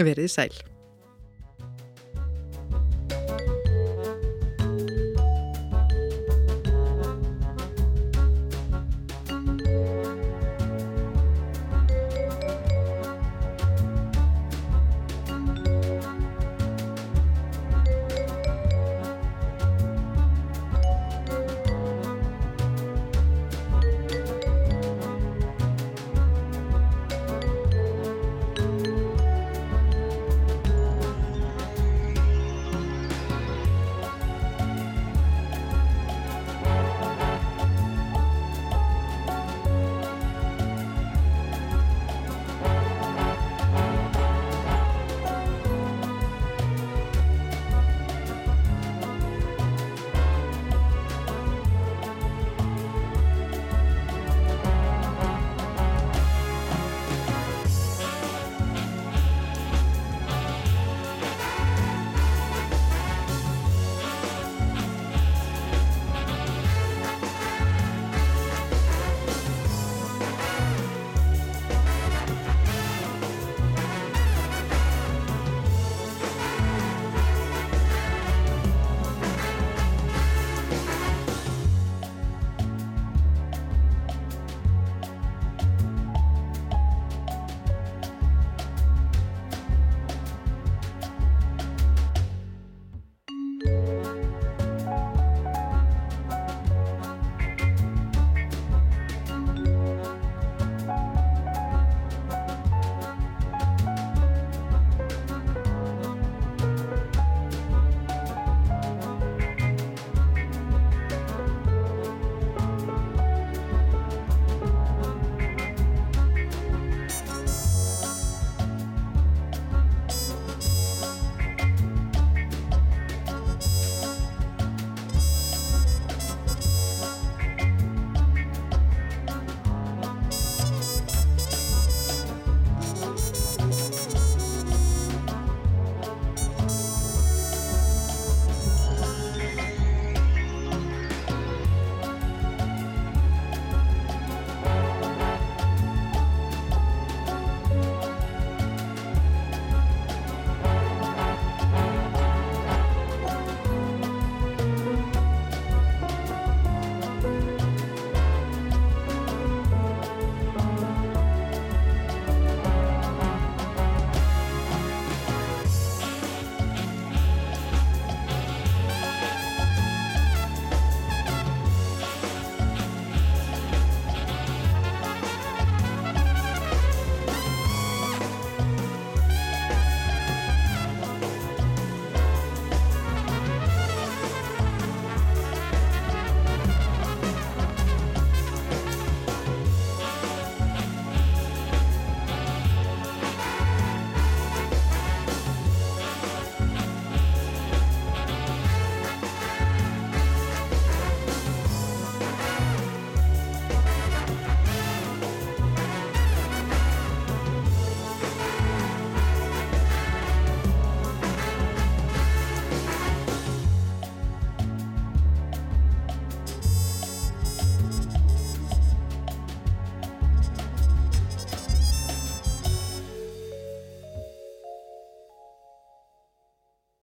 Verðið 0.00 0.32
sæl. 0.32 0.54